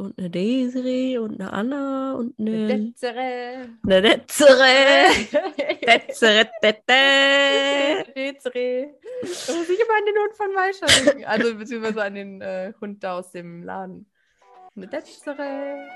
und 0.00 0.18
eine 0.18 0.30
Desiree 0.30 1.18
und 1.18 1.40
eine 1.40 1.52
Anna 1.52 2.14
und 2.14 2.34
eine. 2.38 2.66
Detzere. 2.66 3.68
Eine 3.84 4.02
Detzere. 4.02 5.06
Detzere, 5.86 6.50
Dette. 6.62 8.12
Detzere. 8.16 8.94
Da 9.22 9.52
muss 9.54 9.68
ich 9.68 9.78
immer 9.78 9.96
an 9.98 10.06
den 10.06 10.16
Hund 10.22 10.34
von 10.36 10.52
Maisha 10.54 10.86
denken. 10.86 11.24
Also 11.26 11.54
beziehungsweise 11.54 12.02
an 12.02 12.14
den 12.14 12.40
äh, 12.40 12.72
Hund 12.80 13.04
da 13.04 13.18
aus 13.18 13.30
dem 13.32 13.62
Laden. 13.62 14.10
Eine 14.74 14.86
Detzere. 14.88 15.88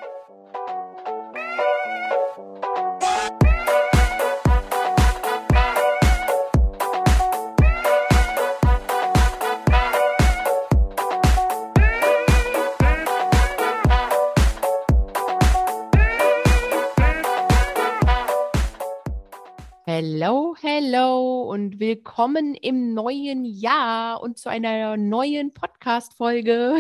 Hello, 19.97 20.57
hello 20.61 21.43
und 21.43 21.79
willkommen 21.79 22.57
im 22.57 22.95
neuen 22.95 23.45
Jahr 23.45 24.21
und 24.21 24.39
zu 24.39 24.49
einer 24.49 24.97
neuen 24.97 25.55
Podcast-Folge. 25.55 26.79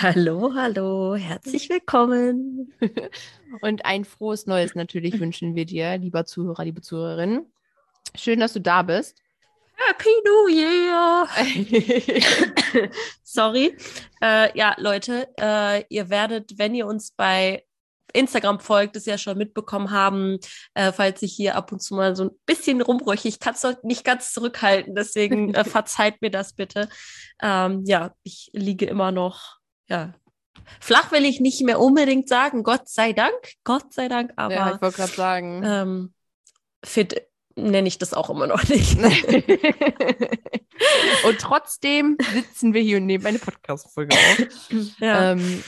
Hallo, 0.00 0.54
hallo, 0.54 1.16
herzlich 1.16 1.68
willkommen. 1.68 2.72
und 3.60 3.84
ein 3.84 4.06
frohes 4.06 4.46
Neues 4.46 4.74
natürlich 4.74 5.20
wünschen 5.20 5.54
wir 5.54 5.66
dir, 5.66 5.98
lieber 5.98 6.24
Zuhörer, 6.24 6.64
liebe 6.64 6.80
Zuhörerin. 6.80 7.44
Schön, 8.14 8.40
dass 8.40 8.54
du 8.54 8.60
da 8.62 8.80
bist. 8.80 9.18
Happy 9.74 10.08
New 10.24 10.48
Year! 10.48 11.28
Sorry. 13.22 13.76
Äh, 14.22 14.56
ja, 14.56 14.74
Leute, 14.78 15.28
äh, 15.38 15.84
ihr 15.90 16.08
werdet, 16.08 16.56
wenn 16.56 16.74
ihr 16.74 16.86
uns 16.86 17.10
bei 17.10 17.66
Instagram 18.14 18.60
folgt, 18.60 18.96
es 18.96 19.06
ja 19.06 19.18
schon 19.18 19.36
mitbekommen 19.36 19.90
haben, 19.90 20.38
äh, 20.74 20.92
falls 20.92 21.22
ich 21.22 21.34
hier 21.34 21.56
ab 21.56 21.72
und 21.72 21.80
zu 21.80 21.94
mal 21.94 22.16
so 22.16 22.24
ein 22.24 22.30
bisschen 22.46 22.80
rumbrüche. 22.80 23.28
Ich 23.28 23.40
kann 23.40 23.54
es 23.54 23.60
doch 23.60 23.82
nicht 23.82 24.04
ganz 24.04 24.32
zurückhalten, 24.32 24.94
deswegen 24.94 25.54
äh, 25.54 25.64
verzeiht 25.64 26.22
mir 26.22 26.30
das 26.30 26.54
bitte. 26.54 26.88
Ähm, 27.42 27.82
ja, 27.84 28.14
ich 28.22 28.50
liege 28.52 28.86
immer 28.86 29.12
noch, 29.12 29.58
ja. 29.88 30.14
Flach 30.80 31.12
will 31.12 31.24
ich 31.24 31.40
nicht 31.40 31.62
mehr 31.62 31.80
unbedingt 31.80 32.28
sagen, 32.28 32.62
Gott 32.62 32.88
sei 32.88 33.12
Dank, 33.12 33.34
Gott 33.64 33.92
sei 33.92 34.08
Dank, 34.08 34.32
aber. 34.36 34.54
Ja, 34.54 34.74
ich 34.74 34.80
wollte 34.80 34.96
gerade 34.96 35.12
sagen. 35.12 35.62
Ähm, 35.64 36.14
fit 36.84 37.26
nenne 37.56 37.88
ich 37.88 37.98
das 37.98 38.14
auch 38.14 38.30
immer 38.30 38.46
noch 38.46 38.62
nicht. 38.68 38.96
und 41.26 41.38
trotzdem 41.38 42.16
sitzen 42.32 42.72
wir 42.74 42.82
hier 42.82 42.98
und 42.98 43.06
nehmen 43.06 43.26
eine 43.26 43.38
Podcast-Folge 43.38 44.16
auf. 44.16 44.38
Ja. 45.00 45.32
Ähm, 45.32 45.62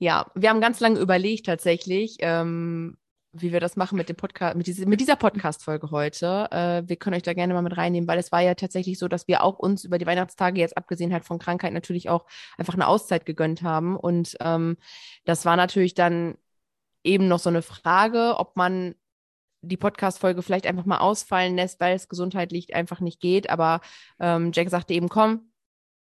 ja, 0.00 0.30
wir 0.34 0.48
haben 0.48 0.62
ganz 0.62 0.80
lange 0.80 0.98
überlegt 0.98 1.46
tatsächlich, 1.46 2.16
ähm, 2.20 2.96
wie 3.32 3.52
wir 3.52 3.60
das 3.60 3.76
machen 3.76 3.98
mit 3.98 4.08
dem 4.08 4.16
Podcast, 4.16 4.56
mit, 4.56 4.66
diese, 4.66 4.86
mit 4.86 4.98
dieser 5.00 5.14
Podcast-Folge 5.14 5.90
heute. 5.90 6.48
Äh, 6.50 6.88
wir 6.88 6.96
können 6.96 7.16
euch 7.16 7.22
da 7.22 7.34
gerne 7.34 7.52
mal 7.52 7.62
mit 7.62 7.76
reinnehmen, 7.76 8.08
weil 8.08 8.18
es 8.18 8.32
war 8.32 8.40
ja 8.40 8.54
tatsächlich 8.54 8.98
so, 8.98 9.08
dass 9.08 9.28
wir 9.28 9.44
auch 9.44 9.58
uns 9.58 9.84
über 9.84 9.98
die 9.98 10.06
Weihnachtstage 10.06 10.58
jetzt 10.58 10.76
abgesehen 10.78 11.12
halt 11.12 11.26
von 11.26 11.38
Krankheit 11.38 11.74
natürlich 11.74 12.08
auch 12.08 12.24
einfach 12.56 12.74
eine 12.74 12.88
Auszeit 12.88 13.26
gegönnt 13.26 13.62
haben. 13.62 13.94
Und 13.94 14.36
ähm, 14.40 14.78
das 15.26 15.44
war 15.44 15.56
natürlich 15.56 15.94
dann 15.94 16.38
eben 17.04 17.28
noch 17.28 17.38
so 17.38 17.50
eine 17.50 17.62
Frage, 17.62 18.36
ob 18.38 18.56
man 18.56 18.94
die 19.60 19.76
Podcast-Folge 19.76 20.40
vielleicht 20.42 20.66
einfach 20.66 20.86
mal 20.86 20.98
ausfallen 20.98 21.56
lässt, 21.56 21.78
weil 21.78 21.94
es 21.94 22.08
gesundheitlich 22.08 22.74
einfach 22.74 23.00
nicht 23.00 23.20
geht. 23.20 23.50
Aber 23.50 23.82
ähm, 24.18 24.52
Jack 24.54 24.70
sagte 24.70 24.94
eben, 24.94 25.10
komm, 25.10 25.50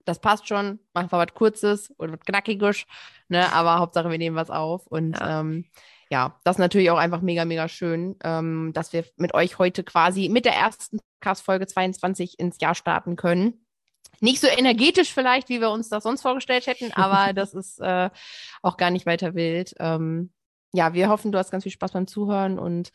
das 0.05 0.20
passt 0.20 0.48
schon, 0.48 0.81
machen 0.92 1.11
wir 1.11 1.19
was 1.19 1.34
Kurzes 1.34 1.94
oder 1.98 2.12
was 2.12 2.20
Knackiges, 2.20 2.84
ne? 3.31 3.53
aber 3.53 3.78
Hauptsache 3.78 4.11
wir 4.11 4.19
nehmen 4.19 4.36
was 4.36 4.50
auf 4.50 4.86
und 4.86 5.19
ja. 5.19 5.41
Ähm, 5.41 5.64
ja, 6.12 6.41
das 6.42 6.56
ist 6.56 6.61
natürlich 6.61 6.91
auch 6.91 6.98
einfach 6.98 7.20
mega, 7.20 7.45
mega 7.45 7.69
schön, 7.69 8.17
ähm, 8.25 8.72
dass 8.75 8.92
wir 8.92 9.05
mit 9.17 9.33
euch 9.33 9.59
heute 9.59 9.84
quasi 9.84 10.28
mit 10.28 10.45
der 10.45 10.55
ersten 10.55 10.98
Podcast-Folge 11.20 11.69
22 11.69 12.38
ins 12.41 12.60
Jahr 12.60 12.75
starten 12.75 13.15
können. 13.15 13.65
Nicht 14.19 14.41
so 14.41 14.49
energetisch 14.49 15.15
vielleicht, 15.15 15.49
wie 15.49 15.60
wir 15.60 15.71
uns 15.71 15.88
das 15.88 16.03
sonst 16.03 16.22
vorgestellt 16.22 16.66
hätten, 16.66 16.93
aber 16.94 17.32
das 17.32 17.54
ist 17.54 17.81
äh, 17.81 18.10
auch 18.60 18.77
gar 18.77 18.91
nicht 18.91 19.06
weiter 19.06 19.34
wild. 19.37 19.75
Ähm, 19.78 20.33
ja, 20.72 20.94
wir 20.94 21.09
hoffen, 21.09 21.31
du 21.31 21.38
hast 21.38 21.53
ganz 21.53 21.62
viel 21.62 21.72
Spaß 21.72 21.93
beim 21.93 22.09
Zuhören 22.09 22.59
und 22.59 22.91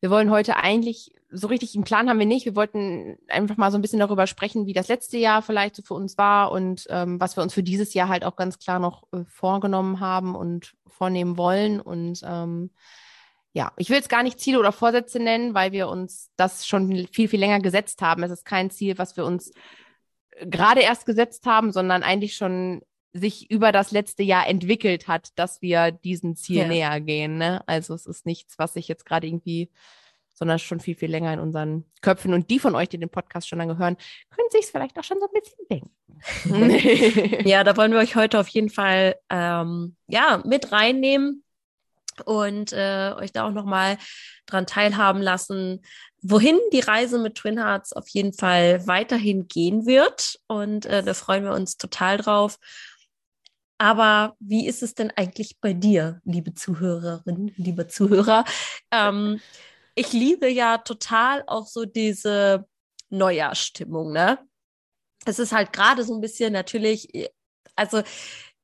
wir 0.00 0.10
wollen 0.10 0.30
heute 0.30 0.56
eigentlich, 0.56 1.12
so 1.30 1.48
richtig 1.48 1.74
einen 1.74 1.84
Plan 1.84 2.08
haben 2.08 2.18
wir 2.18 2.26
nicht. 2.26 2.46
Wir 2.46 2.56
wollten 2.56 3.18
einfach 3.28 3.56
mal 3.56 3.70
so 3.70 3.78
ein 3.78 3.82
bisschen 3.82 3.98
darüber 3.98 4.26
sprechen, 4.26 4.66
wie 4.66 4.72
das 4.72 4.88
letzte 4.88 5.18
Jahr 5.18 5.42
vielleicht 5.42 5.74
so 5.76 5.82
für 5.82 5.94
uns 5.94 6.16
war 6.18 6.52
und 6.52 6.86
ähm, 6.90 7.20
was 7.20 7.36
wir 7.36 7.42
uns 7.42 7.54
für 7.54 7.62
dieses 7.62 7.94
Jahr 7.94 8.08
halt 8.08 8.24
auch 8.24 8.36
ganz 8.36 8.58
klar 8.58 8.78
noch 8.78 9.04
äh, 9.12 9.24
vorgenommen 9.26 10.00
haben 10.00 10.34
und 10.34 10.74
vornehmen 10.86 11.36
wollen. 11.36 11.80
Und 11.80 12.20
ähm, 12.24 12.70
ja, 13.52 13.72
ich 13.76 13.88
will 13.88 13.96
jetzt 13.96 14.08
gar 14.08 14.22
nicht 14.22 14.38
Ziele 14.38 14.58
oder 14.58 14.72
Vorsätze 14.72 15.18
nennen, 15.18 15.54
weil 15.54 15.72
wir 15.72 15.88
uns 15.88 16.30
das 16.36 16.66
schon 16.66 17.08
viel, 17.10 17.28
viel 17.28 17.40
länger 17.40 17.60
gesetzt 17.60 18.02
haben. 18.02 18.22
Es 18.22 18.30
ist 18.30 18.44
kein 18.44 18.70
Ziel, 18.70 18.98
was 18.98 19.16
wir 19.16 19.24
uns 19.24 19.50
äh, 20.30 20.46
gerade 20.46 20.80
erst 20.80 21.06
gesetzt 21.06 21.46
haben, 21.46 21.72
sondern 21.72 22.02
eigentlich 22.02 22.36
schon 22.36 22.82
sich 23.18 23.50
über 23.50 23.72
das 23.72 23.90
letzte 23.90 24.22
Jahr 24.22 24.46
entwickelt 24.46 25.08
hat, 25.08 25.30
dass 25.36 25.62
wir 25.62 25.90
diesen 25.90 26.36
Ziel 26.36 26.58
ja. 26.58 26.68
näher 26.68 27.00
gehen. 27.00 27.38
Ne? 27.38 27.62
Also 27.66 27.94
es 27.94 28.06
ist 28.06 28.26
nichts, 28.26 28.58
was 28.58 28.74
sich 28.74 28.88
jetzt 28.88 29.06
gerade 29.06 29.26
irgendwie, 29.26 29.70
sondern 30.34 30.58
schon 30.58 30.80
viel, 30.80 30.94
viel 30.94 31.10
länger 31.10 31.32
in 31.32 31.40
unseren 31.40 31.84
Köpfen. 32.02 32.34
Und 32.34 32.50
die 32.50 32.58
von 32.58 32.74
euch, 32.74 32.88
die 32.88 32.98
den 32.98 33.08
Podcast 33.08 33.48
schon 33.48 33.58
lange 33.58 33.78
hören, 33.78 33.96
können 34.30 34.48
sich 34.50 34.64
es 34.64 34.70
vielleicht 34.70 34.98
auch 34.98 35.04
schon 35.04 35.18
so 35.18 35.26
ein 35.26 35.40
bisschen 35.40 35.66
denken. 35.70 35.90
ja, 37.48 37.64
da 37.64 37.76
wollen 37.76 37.92
wir 37.92 37.98
euch 37.98 38.16
heute 38.16 38.38
auf 38.38 38.48
jeden 38.48 38.70
Fall 38.70 39.16
ähm, 39.30 39.96
ja, 40.08 40.42
mit 40.44 40.72
reinnehmen 40.72 41.42
und 42.24 42.72
äh, 42.72 43.12
euch 43.16 43.32
da 43.32 43.46
auch 43.46 43.52
nochmal 43.52 43.98
dran 44.46 44.66
teilhaben 44.66 45.20
lassen, 45.20 45.82
wohin 46.22 46.58
die 46.72 46.80
Reise 46.80 47.18
mit 47.18 47.36
Twin 47.36 47.58
Hearts 47.58 47.92
auf 47.92 48.08
jeden 48.08 48.32
Fall 48.32 48.86
weiterhin 48.86 49.48
gehen 49.48 49.86
wird. 49.86 50.38
Und 50.46 50.86
äh, 50.86 51.02
da 51.02 51.14
freuen 51.14 51.44
wir 51.44 51.52
uns 51.52 51.76
total 51.76 52.16
drauf. 52.16 52.58
Aber 53.78 54.36
wie 54.40 54.66
ist 54.66 54.82
es 54.82 54.94
denn 54.94 55.12
eigentlich 55.16 55.58
bei 55.60 55.74
dir, 55.74 56.20
liebe 56.24 56.54
Zuhörerin, 56.54 57.52
liebe 57.56 57.86
Zuhörer? 57.86 58.44
Ähm, 58.90 59.40
ich 59.94 60.12
liebe 60.12 60.48
ja 60.48 60.78
total 60.78 61.44
auch 61.46 61.66
so 61.66 61.84
diese 61.84 62.66
Neujahrsstimmung, 63.10 64.12
ne? 64.12 64.38
Es 65.26 65.38
ist 65.38 65.52
halt 65.52 65.72
gerade 65.72 66.04
so 66.04 66.14
ein 66.14 66.20
bisschen 66.20 66.52
natürlich, 66.52 67.08
also 67.76 68.02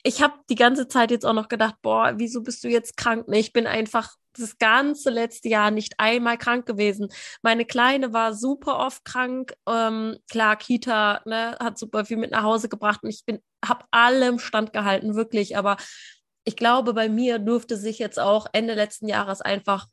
ich 0.02 0.22
habe 0.22 0.34
die 0.50 0.56
ganze 0.56 0.88
Zeit 0.88 1.10
jetzt 1.10 1.24
auch 1.24 1.32
noch 1.32 1.48
gedacht, 1.48 1.76
boah, 1.82 2.14
wieso 2.16 2.42
bist 2.42 2.64
du 2.64 2.68
jetzt 2.68 2.96
krank? 2.96 3.28
Ne, 3.28 3.38
ich 3.38 3.52
bin 3.52 3.66
einfach 3.66 4.16
das 4.36 4.58
ganze 4.58 5.10
letzte 5.10 5.48
Jahr 5.48 5.70
nicht 5.70 5.94
einmal 5.98 6.38
krank 6.38 6.66
gewesen. 6.66 7.08
Meine 7.42 7.64
Kleine 7.64 8.12
war 8.12 8.34
super 8.34 8.78
oft 8.78 9.04
krank. 9.04 9.54
Ähm, 9.68 10.16
klar, 10.30 10.56
Kita 10.56 11.20
ne, 11.26 11.56
hat 11.60 11.78
super 11.78 12.04
viel 12.04 12.16
mit 12.16 12.30
nach 12.32 12.42
Hause 12.42 12.68
gebracht 12.68 13.00
und 13.02 13.10
ich 13.10 13.24
bin, 13.24 13.40
habe 13.64 13.84
allem 13.90 14.38
Stand 14.38 14.72
gehalten, 14.72 15.14
wirklich. 15.14 15.56
Aber 15.56 15.76
ich 16.44 16.56
glaube, 16.56 16.94
bei 16.94 17.08
mir 17.08 17.38
durfte 17.38 17.76
sich 17.76 17.98
jetzt 17.98 18.18
auch 18.18 18.46
Ende 18.52 18.74
letzten 18.74 19.06
Jahres 19.08 19.40
einfach 19.40 19.86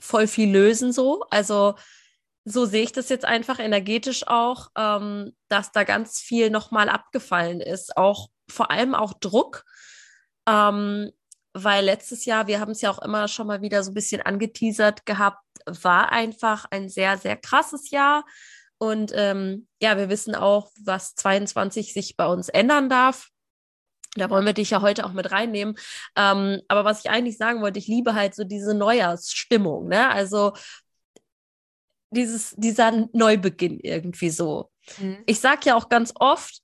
voll 0.00 0.26
viel 0.26 0.50
lösen 0.50 0.92
so. 0.92 1.24
Also 1.30 1.74
so 2.44 2.64
sehe 2.64 2.82
ich 2.82 2.92
das 2.92 3.08
jetzt 3.08 3.24
einfach 3.24 3.58
energetisch 3.58 4.26
auch, 4.26 4.68
ähm, 4.76 5.36
dass 5.48 5.72
da 5.72 5.84
ganz 5.84 6.18
viel 6.20 6.50
nochmal 6.50 6.88
abgefallen 6.88 7.60
ist. 7.60 7.96
Auch 7.96 8.28
vor 8.52 8.70
allem 8.70 8.94
auch 8.94 9.14
Druck. 9.14 9.64
Ähm, 10.46 11.10
weil 11.54 11.84
letztes 11.84 12.24
Jahr, 12.24 12.46
wir 12.46 12.60
haben 12.60 12.72
es 12.72 12.80
ja 12.80 12.90
auch 12.90 13.02
immer 13.02 13.28
schon 13.28 13.46
mal 13.46 13.60
wieder 13.60 13.82
so 13.82 13.90
ein 13.90 13.94
bisschen 13.94 14.22
angeteasert 14.22 15.04
gehabt, 15.04 15.44
war 15.66 16.10
einfach 16.10 16.66
ein 16.70 16.88
sehr, 16.88 17.18
sehr 17.18 17.36
krasses 17.36 17.90
Jahr. 17.90 18.24
Und 18.78 19.12
ähm, 19.14 19.68
ja, 19.80 19.96
wir 19.96 20.08
wissen 20.08 20.34
auch, 20.34 20.70
was 20.82 21.14
22 21.14 21.92
sich 21.92 22.16
bei 22.16 22.26
uns 22.26 22.48
ändern 22.48 22.88
darf. 22.88 23.28
Da 24.14 24.28
wollen 24.28 24.44
wir 24.44 24.52
dich 24.52 24.70
ja 24.70 24.82
heute 24.82 25.06
auch 25.06 25.12
mit 25.12 25.30
reinnehmen. 25.30 25.76
Ähm, 26.16 26.60
aber 26.68 26.84
was 26.84 27.04
ich 27.04 27.10
eigentlich 27.10 27.38
sagen 27.38 27.62
wollte, 27.62 27.78
ich 27.78 27.86
liebe 27.86 28.14
halt 28.14 28.34
so 28.34 28.44
diese 28.44 28.74
Neujahrsstimmung, 28.74 29.88
ne? 29.88 30.10
Also 30.10 30.52
dieses, 32.10 32.54
dieser 32.56 33.08
Neubeginn 33.12 33.78
irgendwie 33.80 34.30
so. 34.30 34.70
Mhm. 34.98 35.22
Ich 35.26 35.40
sage 35.40 35.60
ja 35.64 35.76
auch 35.76 35.88
ganz 35.88 36.12
oft, 36.16 36.60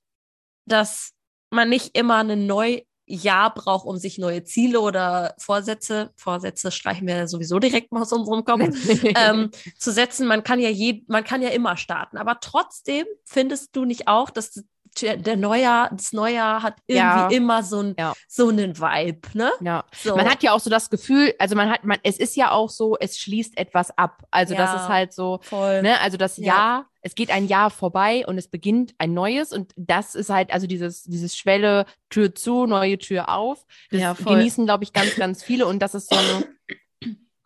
dass 0.65 1.13
man 1.49 1.69
nicht 1.69 1.97
immer 1.97 2.17
eine 2.17 2.37
neu 2.37 2.81
Jahr 3.09 3.53
braucht, 3.53 3.85
um 3.85 3.97
sich 3.97 4.19
neue 4.19 4.43
Ziele 4.43 4.79
oder 4.79 5.33
Vorsätze, 5.39 6.11
Vorsätze 6.15 6.71
streichen 6.71 7.07
wir 7.07 7.27
sowieso 7.27 7.57
direkt 7.59 7.91
mal 7.91 8.03
aus 8.03 8.13
unserem 8.13 8.45
Kopf, 8.45 8.61
ähm, 9.15 9.49
zu 9.77 9.91
setzen. 9.91 10.27
Man 10.27 10.43
kann 10.43 10.59
ja 10.59 10.69
je, 10.69 11.03
man 11.07 11.23
kann 11.23 11.41
ja 11.41 11.49
immer 11.49 11.75
starten. 11.75 12.17
Aber 12.17 12.39
trotzdem 12.39 13.05
findest 13.25 13.75
du 13.75 13.85
nicht 13.85 14.07
auch, 14.07 14.29
dass 14.29 14.63
der 15.01 15.37
Neujahr, 15.37 15.89
das 15.91 16.13
Neujahr 16.13 16.63
hat 16.63 16.75
irgendwie 16.87 17.05
ja. 17.05 17.27
immer 17.29 17.63
so, 17.63 17.81
ein, 17.81 17.95
ja. 17.97 18.13
so 18.27 18.49
einen 18.49 18.77
Vibe, 18.77 19.21
ne? 19.33 19.51
Ja. 19.61 19.85
So. 19.95 20.15
Man 20.15 20.29
hat 20.29 20.43
ja 20.43 20.51
auch 20.51 20.59
so 20.59 20.69
das 20.69 20.89
Gefühl, 20.89 21.33
also 21.39 21.55
man 21.55 21.69
hat, 21.69 21.83
man, 21.83 21.99
es 22.03 22.17
ist 22.17 22.35
ja 22.35 22.51
auch 22.51 22.69
so, 22.69 22.97
es 22.99 23.17
schließt 23.19 23.57
etwas 23.57 23.95
ab. 23.97 24.23
Also 24.31 24.53
ja, 24.53 24.59
das 24.59 24.81
ist 24.81 24.89
halt 24.89 25.13
so, 25.13 25.39
voll. 25.43 25.81
ne? 25.81 25.99
Also 26.01 26.17
das 26.17 26.37
Jahr 26.37 26.88
es 27.01 27.15
geht 27.15 27.31
ein 27.31 27.47
Jahr 27.47 27.69
vorbei 27.69 28.25
und 28.27 28.37
es 28.37 28.47
beginnt 28.47 28.93
ein 28.97 29.13
neues 29.13 29.51
und 29.51 29.73
das 29.75 30.15
ist 30.15 30.29
halt, 30.29 30.51
also 30.51 30.67
dieses, 30.67 31.03
dieses 31.03 31.37
Schwelle, 31.37 31.85
Tür 32.09 32.35
zu, 32.35 32.65
neue 32.65 32.97
Tür 32.97 33.29
auf. 33.29 33.65
Das 33.91 34.01
ja, 34.01 34.13
genießen, 34.13 34.65
glaube 34.65 34.83
ich, 34.83 34.93
ganz, 34.93 35.15
ganz 35.15 35.43
viele 35.43 35.65
und 35.67 35.79
das 35.79 35.95
ist 35.95 36.09
so 36.09 36.17
eine 36.17 36.45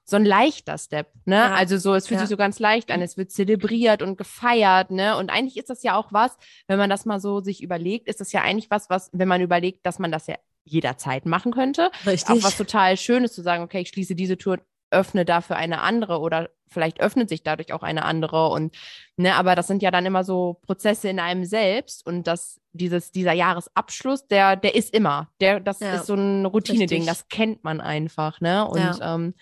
so 0.05 0.17
ein 0.17 0.25
leichter 0.25 0.77
Step, 0.77 1.11
ne? 1.25 1.35
Ja. 1.35 1.53
Also 1.53 1.77
so, 1.77 1.95
es 1.95 2.07
fühlt 2.07 2.19
ja. 2.19 2.25
sich 2.25 2.29
so 2.29 2.37
ganz 2.37 2.59
leicht 2.59 2.91
an, 2.91 3.01
es 3.01 3.17
wird 3.17 3.31
zelebriert 3.31 4.01
und 4.01 4.17
gefeiert, 4.17 4.91
ne? 4.91 5.17
Und 5.17 5.29
eigentlich 5.29 5.57
ist 5.57 5.69
das 5.69 5.81
ja 5.81 5.95
auch 5.95 6.11
was, 6.11 6.37
wenn 6.67 6.77
man 6.77 6.89
das 6.89 7.05
mal 7.05 7.19
so 7.19 7.39
sich 7.41 7.63
überlegt, 7.63 8.07
ist 8.07 8.19
das 8.19 8.31
ja 8.31 8.41
eigentlich 8.41 8.69
was, 8.69 8.89
was, 8.89 9.09
wenn 9.13 9.27
man 9.27 9.41
überlegt, 9.41 9.85
dass 9.85 9.99
man 9.99 10.11
das 10.11 10.27
ja 10.27 10.35
jederzeit 10.65 11.25
machen 11.25 11.51
könnte. 11.51 11.89
Richtig. 12.05 12.29
Auch 12.29 12.43
was 12.43 12.57
total 12.57 12.97
Schönes 12.97 13.33
zu 13.33 13.41
sagen, 13.41 13.63
okay, 13.63 13.81
ich 13.81 13.89
schließe 13.89 14.15
diese 14.15 14.37
Tour, 14.37 14.59
öffne 14.93 15.25
dafür 15.25 15.55
eine 15.55 15.81
andere 15.81 16.19
oder 16.19 16.49
vielleicht 16.67 16.99
öffnet 17.01 17.29
sich 17.29 17.43
dadurch 17.43 17.73
auch 17.73 17.83
eine 17.83 18.05
andere 18.05 18.49
und 18.49 18.75
ne, 19.17 19.35
aber 19.35 19.55
das 19.55 19.67
sind 19.67 19.83
ja 19.83 19.91
dann 19.91 20.05
immer 20.05 20.23
so 20.23 20.59
Prozesse 20.65 21.09
in 21.09 21.19
einem 21.19 21.45
selbst 21.45 22.05
und 22.05 22.25
das 22.27 22.59
dieses 22.71 23.11
dieser 23.11 23.33
Jahresabschluss, 23.33 24.27
der 24.27 24.55
der 24.55 24.75
ist 24.75 24.93
immer, 24.93 25.29
der 25.39 25.59
das 25.59 25.79
ja. 25.79 25.95
ist 25.95 26.07
so 26.07 26.15
ein 26.15 26.45
Routine-Ding, 26.45 27.05
das 27.05 27.27
kennt 27.27 27.63
man 27.63 27.81
einfach, 27.81 28.41
ne? 28.41 28.67
Und 28.67 28.79
ja. 28.79 29.15
ähm, 29.15 29.33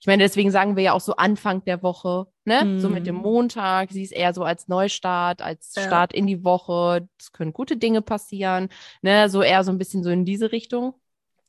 ich 0.00 0.06
meine, 0.06 0.22
deswegen 0.22 0.50
sagen 0.50 0.76
wir 0.76 0.82
ja 0.82 0.92
auch 0.94 1.00
so 1.00 1.16
Anfang 1.16 1.62
der 1.66 1.82
Woche, 1.82 2.26
ne? 2.46 2.64
Mhm. 2.64 2.80
So 2.80 2.88
mit 2.88 3.06
dem 3.06 3.16
mhm. 3.16 3.22
Montag, 3.22 3.92
sie 3.92 4.02
ist 4.02 4.12
eher 4.12 4.32
so 4.32 4.44
als 4.44 4.66
Neustart, 4.66 5.42
als 5.42 5.74
ja. 5.74 5.82
Start 5.82 6.14
in 6.14 6.26
die 6.26 6.42
Woche. 6.42 7.06
Es 7.18 7.32
können 7.32 7.52
gute 7.52 7.76
Dinge 7.76 8.00
passieren, 8.00 8.70
ne? 9.02 9.28
So 9.28 9.42
eher 9.42 9.62
so 9.62 9.70
ein 9.70 9.76
bisschen 9.76 10.02
so 10.02 10.08
in 10.08 10.24
diese 10.24 10.52
Richtung. 10.52 10.94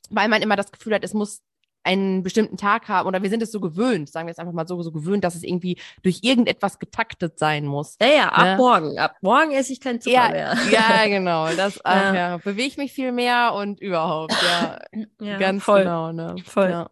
Weil 0.10 0.28
man 0.28 0.42
immer 0.42 0.58
das 0.58 0.74
Gefühl 0.74 0.94
hat, 0.94 1.06
es 1.06 1.14
muss 1.14 1.42
einen 1.84 2.24
bestimmten 2.24 2.58
Tag 2.58 2.88
haben 2.88 3.08
oder 3.08 3.24
wir 3.24 3.30
sind 3.30 3.42
es 3.42 3.52
so 3.52 3.60
gewöhnt, 3.60 4.10
sagen 4.10 4.28
wir 4.28 4.32
jetzt 4.32 4.40
einfach 4.40 4.54
mal 4.54 4.68
so, 4.68 4.82
so 4.82 4.92
gewöhnt, 4.92 5.24
dass 5.24 5.36
es 5.36 5.44
irgendwie 5.44 5.78
durch 6.04 6.20
irgendetwas 6.22 6.80
getaktet 6.80 7.40
sein 7.40 7.66
muss. 7.66 7.98
Ja, 8.02 8.08
ja, 8.08 8.30
ab 8.30 8.46
ne? 8.46 8.58
morgen. 8.58 9.00
Ab 9.00 9.16
morgen 9.22 9.52
esse 9.52 9.74
ich 9.74 9.80
kein 9.80 10.00
Zucker 10.00 10.14
ja, 10.14 10.30
mehr. 10.30 10.58
Ja, 10.72 11.08
genau. 11.08 11.50
Das 11.56 11.80
ja. 11.86 12.14
ja 12.14 12.38
bewege 12.38 12.68
ich 12.68 12.78
mich 12.78 12.94
viel 12.94 13.12
mehr 13.12 13.54
und 13.54 13.80
überhaupt, 13.80 14.36
ja. 14.44 14.80
ja 15.20 15.38
ganz 15.38 15.64
voll. 15.64 15.80
genau, 15.80 16.12
ne? 16.12 16.36
Voll. 16.46 16.70
Ja. 16.70 16.90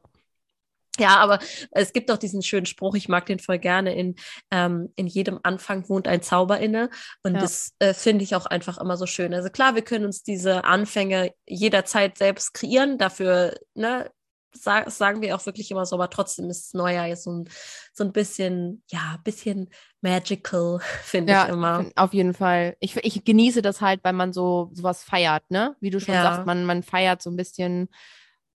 Ja, 0.99 1.17
aber 1.17 1.39
es 1.71 1.93
gibt 1.93 2.11
auch 2.11 2.17
diesen 2.17 2.43
schönen 2.43 2.65
Spruch, 2.65 2.95
ich 2.95 3.07
mag 3.07 3.25
den 3.25 3.39
voll 3.39 3.57
gerne, 3.57 3.95
in, 3.95 4.15
ähm, 4.51 4.91
in 4.97 5.07
jedem 5.07 5.39
Anfang 5.43 5.87
wohnt 5.87 6.07
ein 6.07 6.21
Zauber 6.21 6.59
inne. 6.59 6.89
Und 7.23 7.35
ja. 7.35 7.39
das 7.39 7.73
äh, 7.79 7.93
finde 7.93 8.23
ich 8.23 8.35
auch 8.35 8.45
einfach 8.45 8.77
immer 8.77 8.97
so 8.97 9.05
schön. 9.05 9.33
Also 9.33 9.49
klar, 9.49 9.75
wir 9.75 9.81
können 9.81 10.05
uns 10.05 10.23
diese 10.23 10.65
Anfänge 10.65 11.33
jederzeit 11.47 12.17
selbst 12.17 12.53
kreieren. 12.53 12.97
Dafür, 12.97 13.55
ne, 13.75 14.11
sag, 14.53 14.89
sagen 14.91 15.21
wir 15.21 15.35
auch 15.35 15.45
wirklich 15.45 15.71
immer 15.71 15.85
so, 15.85 15.95
aber 15.95 16.09
trotzdem 16.09 16.49
ist 16.49 16.73
Neujahr 16.73 17.07
jetzt 17.07 17.23
so 17.23 17.31
ein, 17.31 17.49
so 17.93 18.03
ein 18.03 18.11
bisschen, 18.11 18.83
ja, 18.89 19.17
bisschen 19.23 19.69
magical, 20.01 20.79
finde 21.03 21.33
ja, 21.33 21.45
ich 21.45 21.53
immer. 21.53 21.85
Auf 21.95 22.13
jeden 22.13 22.33
Fall. 22.33 22.75
Ich, 22.79 22.95
ich 22.97 23.23
genieße 23.23 23.61
das 23.61 23.81
halt, 23.81 24.03
weil 24.03 24.13
man 24.13 24.33
so 24.33 24.69
sowas 24.73 25.03
feiert, 25.03 25.49
ne? 25.49 25.75
Wie 25.79 25.89
du 25.89 25.99
schon 25.99 26.15
ja. 26.15 26.23
sagst, 26.23 26.45
man, 26.45 26.65
man 26.65 26.83
feiert 26.83 27.21
so 27.21 27.29
ein 27.29 27.37
bisschen 27.37 27.89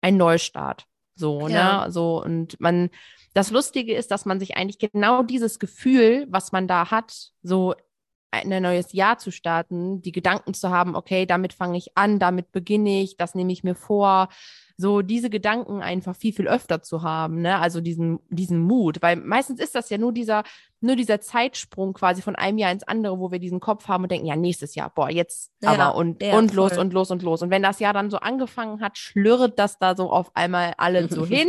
einen 0.01 0.17
Neustart. 0.17 0.87
So, 1.15 1.47
ne? 1.47 1.55
ja. 1.55 1.85
ne? 1.85 1.93
So, 1.93 2.23
und 2.23 2.59
man, 2.61 2.91
das 3.35 3.51
Lustige 3.51 3.95
ist, 3.95 4.11
dass 4.11 4.25
man 4.25 4.41
sich 4.41 4.57
eigentlich 4.57 4.79
genau 4.79 5.23
dieses 5.23 5.59
Gefühl, 5.59 6.27
was 6.29 6.53
man 6.53 6.69
da 6.69 6.91
hat, 6.91 7.31
so 7.43 7.75
ein 8.33 8.63
neues 8.63 8.93
Jahr 8.95 9.19
zu 9.19 9.31
starten, 9.31 10.01
die 10.01 10.13
Gedanken 10.13 10.55
zu 10.55 10.71
haben, 10.71 10.97
okay, 10.97 11.27
damit 11.27 11.53
fange 11.53 11.77
ich 11.77 11.97
an, 11.97 12.19
damit 12.19 12.51
beginne 12.51 13.03
ich, 13.03 13.19
das 13.19 13.35
nehme 13.35 13.53
ich 13.53 13.63
mir 13.63 13.75
vor, 13.75 14.31
so 14.77 15.03
diese 15.03 15.31
Gedanken 15.31 15.83
einfach 15.83 16.17
viel, 16.17 16.33
viel 16.33 16.49
öfter 16.49 16.83
zu 16.83 17.03
haben, 17.03 17.41
ne? 17.43 17.59
Also 17.59 17.81
diesen, 17.81 18.21
diesen 18.29 18.61
Mut. 18.61 19.03
Weil 19.03 19.17
meistens 19.17 19.61
ist 19.61 19.75
das 19.75 19.91
ja 19.91 19.99
nur 19.99 20.13
dieser, 20.13 20.45
nur 20.81 20.97
dieser 20.97 21.21
Zeitsprung 21.21 21.95
quasi 21.95 22.23
von 22.23 22.37
einem 22.37 22.59
Jahr 22.59 22.73
ins 22.73 22.83
andere, 22.83 23.19
wo 23.19 23.31
wir 23.31 23.39
diesen 23.39 23.61
Kopf 23.61 23.89
haben 23.89 24.03
und 24.03 24.11
denken, 24.11 24.27
ja, 24.27 24.37
nächstes 24.37 24.75
Jahr, 24.75 24.91
boah, 24.91 25.11
jetzt 25.11 25.53
ja, 25.63 25.71
aber 25.71 25.95
und, 25.95 26.23
ja, 26.23 26.37
und 26.37 26.53
los 26.55 26.77
und 26.77 26.93
los 26.93 27.11
und 27.11 27.23
los. 27.23 27.43
Und 27.43 27.51
wenn 27.51 27.63
das 27.63 27.79
Jahr 27.79 27.93
dann 27.93 28.11
so 28.11 28.19
angefangen 28.19 28.81
hat, 28.81 28.99
schlürrt 28.99 29.59
das 29.59 29.79
da 29.79 29.95
so 29.95 30.11
auf 30.11 30.35
einmal 30.35 30.75
alle 30.77 31.09
so 31.09 31.25
hin. 31.27 31.49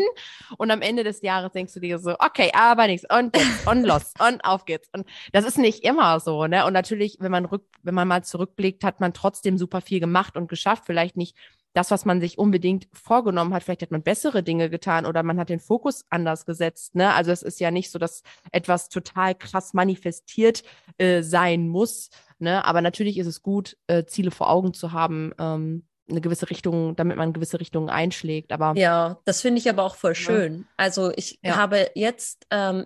Und 0.58 0.72
am 0.72 0.82
Ende 0.82 1.04
des 1.04 1.22
Jahres 1.22 1.52
denkst 1.52 1.74
du 1.74 1.80
dir 1.80 2.00
so, 2.00 2.16
okay, 2.20 2.52
aber 2.54 2.88
nichts 2.88 3.06
und 3.12 3.36
und 3.66 3.84
los 3.84 4.14
und 4.20 4.44
auf 4.46 4.66
geht's. 4.66 4.90
Und 4.94 5.08
das 5.32 5.46
ist 5.46 5.58
nicht 5.58 5.84
immer 5.84 6.20
so, 6.20 6.46
ne? 6.48 6.66
Und 6.66 6.74
natürlich, 6.74 7.18
wenn 7.20 7.32
man 7.32 7.46
rück, 7.46 7.64
wenn 7.82 7.96
man 7.96 8.08
mal 8.08 8.24
zurückblickt, 8.24 8.84
hat 8.84 9.00
man 9.00 9.14
trotzdem 9.14 9.58
super 9.58 9.82
viel 9.82 10.00
gemacht 10.00 10.38
und 10.38 10.48
geschafft. 10.48 10.84
Vielleicht 10.86 11.18
nicht 11.18 11.36
das, 11.74 11.92
was 11.92 12.06
man 12.06 12.22
sich 12.22 12.38
unbedingt 12.38 12.88
vorgenommen 12.94 13.54
hat, 13.54 13.64
vielleicht 13.64 13.82
hat 13.82 13.92
man 13.92 14.04
bessere 14.04 14.44
Dinge 14.44 14.70
getan 14.70 15.06
oder 15.06 15.24
man 15.24 15.40
hat 15.40 15.50
den 15.50 15.60
Fokus 15.60 16.06
anders 16.10 16.46
gesetzt. 16.46 16.96
Ne? 16.96 17.14
Also 17.14 17.32
es 17.32 17.42
ist 17.42 17.60
ja 17.60 17.72
nicht 17.72 17.92
so, 17.92 18.00
dass 18.00 18.24
etwas 18.52 18.90
total 18.90 19.36
krass 19.36 19.74
manifestiert 19.74 20.64
äh, 20.98 21.24
sein 21.24 21.68
muss. 21.68 22.10
Ne? 22.40 22.64
Aber 22.66 22.82
natürlich 22.82 23.18
ist 23.18 23.28
es 23.28 23.42
gut, 23.42 23.78
äh, 23.88 24.06
Ziele 24.06 24.32
vor 24.32 24.50
Augen 24.50 24.74
zu 24.74 24.92
haben, 24.92 25.34
ähm, 25.40 25.84
eine 26.10 26.20
gewisse 26.20 26.50
Richtung, 26.50 26.96
damit 26.96 27.16
man 27.18 27.32
gewisse 27.32 27.60
Richtungen 27.60 27.90
einschlägt. 27.90 28.52
Aber 28.52 28.74
ja, 28.76 29.20
das 29.24 29.42
finde 29.42 29.60
ich 29.60 29.70
aber 29.70 29.84
auch 29.84 29.96
voll 29.96 30.16
schön. 30.16 30.60
Ja. 30.60 30.66
Also 30.76 31.12
ich 31.16 31.40
ja. 31.42 31.56
habe 31.56 31.92
jetzt 31.96 32.46
ähm, 32.50 32.86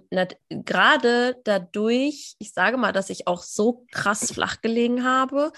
gerade 0.50 1.36
dadurch, 1.44 2.36
ich 2.38 2.54
sage 2.54 2.78
mal, 2.78 2.92
dass 2.92 3.10
ich 3.10 3.28
auch 3.28 3.42
so 3.42 3.86
krass 3.92 4.31
flach 4.31 4.62
gelegen 4.62 5.04
habe, 5.04 5.52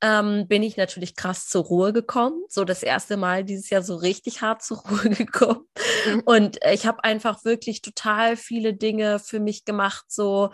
ähm, 0.00 0.48
bin 0.48 0.62
ich 0.62 0.78
natürlich 0.78 1.14
krass 1.14 1.48
zur 1.48 1.64
Ruhe 1.64 1.92
gekommen. 1.92 2.42
So 2.48 2.64
das 2.64 2.82
erste 2.82 3.18
Mal 3.18 3.44
dieses 3.44 3.68
Jahr 3.68 3.82
so 3.82 3.96
richtig 3.96 4.40
hart 4.40 4.62
zur 4.62 4.78
Ruhe 4.78 5.10
gekommen. 5.10 5.66
Mhm. 6.06 6.22
Und 6.24 6.58
ich 6.72 6.86
habe 6.86 7.04
einfach 7.04 7.44
wirklich 7.44 7.82
total 7.82 8.36
viele 8.36 8.72
Dinge 8.72 9.18
für 9.18 9.38
mich 9.38 9.66
gemacht, 9.66 10.06
so 10.08 10.50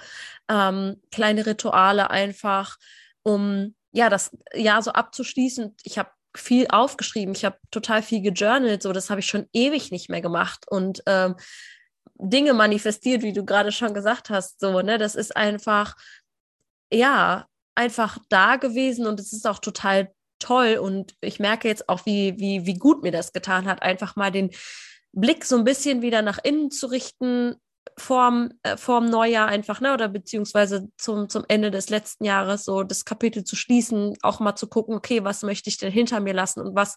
ähm, 0.49 1.01
kleine 1.13 1.47
Rituale 1.47 2.11
einfach, 2.11 2.79
um 3.23 3.75
ja, 3.93 4.11
das 4.11 4.37
Jahr 4.55 4.83
so 4.83 4.93
abzuschließen. 4.93 5.75
Ich 5.83 5.99
habe 5.99 6.11
viel 6.35 6.67
aufgeschrieben, 6.69 7.35
ich 7.35 7.45
habe 7.45 7.59
total 7.71 8.03
viel 8.03 8.21
gejournalt, 8.23 8.83
so 8.83 8.93
das 8.93 9.11
habe 9.11 9.21
ich 9.21 9.27
schon 9.27 9.47
ewig 9.53 9.91
nicht 9.91 10.09
mehr 10.09 10.21
gemacht. 10.21 10.67
Und 10.69 11.03
ähm, 11.07 11.37
Dinge 12.19 12.55
manifestiert, 12.55 13.23
wie 13.23 13.33
du 13.33 13.45
gerade 13.45 13.73
schon 13.73 13.95
gesagt 13.95 14.31
hast, 14.31 14.61
so, 14.61 14.81
ne, 14.83 14.99
das 14.99 15.15
ist 15.15 15.37
einfach, 15.37 15.95
ja, 16.93 17.47
einfach 17.75 18.19
da 18.29 18.57
gewesen 18.57 19.07
und 19.07 19.21
es 19.21 19.33
ist 19.33 19.47
auch 19.47 19.61
total 19.61 20.13
toll. 20.39 20.79
Und 20.79 21.15
ich 21.21 21.39
merke 21.39 21.69
jetzt 21.69 21.89
auch, 21.89 22.07
wie, 22.07 22.39
wie, 22.39 22.67
wie 22.67 22.75
gut 22.75 23.03
mir 23.03 23.13
das 23.13 23.33
getan 23.33 23.67
hat, 23.67 23.83
einfach 23.83 24.17
mal 24.17 24.33
den 24.33 24.51
Blick 25.13 25.45
so 25.45 25.57
ein 25.57 25.65
bisschen 25.65 26.03
wieder 26.03 26.23
nach 26.23 26.39
innen 26.43 26.71
zu 26.71 26.87
richten, 26.89 27.57
vorm, 27.99 28.51
äh, 28.63 28.77
vorm 28.77 29.11
Neujahr 29.11 29.49
einfach, 29.49 29.81
ne, 29.81 29.93
oder 29.93 30.09
beziehungsweise 30.09 30.89
zum, 30.97 31.29
zum 31.29 31.45
Ende 31.49 31.71
des 31.71 31.91
letzten 31.91 32.25
Jahres 32.25 32.65
so 32.65 32.83
das 32.83 33.05
Kapitel 33.05 33.45
zu 33.45 33.57
schließen, 33.57 34.17
auch 34.23 34.41
mal 34.41 34.57
zu 34.57 34.69
gucken, 34.69 34.95
okay, 34.95 35.25
was 35.25 35.43
möchte 35.43 35.69
ich 35.69 35.79
denn 35.79 35.93
hinter 35.93 36.21
mir 36.21 36.35
lassen 36.35 36.61
und 36.61 36.75
was, 36.75 36.97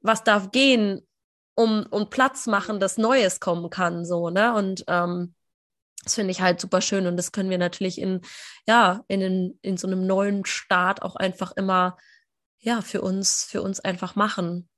was 0.00 0.24
darf 0.24 0.50
gehen, 0.50 1.06
um, 1.54 1.86
um 1.90 2.10
Platz 2.10 2.46
machen, 2.46 2.80
dass 2.80 2.98
Neues 2.98 3.40
kommen 3.40 3.70
kann, 3.70 4.04
so, 4.04 4.30
ne, 4.30 4.54
und 4.54 4.84
ähm, 4.88 5.34
das 6.04 6.16
finde 6.16 6.32
ich 6.32 6.40
halt 6.40 6.60
super 6.60 6.80
schön 6.80 7.06
und 7.06 7.16
das 7.16 7.30
können 7.30 7.50
wir 7.50 7.58
natürlich 7.58 8.00
in, 8.00 8.22
ja, 8.66 9.04
in, 9.08 9.20
in, 9.20 9.58
in 9.62 9.76
so 9.76 9.86
einem 9.86 10.06
neuen 10.06 10.44
Start 10.44 11.02
auch 11.02 11.14
einfach 11.14 11.52
immer, 11.52 11.96
ja, 12.58 12.80
für 12.80 13.02
uns, 13.02 13.44
für 13.44 13.62
uns 13.62 13.80
einfach 13.80 14.16
machen. 14.16 14.68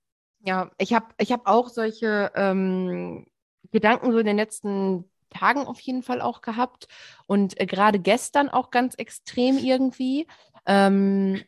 Ja, 0.41 0.71
ich 0.77 0.93
habe 0.93 1.07
ich 1.19 1.33
hab 1.33 1.47
auch 1.47 1.71
solche 1.71 2.31
ähm, 2.35 3.27
Gedanken 3.73 4.13
so 4.13 4.19
in 4.19 4.27
den 4.27 4.37
letzten 4.37 5.11
Tagen 5.35 5.67
auf 5.67 5.81
jeden 5.81 6.03
Fall 6.03 6.21
auch 6.21 6.41
gehabt 6.41 6.89
und 7.27 7.61
äh, 7.61 7.67
gerade 7.67 7.99
gestern 7.99 8.49
auch 8.49 8.71
ganz 8.71 8.95
extrem 8.95 9.59
irgendwie. 9.59 10.27
Ähm, 10.67 11.43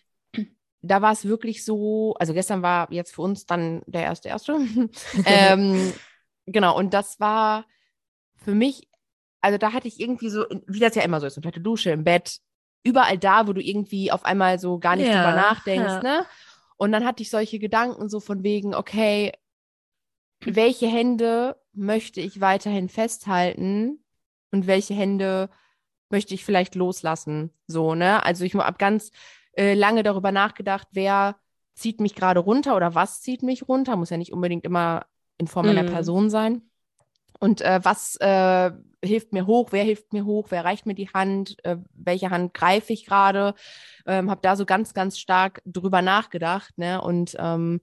da 0.82 1.02
war 1.02 1.12
es 1.12 1.24
wirklich 1.24 1.64
so, 1.64 2.14
also 2.18 2.32
gestern 2.34 2.62
war 2.62 2.92
jetzt 2.92 3.14
für 3.14 3.22
uns 3.22 3.46
dann 3.46 3.82
der 3.86 4.02
erste 4.02 4.28
erste. 4.28 4.58
ähm, 5.24 5.92
genau, 6.46 6.76
und 6.76 6.94
das 6.94 7.18
war 7.20 7.66
für 8.36 8.54
mich, 8.54 8.88
also 9.40 9.58
da 9.58 9.72
hatte 9.72 9.88
ich 9.88 10.00
irgendwie 10.00 10.28
so, 10.28 10.44
wie 10.66 10.80
das 10.80 10.94
ja 10.94 11.02
immer 11.02 11.20
so 11.20 11.26
ist, 11.26 11.36
unter 11.36 11.50
der 11.50 11.62
Dusche, 11.62 11.90
im 11.90 12.04
Bett, 12.04 12.38
überall 12.84 13.18
da, 13.18 13.46
wo 13.48 13.52
du 13.52 13.60
irgendwie 13.60 14.12
auf 14.12 14.24
einmal 14.24 14.58
so 14.58 14.78
gar 14.78 14.96
nicht 14.96 15.08
ja, 15.08 15.14
drüber 15.14 15.34
nachdenkst, 15.34 15.86
ja. 15.86 16.02
ne? 16.02 16.26
Und 16.76 16.92
dann 16.92 17.06
hatte 17.06 17.22
ich 17.22 17.30
solche 17.30 17.58
Gedanken 17.58 18.10
so 18.10 18.20
von 18.20 18.42
wegen, 18.42 18.74
okay, 18.74 19.32
welche 20.40 20.86
Hände 20.86 21.56
möchte 21.76 22.21
ich 22.21 22.40
weiterhin 22.40 22.88
festhalten 22.88 24.00
und 24.50 24.66
welche 24.66 24.95
Hände 24.95 25.50
möchte 26.11 26.35
ich 26.35 26.45
vielleicht 26.45 26.75
loslassen. 26.75 27.50
So, 27.66 27.95
ne? 27.95 28.25
Also 28.25 28.45
ich 28.45 28.54
habe 28.54 28.78
ganz 28.78 29.11
äh, 29.52 29.75
lange 29.75 30.02
darüber 30.02 30.33
nachgedacht, 30.33 30.88
wer 30.92 31.37
zieht 31.75 32.00
mich 32.00 32.14
gerade 32.14 32.40
runter 32.40 32.76
oder 32.76 32.95
was 32.95 33.21
zieht 33.21 33.42
mich 33.42 33.68
runter. 33.68 33.97
Muss 33.97 34.11
ja 34.11 34.16
nicht 34.16 34.33
unbedingt 34.33 34.64
immer 34.64 35.06
in 35.38 35.47
Form 35.47 35.68
einer 35.68 35.83
mm. 35.83 35.88
Person 35.88 36.30
sein. 36.30 36.62
Und 37.38 37.61
äh, 37.61 37.80
was 37.83 38.16
äh, 38.16 38.71
hilft 39.04 39.33
mir 39.33 39.47
hoch, 39.47 39.68
wer 39.73 39.85
hilft 39.85 40.12
mir 40.14 40.25
hoch, 40.25 40.47
wer 40.49 40.64
reicht 40.64 40.87
mir 40.87 40.95
die 40.95 41.11
Hand, 41.11 41.62
äh, 41.64 41.76
welche 41.92 42.30
Hand 42.30 42.54
greife 42.54 42.95
ich 42.95 43.04
gerade. 43.04 43.54
Ähm, 44.06 44.30
habe 44.30 44.40
da 44.42 44.56
so 44.56 44.64
ganz, 44.64 44.95
ganz 44.95 45.18
stark 45.18 45.61
drüber 45.66 46.00
nachgedacht. 46.00 46.78
Ne? 46.78 47.00
Und 47.02 47.37
ähm, 47.38 47.80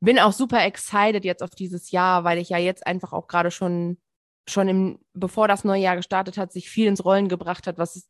bin 0.00 0.18
auch 0.18 0.32
super 0.32 0.64
excited 0.64 1.24
jetzt 1.24 1.42
auf 1.42 1.50
dieses 1.50 1.90
Jahr, 1.90 2.24
weil 2.24 2.38
ich 2.38 2.48
ja 2.48 2.58
jetzt 2.58 2.86
einfach 2.86 3.12
auch 3.12 3.26
gerade 3.26 3.50
schon, 3.50 3.98
schon 4.48 4.68
im, 4.68 4.98
bevor 5.14 5.48
das 5.48 5.64
neue 5.64 5.82
Jahr 5.82 5.96
gestartet 5.96 6.38
hat, 6.38 6.52
sich 6.52 6.68
viel 6.68 6.86
ins 6.86 7.04
Rollen 7.04 7.28
gebracht 7.28 7.66
hat, 7.66 7.78
was 7.78 8.08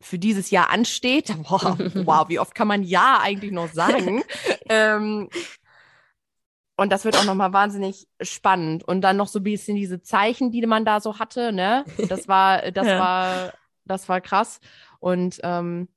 für 0.00 0.18
dieses 0.18 0.50
Jahr 0.50 0.70
ansteht. 0.70 1.34
Wow, 1.48 1.78
wow, 2.06 2.28
wie 2.28 2.38
oft 2.38 2.54
kann 2.54 2.68
man 2.68 2.82
Ja 2.82 3.20
eigentlich 3.22 3.52
noch 3.52 3.72
sagen? 3.72 4.22
ähm, 4.68 5.28
und 6.76 6.90
das 6.90 7.04
wird 7.04 7.16
auch 7.16 7.24
nochmal 7.24 7.52
wahnsinnig 7.52 8.08
spannend. 8.20 8.82
Und 8.84 9.02
dann 9.02 9.16
noch 9.16 9.28
so 9.28 9.38
ein 9.38 9.44
bisschen 9.44 9.76
diese 9.76 10.02
Zeichen, 10.02 10.50
die 10.50 10.66
man 10.66 10.84
da 10.84 11.00
so 11.00 11.18
hatte, 11.18 11.52
ne? 11.52 11.84
Das 12.08 12.28
war, 12.28 12.72
das 12.72 12.86
ja. 12.88 12.98
war, 12.98 13.52
das 13.84 14.08
war 14.08 14.20
krass. 14.20 14.58
Und 14.98 15.38
ähm, 15.42 15.88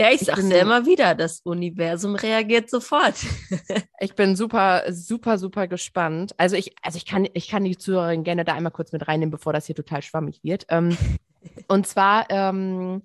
ja, 0.00 0.08
ich, 0.10 0.22
ich 0.22 0.26
sag's 0.26 0.48
ja 0.48 0.58
immer 0.58 0.86
wieder, 0.86 1.14
das 1.14 1.40
Universum 1.40 2.16
reagiert 2.16 2.68
sofort. 2.68 3.14
ich 4.00 4.14
bin 4.14 4.34
super, 4.34 4.82
super, 4.90 5.38
super 5.38 5.68
gespannt. 5.68 6.34
Also 6.36 6.56
ich, 6.56 6.74
also 6.82 6.96
ich 6.96 7.06
kann, 7.06 7.28
ich 7.32 7.48
kann 7.48 7.64
die 7.64 7.78
Zuhörerin 7.78 8.24
gerne 8.24 8.44
da 8.44 8.54
einmal 8.54 8.72
kurz 8.72 8.92
mit 8.92 9.06
reinnehmen, 9.06 9.30
bevor 9.30 9.52
das 9.52 9.66
hier 9.66 9.76
total 9.76 10.02
schwammig 10.02 10.42
wird. 10.42 10.66
Ähm, 10.68 10.96
und 11.68 11.86
zwar 11.86 12.26
ähm, 12.30 13.02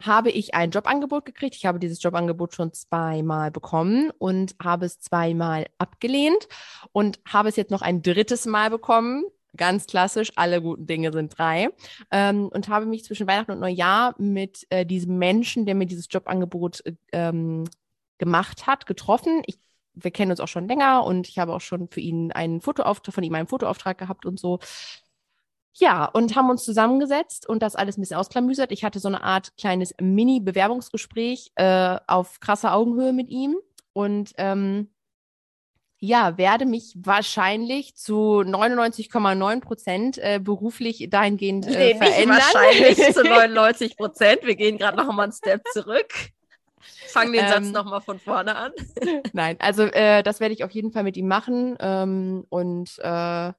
habe 0.00 0.30
ich 0.30 0.54
ein 0.54 0.70
Jobangebot 0.70 1.24
gekriegt. 1.24 1.56
Ich 1.56 1.66
habe 1.66 1.80
dieses 1.80 2.00
Jobangebot 2.00 2.54
schon 2.54 2.72
zweimal 2.72 3.50
bekommen 3.50 4.12
und 4.18 4.54
habe 4.62 4.86
es 4.86 5.00
zweimal 5.00 5.66
abgelehnt 5.78 6.46
und 6.92 7.18
habe 7.26 7.48
es 7.48 7.56
jetzt 7.56 7.72
noch 7.72 7.82
ein 7.82 8.02
drittes 8.02 8.46
Mal 8.46 8.70
bekommen 8.70 9.24
ganz 9.58 9.86
klassisch, 9.86 10.32
alle 10.36 10.62
guten 10.62 10.86
Dinge 10.86 11.12
sind 11.12 11.36
drei. 11.36 11.68
Ähm, 12.10 12.48
und 12.48 12.68
habe 12.68 12.86
mich 12.86 13.04
zwischen 13.04 13.26
Weihnachten 13.26 13.52
und 13.52 13.60
Neujahr 13.60 14.14
mit 14.18 14.66
äh, 14.70 14.86
diesem 14.86 15.18
Menschen, 15.18 15.66
der 15.66 15.74
mir 15.74 15.86
dieses 15.86 16.06
Jobangebot 16.10 16.86
äh, 16.86 16.94
ähm, 17.12 17.64
gemacht 18.16 18.66
hat, 18.66 18.86
getroffen. 18.86 19.42
Ich, 19.46 19.58
wir 19.92 20.10
kennen 20.10 20.30
uns 20.30 20.40
auch 20.40 20.48
schon 20.48 20.68
länger 20.68 21.04
und 21.04 21.28
ich 21.28 21.38
habe 21.38 21.52
auch 21.52 21.60
schon 21.60 21.88
für 21.88 22.00
ihn 22.00 22.32
einen 22.32 22.60
Fotoauftrag, 22.60 23.14
von 23.14 23.24
ihm 23.24 23.34
einen 23.34 23.48
Fotoauftrag 23.48 23.98
gehabt 23.98 24.24
und 24.24 24.40
so. 24.40 24.60
Ja, 25.74 26.06
und 26.06 26.34
haben 26.34 26.50
uns 26.50 26.64
zusammengesetzt 26.64 27.48
und 27.48 27.62
das 27.62 27.76
alles 27.76 27.96
ein 27.96 28.00
bisschen 28.00 28.16
ausklamüsert. 28.16 28.72
Ich 28.72 28.82
hatte 28.82 28.98
so 28.98 29.06
eine 29.06 29.22
Art 29.22 29.56
kleines 29.56 29.94
Mini-Bewerbungsgespräch 30.00 31.52
äh, 31.54 31.98
auf 32.08 32.40
krasser 32.40 32.74
Augenhöhe 32.74 33.12
mit 33.12 33.28
ihm. 33.28 33.56
Und 33.92 34.32
ähm, 34.38 34.90
ja, 36.00 36.38
werde 36.38 36.64
mich 36.64 36.94
wahrscheinlich 36.96 37.96
zu 37.96 38.40
99,9 38.40 39.60
Prozent 39.60 40.18
äh, 40.18 40.38
beruflich 40.42 41.08
dahingehend 41.10 41.66
äh, 41.66 41.94
nee, 41.94 41.96
verändern. 41.96 42.38
wahrscheinlich 42.38 43.14
zu 43.14 43.22
99 43.28 43.96
Prozent. 43.96 44.44
Wir 44.44 44.54
gehen 44.54 44.78
gerade 44.78 44.96
noch 44.96 45.12
mal 45.12 45.24
einen 45.24 45.32
Step 45.32 45.62
zurück. 45.72 46.12
Fangen 47.08 47.32
den 47.32 47.44
ähm, 47.44 47.48
Satz 47.48 47.72
noch 47.72 47.84
mal 47.84 48.00
von 48.00 48.20
vorne 48.20 48.54
an. 48.54 48.72
Nein, 49.32 49.56
also 49.58 49.82
äh, 49.82 50.22
das 50.22 50.40
werde 50.40 50.54
ich 50.54 50.62
auf 50.62 50.70
jeden 50.70 50.92
Fall 50.92 51.02
mit 51.02 51.16
ihm 51.16 51.26
machen 51.26 51.76
ähm, 51.80 52.44
und 52.48 52.98
äh, 52.98 53.52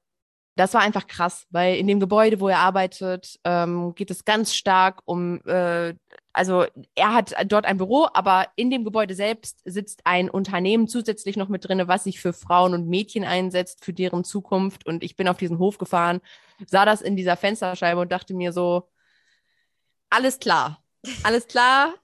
das 0.60 0.74
war 0.74 0.82
einfach 0.82 1.06
krass, 1.06 1.46
weil 1.48 1.76
in 1.76 1.86
dem 1.86 2.00
Gebäude, 2.00 2.38
wo 2.38 2.48
er 2.48 2.58
arbeitet, 2.58 3.40
ähm, 3.44 3.94
geht 3.94 4.10
es 4.10 4.26
ganz 4.26 4.54
stark 4.54 5.00
um, 5.06 5.40
äh, 5.46 5.94
also 6.34 6.66
er 6.94 7.14
hat 7.14 7.34
dort 7.46 7.64
ein 7.64 7.78
Büro, 7.78 8.08
aber 8.12 8.46
in 8.56 8.70
dem 8.70 8.84
Gebäude 8.84 9.14
selbst 9.14 9.62
sitzt 9.64 10.02
ein 10.04 10.28
Unternehmen 10.28 10.86
zusätzlich 10.86 11.38
noch 11.38 11.48
mit 11.48 11.66
drinne, 11.66 11.88
was 11.88 12.04
sich 12.04 12.20
für 12.20 12.34
Frauen 12.34 12.74
und 12.74 12.88
Mädchen 12.88 13.24
einsetzt, 13.24 13.82
für 13.82 13.94
deren 13.94 14.22
Zukunft. 14.22 14.84
Und 14.84 15.02
ich 15.02 15.16
bin 15.16 15.28
auf 15.28 15.38
diesen 15.38 15.58
Hof 15.58 15.78
gefahren, 15.78 16.20
sah 16.66 16.84
das 16.84 17.00
in 17.00 17.16
dieser 17.16 17.38
Fensterscheibe 17.38 17.98
und 17.98 18.12
dachte 18.12 18.34
mir 18.34 18.52
so, 18.52 18.86
alles 20.10 20.40
klar, 20.40 20.84
alles 21.22 21.48
klar, 21.48 21.94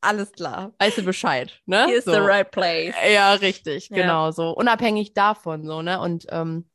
alles 0.00 0.30
klar, 0.30 0.72
weißt 0.78 0.98
du 0.98 1.02
Bescheid, 1.02 1.60
ne? 1.66 1.86
Here's 1.88 2.04
so. 2.04 2.12
the 2.12 2.20
right 2.20 2.48
place. 2.48 2.94
Ja, 3.12 3.32
richtig, 3.32 3.88
ja. 3.88 3.96
genau 3.96 4.30
so. 4.30 4.50
Unabhängig 4.50 5.14
davon, 5.14 5.66
so, 5.66 5.82
ne? 5.82 5.98
Und 5.98 6.26
ähm, 6.30 6.66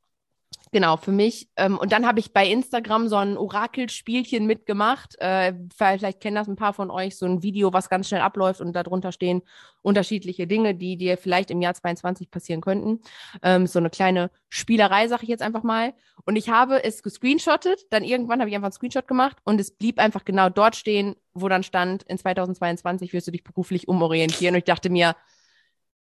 Genau, 0.72 0.98
für 0.98 1.12
mich. 1.12 1.50
Ähm, 1.56 1.80
und 1.80 1.92
dann 1.92 2.06
habe 2.06 2.20
ich 2.20 2.32
bei 2.32 2.48
Instagram 2.48 3.08
so 3.08 3.16
ein 3.16 3.38
Orakelspielchen 3.38 4.46
mitgemacht. 4.46 5.20
Äh, 5.20 5.54
vielleicht 5.76 6.20
kennen 6.22 6.36
das 6.36 6.48
ein 6.48 6.56
paar 6.56 6.74
von 6.74 6.92
euch, 6.92 7.18
so 7.18 7.26
ein 7.26 7.42
Video, 7.42 7.74
was 7.74 7.90
ganz 7.90 8.08
schnell 8.08 8.22
abläuft 8.22 8.62
und 8.62 8.74
darunter 8.74 9.12
stehen 9.12 9.42
unterschiedliche 9.82 10.46
Dinge, 10.46 10.76
die 10.76 10.96
dir 10.96 11.18
vielleicht 11.18 11.50
im 11.50 11.62
Jahr 11.62 11.74
22 11.74 12.30
passieren 12.30 12.62
könnten. 12.62 13.00
Ähm, 13.42 13.66
so 13.66 13.80
eine 13.80 13.90
kleine 13.90 14.30
Spielerei, 14.50 15.08
sage 15.08 15.24
ich 15.24 15.30
jetzt 15.30 15.42
einfach 15.42 15.64
mal. 15.64 15.94
Und 16.26 16.36
ich 16.36 16.50
habe 16.50 16.84
es 16.84 17.02
gescreenshottet, 17.02 17.88
dann 17.90 18.04
irgendwann 18.04 18.40
habe 18.40 18.50
ich 18.50 18.56
einfach 18.56 18.68
einen 18.68 18.74
Screenshot 18.74 19.08
gemacht 19.08 19.38
und 19.46 19.60
es 19.60 19.72
blieb 19.72 19.98
einfach 20.00 20.24
genau 20.24 20.50
dort 20.50 20.76
stehen, 20.76 21.16
wo 21.34 21.48
dann 21.48 21.64
stand, 21.64 22.04
in 22.04 22.18
2022 22.20 23.12
wirst 23.14 23.28
du 23.28 23.32
dich 23.32 23.44
beruflich 23.44 23.88
umorientieren. 23.88 24.54
Und 24.54 24.60
ich 24.60 24.66
dachte 24.66 24.92
mir, 24.92 25.16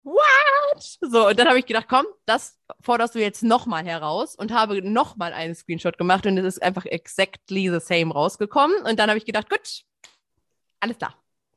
what? 0.02 0.98
So, 1.00 1.28
und 1.28 1.38
dann 1.38 1.48
habe 1.48 1.58
ich 1.58 1.66
gedacht, 1.66 1.86
komm, 1.88 2.06
das 2.26 2.58
forderst 2.80 3.14
du 3.14 3.20
jetzt 3.20 3.42
nochmal 3.42 3.84
heraus 3.84 4.36
und 4.36 4.52
habe 4.52 4.82
nochmal 4.82 5.32
einen 5.32 5.54
Screenshot 5.54 5.98
gemacht 5.98 6.26
und 6.26 6.38
es 6.38 6.44
ist 6.44 6.62
einfach 6.62 6.86
exactly 6.86 7.70
the 7.70 7.80
same 7.80 8.12
rausgekommen. 8.12 8.76
Und 8.82 8.98
dann 8.98 9.08
habe 9.08 9.18
ich 9.18 9.26
gedacht, 9.26 9.50
gut, 9.50 9.82
alles 10.80 10.98
klar, 10.98 11.14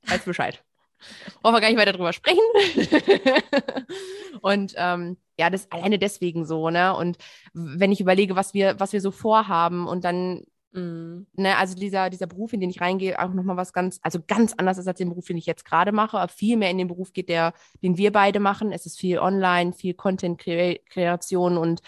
weiß 0.07 0.25
Bescheid. 0.25 0.63
Wollen 1.41 1.55
wir 1.55 1.61
gar 1.61 1.69
nicht 1.69 1.79
weiter 1.79 1.93
drüber 1.93 2.13
sprechen. 2.13 2.41
und 4.41 4.73
ähm, 4.77 5.17
ja, 5.37 5.49
das 5.49 5.69
alleine 5.71 5.99
deswegen 5.99 6.45
so, 6.45 6.69
ne? 6.69 6.95
Und 6.95 7.17
wenn 7.53 7.91
ich 7.91 7.99
überlege, 7.99 8.35
was 8.35 8.53
wir, 8.53 8.79
was 8.79 8.93
wir 8.93 9.01
so 9.01 9.11
vorhaben 9.11 9.87
und 9.87 10.05
dann 10.05 10.45
Mm. 10.73 11.27
Ne, 11.33 11.55
also 11.57 11.75
dieser, 11.75 12.09
dieser 12.09 12.25
Beruf, 12.27 12.51
in 12.53 12.59
den 12.59 12.69
ich 12.69 12.81
reingehe, 12.81 13.19
auch 13.19 13.31
nochmal 13.33 13.57
was 13.57 13.73
ganz, 13.73 13.99
also 14.01 14.19
ganz 14.25 14.53
anders 14.57 14.79
ist 14.79 14.87
als 14.87 14.97
den 14.97 15.09
Beruf, 15.09 15.27
den 15.27 15.37
ich 15.37 15.45
jetzt 15.45 15.65
gerade 15.65 15.91
mache, 15.91 16.17
aber 16.17 16.31
viel 16.31 16.57
mehr 16.57 16.71
in 16.71 16.79
den 16.79 16.87
Beruf 16.87 17.13
geht, 17.13 17.29
der, 17.29 17.53
den 17.83 17.97
wir 17.97 18.11
beide 18.11 18.39
machen. 18.39 18.71
Es 18.71 18.85
ist 18.85 18.99
viel 18.99 19.19
online, 19.19 19.73
viel 19.73 19.93
Content-Kreation 19.93 21.57
und. 21.57 21.81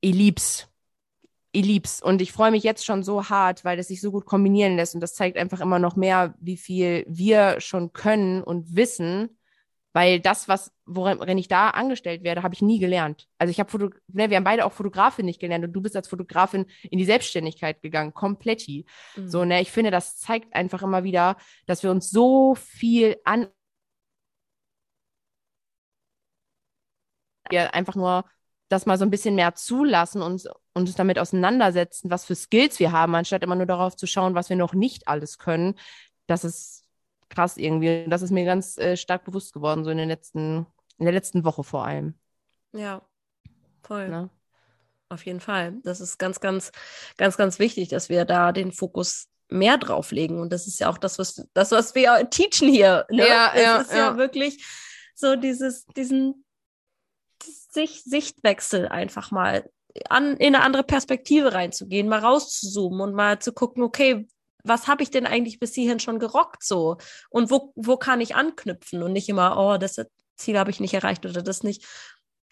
Ich 0.00 0.14
lieb's. 0.14 0.68
Und 2.02 2.20
ich 2.20 2.32
freue 2.32 2.50
mich 2.50 2.62
jetzt 2.62 2.84
schon 2.84 3.02
so 3.02 3.28
hart, 3.28 3.64
weil 3.64 3.78
es 3.78 3.88
sich 3.88 4.00
so 4.00 4.10
gut 4.10 4.26
kombinieren 4.26 4.76
lässt. 4.76 4.94
Und 4.94 5.00
das 5.00 5.14
zeigt 5.14 5.38
einfach 5.38 5.60
immer 5.60 5.78
noch 5.78 5.96
mehr, 5.96 6.34
wie 6.40 6.56
viel 6.56 7.04
wir 7.08 7.60
schon 7.60 7.92
können 7.92 8.42
und 8.42 8.76
wissen 8.76 9.38
weil 9.94 10.18
das, 10.18 10.48
was, 10.48 10.72
worin 10.86 11.38
ich 11.38 11.46
da 11.46 11.70
angestellt 11.70 12.24
werde, 12.24 12.42
habe 12.42 12.52
ich 12.52 12.60
nie 12.60 12.80
gelernt. 12.80 13.28
Also 13.38 13.52
ich 13.52 13.60
habe 13.60 13.70
Foto, 13.70 13.90
ne, 14.08 14.28
wir 14.28 14.36
haben 14.36 14.44
beide 14.44 14.66
auch 14.66 14.72
Fotografin 14.72 15.24
nicht 15.24 15.40
gelernt 15.40 15.64
und 15.64 15.72
du 15.72 15.80
bist 15.80 15.94
als 15.96 16.08
Fotografin 16.08 16.66
in 16.82 16.98
die 16.98 17.04
Selbstständigkeit 17.04 17.80
gegangen, 17.80 18.12
komplett. 18.12 18.66
Mhm. 18.68 18.84
So, 19.24 19.44
ne, 19.44 19.62
ich 19.62 19.70
finde, 19.70 19.92
das 19.92 20.18
zeigt 20.18 20.54
einfach 20.54 20.82
immer 20.82 21.04
wieder, 21.04 21.36
dass 21.66 21.84
wir 21.84 21.92
uns 21.92 22.10
so 22.10 22.56
viel 22.56 23.16
an 23.24 23.46
wir 27.50 27.74
einfach 27.74 27.94
nur 27.94 28.24
das 28.68 28.86
mal 28.86 28.98
so 28.98 29.04
ein 29.04 29.10
bisschen 29.10 29.34
mehr 29.36 29.54
zulassen 29.54 30.22
und 30.22 30.48
uns 30.72 30.94
damit 30.94 31.18
auseinandersetzen, 31.18 32.10
was 32.10 32.24
für 32.24 32.34
Skills 32.34 32.80
wir 32.80 32.90
haben, 32.90 33.14
anstatt 33.14 33.44
immer 33.44 33.54
nur 33.54 33.66
darauf 33.66 33.94
zu 33.94 34.06
schauen, 34.06 34.34
was 34.34 34.48
wir 34.48 34.56
noch 34.56 34.74
nicht 34.74 35.06
alles 35.06 35.38
können. 35.38 35.74
Das 36.26 36.42
ist 36.42 36.83
krass 37.34 37.56
irgendwie. 37.56 38.06
Das 38.08 38.22
ist 38.22 38.30
mir 38.30 38.44
ganz 38.44 38.78
äh, 38.78 38.96
stark 38.96 39.24
bewusst 39.24 39.52
geworden, 39.52 39.84
so 39.84 39.90
in 39.90 39.98
den 39.98 40.08
letzten, 40.08 40.66
in 40.98 41.04
der 41.04 41.12
letzten 41.12 41.44
Woche 41.44 41.64
vor 41.64 41.84
allem. 41.84 42.14
Ja, 42.72 43.02
voll. 43.82 44.08
Na? 44.08 44.30
Auf 45.08 45.26
jeden 45.26 45.40
Fall. 45.40 45.74
Das 45.82 46.00
ist 46.00 46.18
ganz, 46.18 46.40
ganz, 46.40 46.72
ganz, 47.16 47.36
ganz 47.36 47.58
wichtig, 47.58 47.88
dass 47.88 48.08
wir 48.08 48.24
da 48.24 48.52
den 48.52 48.72
Fokus 48.72 49.28
mehr 49.48 49.78
drauflegen. 49.78 50.40
Und 50.40 50.52
das 50.52 50.66
ist 50.66 50.80
ja 50.80 50.88
auch 50.88 50.98
das, 50.98 51.18
was, 51.18 51.46
das, 51.52 51.70
was 51.70 51.94
wir 51.94 52.28
teachen 52.30 52.68
hier. 52.68 53.06
Ne? 53.10 53.28
Ja, 53.28 53.52
es 53.54 53.62
ja, 53.62 53.76
ist 53.78 53.92
ja, 53.92 53.98
ja 53.98 54.16
wirklich 54.16 54.64
so 55.14 55.36
dieses, 55.36 55.86
diesen 55.86 56.44
Sicht, 57.42 58.04
Sichtwechsel 58.04 58.88
einfach 58.88 59.30
mal 59.30 59.68
an, 60.08 60.36
in 60.36 60.54
eine 60.54 60.64
andere 60.64 60.82
Perspektive 60.82 61.52
reinzugehen, 61.52 62.08
mal 62.08 62.20
rauszuzoomen 62.20 63.00
und 63.00 63.14
mal 63.14 63.38
zu 63.38 63.52
gucken, 63.52 63.82
okay, 63.82 64.26
was 64.64 64.88
habe 64.88 65.02
ich 65.02 65.10
denn 65.10 65.26
eigentlich 65.26 65.60
bis 65.60 65.74
hierhin 65.74 66.00
schon 66.00 66.18
gerockt 66.18 66.64
so? 66.64 66.96
Und 67.30 67.50
wo, 67.50 67.72
wo 67.76 67.96
kann 67.96 68.20
ich 68.20 68.34
anknüpfen 68.34 69.02
und 69.02 69.12
nicht 69.12 69.28
immer, 69.28 69.56
oh, 69.58 69.78
das 69.78 70.00
Ziel 70.36 70.58
habe 70.58 70.70
ich 70.70 70.80
nicht 70.80 70.94
erreicht 70.94 71.24
oder 71.26 71.42
das 71.42 71.62
nicht. 71.62 71.86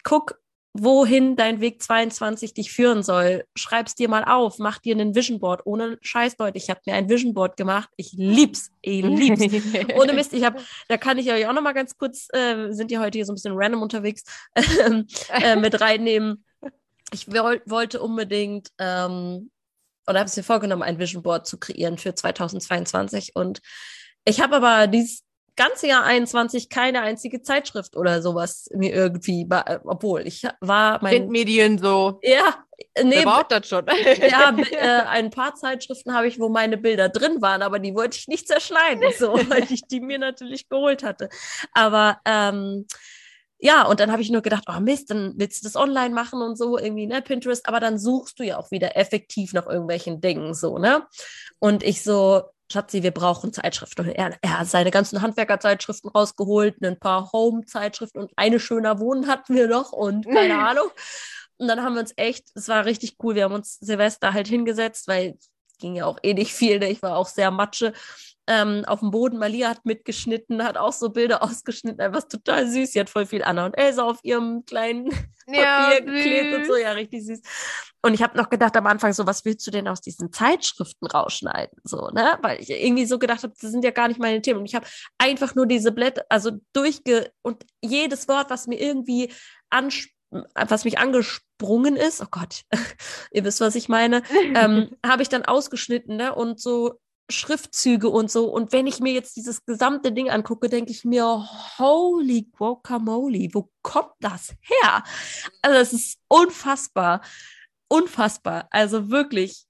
Guck, 0.03 0.39
wohin 0.73 1.35
dein 1.35 1.61
Weg 1.61 1.81
22 1.81 2.55
dich 2.55 2.71
führen 2.71 3.03
soll. 3.03 3.45
Schreib's 3.55 3.93
dir 3.93 4.09
mal 4.09 4.23
auf, 4.23 4.57
mach 4.57 4.79
dir 4.79 4.95
einen 4.95 5.13
Vision 5.13 5.39
Board. 5.39 5.61
Ohne 5.65 5.99
Scheiß, 6.01 6.37
Leute, 6.39 6.57
ich 6.57 6.69
habe 6.69 6.81
mir 6.85 6.95
ein 6.95 7.09
Vision 7.09 7.33
Board 7.33 7.57
gemacht. 7.57 7.89
Ich 7.95 8.13
lieb's, 8.13 8.71
ich 8.81 9.03
lieb's. 9.03 9.41
Ohne 9.95 10.13
Mist, 10.13 10.33
ich 10.33 10.43
habe, 10.43 10.59
da 10.87 10.97
kann 10.97 11.19
ich 11.19 11.31
euch 11.31 11.47
auch 11.47 11.53
noch 11.53 11.61
mal 11.61 11.73
ganz 11.73 11.95
kurz, 11.97 12.27
äh, 12.33 12.71
sind 12.71 12.89
die 12.89 12.97
heute 12.97 13.17
hier 13.17 13.25
so 13.25 13.33
ein 13.33 13.35
bisschen 13.35 13.53
random 13.55 13.83
unterwegs, 13.83 14.23
äh, 14.55 15.55
mit 15.55 15.79
reinnehmen. 15.79 16.43
Ich 17.11 17.31
wollte 17.31 18.01
unbedingt 18.01 18.69
ähm, 18.79 19.51
oder 20.07 20.19
habe 20.19 20.29
es 20.29 20.37
mir 20.37 20.43
vorgenommen, 20.43 20.83
ein 20.83 20.99
Vision 20.99 21.23
Board 21.23 21.47
zu 21.47 21.57
kreieren 21.57 21.97
für 21.97 22.13
2022. 22.13 23.31
Und 23.35 23.61
ich 24.25 24.41
habe 24.41 24.55
aber 24.57 24.87
dieses 24.87 25.23
ganze 25.55 25.87
Jahr 25.87 26.03
21 26.03 26.69
keine 26.69 27.01
einzige 27.01 27.41
Zeitschrift 27.41 27.95
oder 27.95 28.21
sowas 28.21 28.69
mir 28.73 28.93
irgendwie, 28.93 29.47
obwohl 29.83 30.25
ich 30.25 30.43
war 30.61 30.99
mein 31.01 31.11
Printmedien 31.11 31.77
so. 31.77 32.19
Ja, 32.23 32.65
nee, 33.03 33.17
Wer 33.17 33.23
braucht 33.23 33.51
das 33.51 33.67
schon? 33.67 33.85
ja, 34.29 34.55
äh, 34.71 35.07
ein 35.07 35.29
paar 35.29 35.55
Zeitschriften 35.55 36.13
habe 36.13 36.27
ich, 36.27 36.39
wo 36.39 36.49
meine 36.49 36.77
Bilder 36.77 37.09
drin 37.09 37.41
waren, 37.41 37.61
aber 37.61 37.79
die 37.79 37.93
wollte 37.93 38.17
ich 38.17 38.27
nicht 38.27 38.47
zerschneiden, 38.47 39.03
so, 39.17 39.33
weil 39.49 39.71
ich 39.71 39.83
die 39.87 39.99
mir 39.99 40.17
natürlich 40.17 40.69
geholt 40.69 41.03
hatte. 41.03 41.29
Aber 41.73 42.19
ähm, 42.25 42.87
ja, 43.63 43.85
und 43.85 44.01
dann 44.01 44.11
habe 44.11 44.21
ich 44.21 44.29
nur 44.29 44.41
gedacht, 44.41 44.65
oh 44.67 44.81
Mist, 44.81 45.09
dann 45.09 45.35
willst 45.37 45.61
du 45.61 45.63
das 45.65 45.77
online 45.77 46.13
machen 46.13 46.41
und 46.41 46.57
so, 46.57 46.77
irgendwie, 46.77 47.07
ne, 47.07 47.21
Pinterest, 47.21 47.65
aber 47.65 47.79
dann 47.79 47.97
suchst 47.97 48.37
du 48.37 48.43
ja 48.43 48.57
auch 48.57 48.71
wieder 48.71 48.97
effektiv 48.97 49.53
nach 49.53 49.67
irgendwelchen 49.67 50.19
Dingen, 50.19 50.53
so, 50.53 50.79
ne? 50.79 51.07
Und 51.59 51.81
ich 51.81 52.03
so, 52.03 52.43
Schatzi, 52.69 53.03
wir 53.03 53.11
brauchen 53.11 53.53
Zeitschriften. 53.53 54.01
Und 54.01 54.11
er, 54.11 54.37
er 54.41 54.59
hat 54.59 54.67
seine 54.67 54.91
ganzen 54.91 55.21
Handwerkerzeitschriften 55.21 56.09
rausgeholt, 56.09 56.83
ein 56.83 56.99
paar 56.99 57.31
Home-Zeitschriften 57.31 58.19
und 58.19 58.33
eine 58.35 58.59
schöner 58.59 58.99
Wohnen 58.99 59.27
hatten 59.27 59.55
wir 59.55 59.69
noch 59.69 59.93
und 59.93 60.25
keine 60.29 60.57
Ahnung. 60.57 60.89
Und 61.55 61.69
dann 61.69 61.83
haben 61.83 61.93
wir 61.93 62.01
uns 62.01 62.11
echt, 62.17 62.49
es 62.55 62.67
war 62.67 62.83
richtig 62.83 63.15
cool, 63.23 63.35
wir 63.35 63.45
haben 63.45 63.55
uns 63.55 63.75
Silvester 63.75 64.33
halt 64.33 64.49
hingesetzt, 64.49 65.07
weil 65.07 65.37
ging 65.83 65.95
ja 65.95 66.05
auch 66.05 66.17
eh 66.23 66.33
nicht 66.33 66.53
viel, 66.53 66.79
ne? 66.79 66.89
ich 66.89 67.01
war 67.01 67.17
auch 67.17 67.27
sehr 67.27 67.51
matsche 67.51 67.91
ähm, 68.47 68.83
auf 68.85 69.01
dem 69.01 69.11
Boden. 69.11 69.37
Malia 69.37 69.69
hat 69.69 69.85
mitgeschnitten, 69.85 70.63
hat 70.63 70.77
auch 70.77 70.93
so 70.93 71.09
Bilder 71.09 71.43
ausgeschnitten, 71.43 71.99
einfach 71.99 72.23
total 72.23 72.67
süß. 72.67 72.93
Sie 72.93 72.99
hat 72.99 73.09
voll 73.09 73.25
viel 73.25 73.43
Anna 73.43 73.65
und 73.65 73.77
Elsa 73.77 74.03
auf 74.03 74.19
ihrem 74.23 74.63
kleinen 74.65 75.11
ja, 75.47 75.89
Papier 75.89 76.05
geklebt 76.05 76.55
und 76.55 76.65
so, 76.65 76.75
ja, 76.77 76.93
richtig 76.93 77.25
süß. 77.25 77.41
Und 78.01 78.13
ich 78.13 78.23
habe 78.23 78.37
noch 78.37 78.49
gedacht 78.49 78.75
am 78.77 78.87
Anfang 78.87 79.11
so, 79.11 79.27
was 79.27 79.43
willst 79.43 79.67
du 79.67 79.71
denn 79.71 79.87
aus 79.89 79.99
diesen 79.99 80.31
Zeitschriften 80.31 81.05
rausschneiden? 81.05 81.77
So, 81.83 82.09
ne? 82.09 82.37
Weil 82.41 82.61
ich 82.61 82.69
irgendwie 82.69 83.05
so 83.05 83.19
gedacht 83.19 83.43
habe, 83.43 83.53
das 83.59 83.71
sind 83.71 83.83
ja 83.83 83.91
gar 83.91 84.07
nicht 84.07 84.19
meine 84.19 84.41
Themen. 84.41 84.61
Und 84.61 84.65
ich 84.65 84.75
habe 84.75 84.87
einfach 85.17 85.53
nur 85.55 85.65
diese 85.65 85.91
Blätter, 85.91 86.25
also 86.29 86.51
durchge 86.73 87.31
und 87.41 87.65
jedes 87.81 88.27
Wort, 88.29 88.49
was 88.49 88.67
mir 88.67 88.79
irgendwie 88.79 89.31
anspricht, 89.69 90.12
was 90.53 90.85
mich 90.85 90.99
angesprungen 90.99 91.95
ist, 91.95 92.21
oh 92.21 92.27
Gott, 92.29 92.63
ihr 93.31 93.43
wisst, 93.43 93.61
was 93.61 93.75
ich 93.75 93.89
meine, 93.89 94.23
ähm, 94.55 94.95
habe 95.05 95.21
ich 95.21 95.29
dann 95.29 95.45
ausgeschnitten 95.45 96.17
ne? 96.17 96.33
und 96.35 96.59
so 96.59 96.99
Schriftzüge 97.29 98.09
und 98.09 98.29
so. 98.29 98.49
Und 98.49 98.71
wenn 98.71 98.87
ich 98.87 98.99
mir 98.99 99.13
jetzt 99.13 99.35
dieses 99.35 99.65
gesamte 99.65 100.11
Ding 100.11 100.29
angucke, 100.29 100.69
denke 100.69 100.91
ich 100.91 101.05
mir, 101.05 101.25
holy 101.77 102.49
guacamole, 102.51 103.49
wo 103.53 103.69
kommt 103.81 104.13
das 104.19 104.53
her? 104.61 105.03
Also 105.61 105.79
es 105.79 105.93
ist 105.93 106.19
unfassbar, 106.27 107.21
unfassbar. 107.87 108.67
Also 108.71 109.09
wirklich 109.09 109.65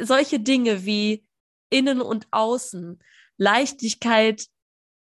solche 0.00 0.40
Dinge 0.40 0.84
wie 0.84 1.26
innen 1.70 2.00
und 2.00 2.26
außen, 2.30 3.02
Leichtigkeit 3.36 4.46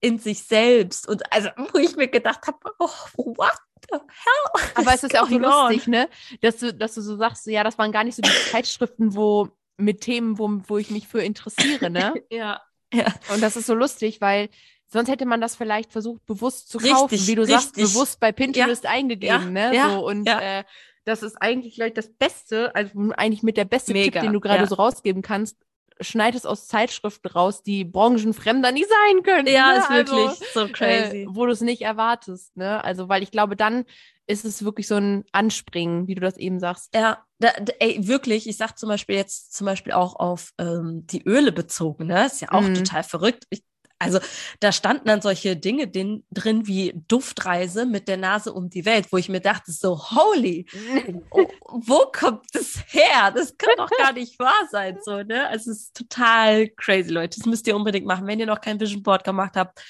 in 0.01 0.19
sich 0.19 0.43
selbst 0.43 1.09
und 1.09 1.33
also 1.33 1.49
wo 1.73 1.79
ich 1.79 1.97
mir 1.97 2.09
gedacht 2.09 2.47
habe, 2.47 2.59
oh, 2.79 2.89
what 3.17 3.59
the 3.91 3.99
hell? 3.99 4.71
Aber 4.75 4.95
es 4.95 5.05
ist 5.05 5.13
ja 5.13 5.23
auch 5.23 5.29
so 5.29 5.39
lustig, 5.39 5.87
ne? 5.87 6.09
Dass 6.41 6.59
du, 6.59 6.73
dass 6.73 6.95
du 6.95 7.01
so 7.01 7.17
sagst, 7.17 7.47
ja, 7.47 7.65
das 7.65 7.79
waren 7.79 7.93
gar 7.93 8.05
nicht 8.05 8.17
so 8.17 8.23
die 8.23 8.31
Zeitschriften, 8.51 9.15
wo 9.15 9.49
mit 9.77 10.01
Themen, 10.01 10.39
wo, 10.39 10.51
wo 10.67 10.79
ich 10.79 10.91
mich 10.91 11.09
für 11.09 11.23
interessiere, 11.23 11.91
ne? 11.91 12.15
ja. 12.31 12.61
ja. 12.93 13.07
Und 13.33 13.43
das 13.43 13.57
ist 13.57 13.67
so 13.67 13.75
lustig, 13.75 14.21
weil 14.21 14.49
sonst 14.87 15.09
hätte 15.09 15.27
man 15.27 15.41
das 15.41 15.57
vielleicht 15.57 15.93
versucht, 15.93 16.25
bewusst 16.27 16.69
zu 16.69 16.79
kaufen, 16.79 17.11
richtig, 17.11 17.27
wie 17.27 17.35
du 17.35 17.43
richtig. 17.43 17.61
sagst, 17.61 17.75
bewusst 17.75 18.21
bei 18.21 18.33
Pinterest 18.33 18.85
ja. 18.85 18.91
eingegeben, 18.91 19.57
ja. 19.57 19.71
ne? 19.71 19.77
Ja. 19.77 19.91
So, 19.91 20.07
und 20.07 20.27
äh, 20.27 20.65
das 21.05 21.23
ist 21.23 21.37
eigentlich 21.41 21.75
vielleicht 21.75 21.99
das 21.99 22.09
Beste, 22.09 22.75
also 22.75 23.13
eigentlich 23.17 23.43
mit 23.43 23.57
der 23.57 23.65
beste 23.65 23.93
Mega. 23.93 24.21
Tipp, 24.21 24.23
den 24.23 24.33
du 24.33 24.41
gerade 24.41 24.67
so 24.67 24.77
rausgeben 24.77 25.23
kannst. 25.23 25.57
Schneid 26.01 26.35
es 26.35 26.47
aus 26.47 26.67
Zeitschriften 26.67 27.29
raus, 27.29 27.63
die 27.63 27.85
branchenfremder 27.85 28.73
nie 28.73 28.85
sein 28.85 29.23
können. 29.23 29.47
Ja, 29.47 29.73
ne? 29.73 29.79
ist 29.79 29.91
also, 29.91 30.17
wirklich 30.17 30.49
so 30.53 30.69
crazy. 30.69 31.23
Äh, 31.23 31.27
wo 31.29 31.47
du 31.47 31.53
es 31.53 31.61
nicht 31.61 31.83
erwartest, 31.83 32.57
ne? 32.57 32.83
Also, 32.83 33.09
weil 33.09 33.23
ich 33.23 33.31
glaube, 33.31 33.57
dann 33.57 33.85
ist 34.27 34.45
es 34.45 34.65
wirklich 34.65 34.89
so 34.89 34.97
ein 34.97 35.25
Anspringen, 35.33 36.09
wie 36.09 36.15
du 36.15 36.21
das 36.21 36.37
eben 36.37 36.59
sagst. 36.59 36.95
Ja, 36.95 37.25
da, 37.39 37.51
da, 37.61 37.73
ey, 37.79 38.07
wirklich, 38.07 38.49
ich 38.49 38.57
sag 38.57 38.79
zum 38.79 38.89
Beispiel 38.89 39.17
jetzt 39.17 39.55
zum 39.55 39.67
Beispiel 39.67 39.93
auch 39.93 40.17
auf 40.17 40.53
ähm, 40.59 41.07
die 41.07 41.23
Öle 41.25 41.53
bezogen, 41.53 42.07
ne? 42.07 42.27
Ist 42.27 42.41
ja 42.41 42.53
auch 42.53 42.63
mhm. 42.63 42.75
total 42.75 43.03
verrückt. 43.03 43.45
Ich, 43.51 43.63
also 44.05 44.19
da 44.61 44.73
standen 44.73 45.07
dann 45.07 45.21
solche 45.23 45.57
Dinge 45.57 45.89
den, 45.89 46.25
drin 46.31 46.67
wie 46.67 46.95
Duftreise 47.09 47.87
mit 47.87 48.09
der 48.09 48.17
Nase 48.17 48.53
um 48.53 48.71
die 48.71 48.85
Welt, 48.85 49.07
wo 49.11 49.17
ich 49.17 49.29
mir 49.29 49.41
dachte, 49.41 49.73
so 49.73 49.99
holy, 50.11 50.67
wo, 51.31 51.49
wo 51.69 52.13
kommt 52.13 52.45
das 52.53 52.79
her? 52.89 53.33
Das 53.35 53.57
kann 53.57 53.75
doch 53.77 53.91
gar 53.91 54.13
nicht 54.13 54.39
wahr 54.39 54.69
sein, 54.71 54.99
so, 55.03 55.23
ne? 55.23 55.49
Also 55.49 55.71
es 55.71 55.79
ist 55.79 55.97
total 55.97 56.69
crazy, 56.69 57.11
Leute. 57.11 57.39
Das 57.39 57.47
müsst 57.47 57.67
ihr 57.67 57.77
unbedingt 57.77 58.07
machen, 58.07 58.27
wenn 58.27 58.41
ihr 58.41 58.47
noch 58.47 58.61
kein 58.61 58.79
Vision 58.79 59.03
Board 59.03 59.25
gemacht 59.25 59.57
habt 59.57 59.81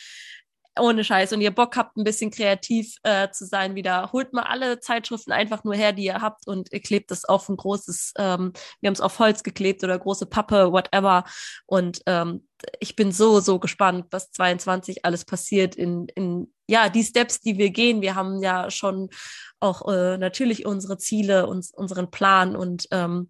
ohne 0.78 1.04
Scheiß 1.04 1.32
und 1.32 1.40
ihr 1.40 1.54
Bock 1.54 1.76
habt, 1.76 1.96
ein 1.96 2.04
bisschen 2.04 2.30
kreativ 2.30 2.96
äh, 3.02 3.30
zu 3.30 3.46
sein 3.46 3.74
wieder, 3.74 4.10
holt 4.12 4.32
mal 4.32 4.42
alle 4.42 4.80
Zeitschriften 4.80 5.32
einfach 5.32 5.64
nur 5.64 5.74
her, 5.74 5.92
die 5.92 6.04
ihr 6.04 6.20
habt 6.20 6.46
und 6.46 6.72
ihr 6.72 6.80
klebt 6.80 7.10
es 7.10 7.24
auf 7.24 7.48
ein 7.48 7.56
großes, 7.56 8.14
ähm, 8.18 8.52
wir 8.80 8.88
haben 8.88 8.94
es 8.94 9.00
auf 9.00 9.18
Holz 9.18 9.42
geklebt 9.42 9.84
oder 9.84 9.98
große 9.98 10.26
Pappe, 10.26 10.72
whatever. 10.72 11.24
Und 11.66 12.00
ähm, 12.06 12.46
ich 12.80 12.96
bin 12.96 13.12
so, 13.12 13.40
so 13.40 13.58
gespannt, 13.58 14.06
was 14.10 14.30
22 14.32 15.04
alles 15.04 15.24
passiert 15.24 15.76
in, 15.76 16.06
in 16.14 16.52
ja, 16.66 16.88
die 16.88 17.04
Steps, 17.04 17.40
die 17.40 17.58
wir 17.58 17.70
gehen. 17.70 18.00
Wir 18.00 18.14
haben 18.14 18.42
ja 18.42 18.70
schon 18.70 19.10
auch 19.60 19.86
äh, 19.88 20.18
natürlich 20.18 20.66
unsere 20.66 20.98
Ziele, 20.98 21.46
uns, 21.46 21.72
unseren 21.72 22.10
Plan 22.10 22.56
und 22.56 22.88
ähm, 22.90 23.28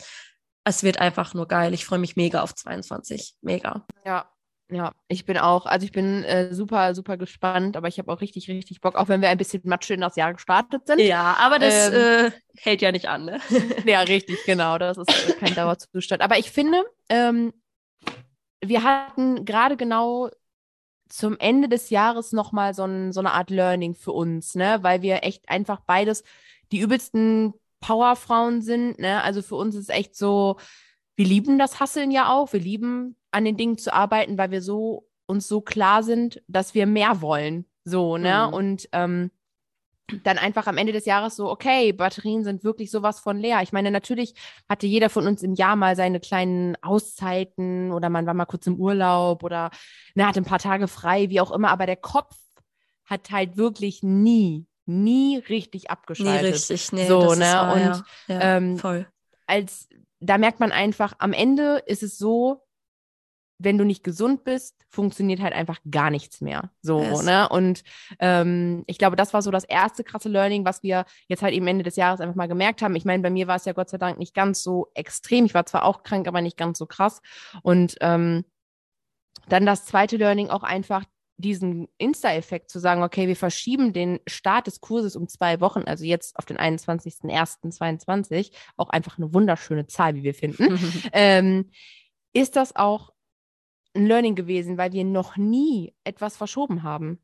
es 0.64 0.82
wird 0.82 0.98
einfach 0.98 1.34
nur 1.34 1.46
geil. 1.46 1.74
Ich 1.74 1.84
freue 1.84 1.98
mich 1.98 2.16
mega 2.16 2.40
auf 2.42 2.54
22. 2.54 3.34
Mega. 3.42 3.86
Ja, 4.06 4.30
ja, 4.74 4.92
ich 5.08 5.24
bin 5.24 5.38
auch, 5.38 5.66
also 5.66 5.84
ich 5.84 5.92
bin 5.92 6.24
äh, 6.24 6.52
super, 6.52 6.94
super 6.94 7.16
gespannt, 7.16 7.76
aber 7.76 7.86
ich 7.88 7.98
habe 7.98 8.12
auch 8.12 8.20
richtig, 8.20 8.48
richtig 8.48 8.80
Bock, 8.80 8.96
auch 8.96 9.08
wenn 9.08 9.20
wir 9.20 9.28
ein 9.28 9.38
bisschen 9.38 9.62
Matsche 9.64 9.94
in 9.94 10.00
das 10.00 10.16
Jahr 10.16 10.32
gestartet 10.32 10.86
sind. 10.86 11.00
Ja, 11.00 11.36
aber 11.38 11.58
das 11.58 11.88
ähm, 11.88 11.94
äh, 11.94 12.30
hält 12.56 12.82
ja 12.82 12.90
nicht 12.90 13.08
an, 13.08 13.24
ne? 13.24 13.40
ja, 13.86 14.00
richtig, 14.00 14.44
genau, 14.44 14.78
das 14.78 14.98
ist 14.98 15.28
äh, 15.28 15.32
kein 15.34 15.54
Dauerzustand. 15.54 16.22
Aber 16.22 16.38
ich 16.38 16.50
finde, 16.50 16.84
ähm, 17.08 17.52
wir 18.60 18.82
hatten 18.82 19.44
gerade 19.44 19.76
genau 19.76 20.30
zum 21.08 21.38
Ende 21.38 21.68
des 21.68 21.90
Jahres 21.90 22.32
nochmal 22.32 22.74
so, 22.74 22.84
ein, 22.84 23.12
so 23.12 23.20
eine 23.20 23.32
Art 23.32 23.50
Learning 23.50 23.94
für 23.94 24.12
uns, 24.12 24.56
ne? 24.56 24.78
Weil 24.82 25.02
wir 25.02 25.22
echt 25.22 25.48
einfach 25.48 25.80
beides 25.86 26.24
die 26.72 26.80
übelsten 26.80 27.54
Powerfrauen 27.80 28.62
sind, 28.62 28.98
ne? 28.98 29.22
Also 29.22 29.40
für 29.40 29.54
uns 29.54 29.76
ist 29.76 29.90
echt 29.90 30.16
so, 30.16 30.56
wir 31.16 31.26
lieben 31.26 31.58
das 31.58 31.80
Hasseln 31.80 32.10
ja 32.10 32.32
auch, 32.32 32.52
wir 32.52 32.60
lieben 32.60 33.16
an 33.30 33.44
den 33.44 33.56
Dingen 33.56 33.78
zu 33.78 33.92
arbeiten, 33.92 34.38
weil 34.38 34.50
wir 34.50 34.62
so 34.62 35.08
uns 35.26 35.48
so 35.48 35.60
klar 35.60 36.02
sind, 36.02 36.42
dass 36.48 36.74
wir 36.74 36.86
mehr 36.86 37.20
wollen. 37.20 37.66
So, 37.84 38.16
ne? 38.16 38.46
Mhm. 38.48 38.54
Und 38.54 38.88
ähm, 38.92 39.30
dann 40.22 40.38
einfach 40.38 40.66
am 40.66 40.76
Ende 40.76 40.92
des 40.92 41.06
Jahres 41.06 41.36
so, 41.36 41.50
okay, 41.50 41.92
Batterien 41.92 42.44
sind 42.44 42.62
wirklich 42.62 42.90
sowas 42.90 43.20
von 43.20 43.38
leer. 43.38 43.62
Ich 43.62 43.72
meine, 43.72 43.90
natürlich 43.90 44.34
hatte 44.68 44.86
jeder 44.86 45.08
von 45.08 45.26
uns 45.26 45.42
im 45.42 45.54
Jahr 45.54 45.76
mal 45.76 45.96
seine 45.96 46.20
kleinen 46.20 46.76
Auszeiten 46.82 47.90
oder 47.90 48.10
man 48.10 48.26
war 48.26 48.34
mal 48.34 48.44
kurz 48.44 48.66
im 48.66 48.76
Urlaub 48.76 49.42
oder 49.42 49.70
ne, 50.14 50.26
hatte 50.26 50.42
ein 50.42 50.44
paar 50.44 50.58
Tage 50.58 50.88
frei, 50.88 51.30
wie 51.30 51.40
auch 51.40 51.52
immer, 51.52 51.70
aber 51.70 51.86
der 51.86 51.96
Kopf 51.96 52.36
hat 53.06 53.30
halt 53.30 53.56
wirklich 53.56 54.02
nie, 54.02 54.66
nie 54.84 55.38
richtig 55.38 55.90
abgeschaltet. 55.90 56.42
Nie 56.42 56.48
richtig, 56.48 56.92
nee, 56.92 57.08
so, 57.08 57.34
ne? 57.34 57.40
Wahr, 57.40 57.74
und 57.74 57.80
ja. 57.80 58.04
Ja, 58.28 58.56
ähm, 58.56 58.78
voll. 58.78 59.06
als 59.46 59.88
da 60.24 60.38
merkt 60.38 60.60
man 60.60 60.72
einfach, 60.72 61.14
am 61.18 61.32
Ende 61.32 61.82
ist 61.86 62.02
es 62.02 62.18
so, 62.18 62.62
wenn 63.58 63.78
du 63.78 63.84
nicht 63.84 64.02
gesund 64.02 64.42
bist, 64.44 64.74
funktioniert 64.88 65.40
halt 65.40 65.52
einfach 65.54 65.78
gar 65.90 66.10
nichts 66.10 66.40
mehr. 66.40 66.70
So, 66.82 67.02
yes. 67.02 67.22
ne? 67.22 67.48
Und 67.48 67.84
ähm, 68.18 68.84
ich 68.86 68.98
glaube, 68.98 69.16
das 69.16 69.32
war 69.32 69.42
so 69.42 69.50
das 69.50 69.64
erste 69.64 70.02
krasse 70.02 70.28
Learning, 70.28 70.64
was 70.64 70.82
wir 70.82 71.04
jetzt 71.28 71.42
halt 71.42 71.54
eben 71.54 71.66
Ende 71.66 71.84
des 71.84 71.96
Jahres 71.96 72.20
einfach 72.20 72.34
mal 72.34 72.48
gemerkt 72.48 72.82
haben. 72.82 72.96
Ich 72.96 73.04
meine, 73.04 73.22
bei 73.22 73.30
mir 73.30 73.46
war 73.46 73.56
es 73.56 73.64
ja 73.64 73.72
Gott 73.72 73.90
sei 73.90 73.98
Dank 73.98 74.18
nicht 74.18 74.34
ganz 74.34 74.62
so 74.62 74.88
extrem. 74.94 75.44
Ich 75.44 75.54
war 75.54 75.66
zwar 75.66 75.84
auch 75.84 76.02
krank, 76.02 76.26
aber 76.26 76.40
nicht 76.40 76.56
ganz 76.56 76.78
so 76.78 76.86
krass. 76.86 77.20
Und 77.62 77.96
ähm, 78.00 78.44
dann 79.48 79.66
das 79.66 79.84
zweite 79.84 80.16
Learning 80.16 80.48
auch 80.48 80.62
einfach 80.62 81.04
diesen 81.36 81.88
Insta-Effekt 81.98 82.70
zu 82.70 82.78
sagen, 82.78 83.02
okay, 83.02 83.26
wir 83.26 83.36
verschieben 83.36 83.92
den 83.92 84.20
Start 84.26 84.66
des 84.66 84.80
Kurses 84.80 85.16
um 85.16 85.28
zwei 85.28 85.60
Wochen, 85.60 85.82
also 85.82 86.04
jetzt 86.04 86.36
auf 86.38 86.44
den 86.44 86.58
21.01.22, 86.58 88.52
auch 88.76 88.90
einfach 88.90 89.18
eine 89.18 89.34
wunderschöne 89.34 89.86
Zahl, 89.86 90.14
wie 90.14 90.22
wir 90.22 90.34
finden, 90.34 90.78
ähm, 91.12 91.70
ist 92.32 92.56
das 92.56 92.76
auch 92.76 93.12
ein 93.94 94.06
Learning 94.06 94.34
gewesen, 94.34 94.78
weil 94.78 94.92
wir 94.92 95.04
noch 95.04 95.36
nie 95.36 95.94
etwas 96.04 96.36
verschoben 96.36 96.82
haben. 96.82 97.20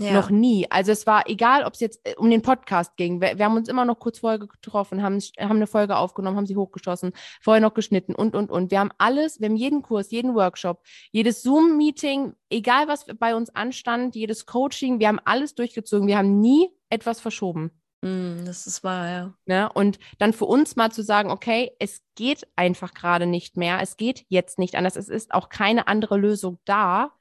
Ja. 0.00 0.12
Noch 0.12 0.30
nie. 0.30 0.66
Also 0.70 0.92
es 0.92 1.06
war 1.06 1.28
egal, 1.28 1.64
ob 1.64 1.74
es 1.74 1.80
jetzt 1.80 2.00
äh, 2.04 2.14
um 2.16 2.30
den 2.30 2.40
Podcast 2.40 2.96
ging. 2.96 3.20
Wir, 3.20 3.36
wir, 3.38 3.44
haben 3.44 3.56
uns 3.56 3.68
immer 3.68 3.84
noch 3.84 3.98
kurz 3.98 4.20
vorher 4.20 4.38
getroffen, 4.38 5.02
haben, 5.02 5.18
haben 5.38 5.56
eine 5.56 5.66
Folge 5.66 5.96
aufgenommen, 5.96 6.36
haben 6.38 6.46
sie 6.46 6.56
hochgeschossen, 6.56 7.12
vorher 7.40 7.60
noch 7.60 7.74
geschnitten 7.74 8.14
und, 8.14 8.34
und, 8.34 8.50
und. 8.50 8.70
Wir 8.70 8.80
haben 8.80 8.92
alles, 8.98 9.40
wir 9.40 9.48
haben 9.48 9.56
jeden 9.56 9.82
Kurs, 9.82 10.10
jeden 10.10 10.34
Workshop, 10.34 10.82
jedes 11.12 11.42
Zoom-Meeting, 11.42 12.32
egal 12.48 12.88
was 12.88 13.04
bei 13.18 13.34
uns 13.34 13.54
anstand, 13.54 14.16
jedes 14.16 14.46
Coaching, 14.46 15.00
wir 15.00 15.08
haben 15.08 15.20
alles 15.24 15.54
durchgezogen. 15.54 16.08
Wir 16.08 16.16
haben 16.16 16.40
nie 16.40 16.70
etwas 16.88 17.20
verschoben. 17.20 17.70
Mm, 18.02 18.46
das 18.46 18.66
ist 18.66 18.82
wahr, 18.82 19.08
ja. 19.08 19.34
Ne? 19.44 19.70
Und 19.72 19.98
dann 20.18 20.32
für 20.32 20.46
uns 20.46 20.76
mal 20.76 20.90
zu 20.90 21.02
sagen, 21.02 21.30
okay, 21.30 21.72
es 21.78 22.02
geht 22.14 22.46
einfach 22.56 22.94
gerade 22.94 23.26
nicht 23.26 23.56
mehr, 23.58 23.80
es 23.82 23.96
geht 23.96 24.24
jetzt 24.28 24.58
nicht 24.58 24.76
anders, 24.76 24.96
es 24.96 25.08
ist 25.08 25.34
auch 25.34 25.50
keine 25.50 25.86
andere 25.86 26.16
Lösung 26.16 26.58
da 26.64 27.12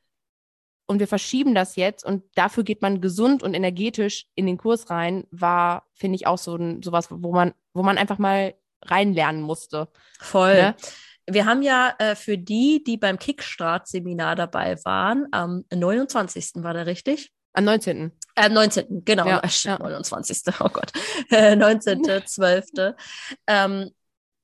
und 0.89 0.99
wir 0.99 1.08
verschieben 1.08 1.54
das 1.54 1.75
jetzt 1.75 2.04
und 2.04 2.23
dafür 2.34 2.63
geht 2.63 2.82
man 2.82 2.99
gesund 2.99 3.43
und 3.43 3.54
energetisch 3.54 4.25
in 4.34 4.47
den 4.47 4.58
Kurs 4.58 4.89
rein, 4.89 5.25
war, 5.30 5.86
finde 5.93 6.15
ich, 6.15 6.25
auch 6.25 6.39
so 6.39 6.56
ein, 6.56 6.82
sowas, 6.82 7.08
wo 7.12 7.32
man, 7.32 7.54
wo 7.73 7.84
man 7.84 7.99
einfach 7.99 8.17
mal 8.17 8.56
reinlernen 8.82 9.43
musste. 9.43 9.88
Voll. 10.19 10.56
Ne? 10.56 10.75
Wir 11.28 11.45
haben 11.45 11.62
ja 11.62 11.93
äh, 11.99 12.15
für 12.15 12.39
die, 12.39 12.84
die 12.84 12.97
beim 12.97 13.19
Kickstart-Seminar 13.19 14.36
dabei 14.36 14.84
waren, 14.84 15.28
am 15.32 15.63
29. 15.71 16.63
war 16.63 16.73
der 16.73 16.88
richtig? 16.88 17.32
Am 17.54 17.65
19. 17.65 18.12
Äh, 18.36 18.49
19. 18.49 19.06
Genau, 19.06 19.28
ja, 19.28 19.41
ja. 19.45 19.78
29. 19.78 20.54
Oh 20.60 20.69
Gott. 20.69 20.91
Äh, 21.30 21.54
19.12. 21.54 22.95
ähm, 23.45 23.91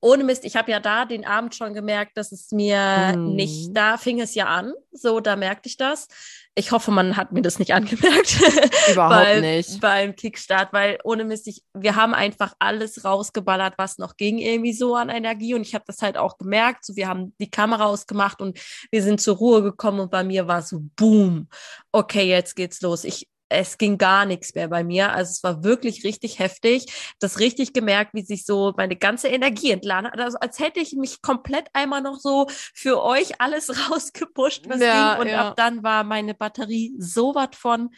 ohne 0.06 0.22
Mist, 0.22 0.44
ich 0.44 0.54
habe 0.54 0.70
ja 0.70 0.78
da 0.78 1.04
den 1.04 1.26
Abend 1.26 1.54
schon 1.54 1.74
gemerkt, 1.74 2.16
dass 2.16 2.30
es 2.30 2.52
mir 2.52 3.14
mm. 3.16 3.34
nicht, 3.34 3.76
da 3.76 3.96
fing 3.98 4.20
es 4.20 4.36
ja 4.36 4.46
an, 4.46 4.72
so, 4.92 5.18
da 5.18 5.34
merkte 5.34 5.68
ich 5.68 5.76
das. 5.76 6.06
Ich 6.54 6.70
hoffe, 6.70 6.92
man 6.92 7.16
hat 7.16 7.32
mir 7.32 7.42
das 7.42 7.58
nicht 7.58 7.74
angemerkt. 7.74 8.40
Überhaupt 8.90 9.14
bei, 9.16 9.40
nicht. 9.40 9.80
Beim 9.80 10.14
Kickstart, 10.14 10.72
weil 10.72 10.98
ohne 11.02 11.24
Mist, 11.24 11.48
ich, 11.48 11.62
wir 11.74 11.96
haben 11.96 12.14
einfach 12.14 12.54
alles 12.60 13.04
rausgeballert, 13.04 13.74
was 13.78 13.98
noch 13.98 14.16
ging, 14.16 14.38
irgendwie 14.38 14.72
so 14.72 14.94
an 14.94 15.08
Energie. 15.08 15.54
Und 15.54 15.62
ich 15.62 15.74
habe 15.74 15.84
das 15.86 16.00
halt 16.02 16.16
auch 16.16 16.38
gemerkt. 16.38 16.84
So, 16.84 16.94
wir 16.94 17.08
haben 17.08 17.34
die 17.40 17.50
Kamera 17.50 17.86
ausgemacht 17.86 18.40
und 18.40 18.58
wir 18.90 19.02
sind 19.02 19.20
zur 19.20 19.36
Ruhe 19.36 19.62
gekommen 19.62 20.00
und 20.00 20.10
bei 20.10 20.22
mir 20.22 20.46
war 20.46 20.62
so 20.62 20.82
Boom. 20.94 21.48
Okay, 21.92 22.28
jetzt 22.28 22.54
geht's 22.54 22.80
los. 22.80 23.04
Ich 23.04 23.28
es 23.48 23.78
ging 23.78 23.98
gar 23.98 24.26
nichts 24.26 24.54
mehr 24.54 24.68
bei 24.68 24.82
mir. 24.82 25.12
Also 25.12 25.30
es 25.30 25.42
war 25.42 25.62
wirklich 25.62 26.04
richtig 26.04 26.38
heftig. 26.38 27.14
Das 27.20 27.38
richtig 27.38 27.72
gemerkt, 27.72 28.14
wie 28.14 28.22
sich 28.22 28.44
so 28.44 28.74
meine 28.76 28.96
ganze 28.96 29.28
Energie 29.28 29.70
entladen 29.70 30.10
hat. 30.10 30.18
Also 30.18 30.38
als 30.38 30.58
hätte 30.58 30.80
ich 30.80 30.92
mich 30.94 31.22
komplett 31.22 31.68
einmal 31.72 32.02
noch 32.02 32.18
so 32.18 32.46
für 32.74 33.02
euch 33.02 33.40
alles 33.40 33.70
rausgepusht, 33.90 34.68
was 34.68 34.80
ja, 34.80 35.14
ging. 35.14 35.22
Und 35.22 35.28
ja. 35.28 35.48
ab 35.48 35.56
dann 35.56 35.82
war 35.82 36.04
meine 36.04 36.34
Batterie 36.34 36.94
so 36.98 37.34
was 37.34 37.50
von 37.54 37.94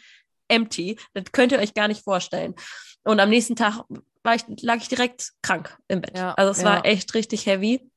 empty. 0.47 0.97
Das 1.13 1.25
könnt 1.31 1.51
ihr 1.51 1.59
euch 1.59 1.73
gar 1.73 1.87
nicht 1.87 2.03
vorstellen. 2.03 2.55
Und 3.03 3.19
am 3.19 3.29
nächsten 3.29 3.55
Tag 3.55 3.83
ich, 4.35 4.43
lag 4.61 4.77
ich 4.77 4.89
direkt 4.89 5.31
krank 5.41 5.77
im 5.87 6.01
Bett. 6.01 6.15
Ja, 6.15 6.33
also 6.33 6.51
es 6.51 6.63
war 6.63 6.85
echt 6.85 7.13
richtig 7.15 7.45
heavy. 7.45 7.89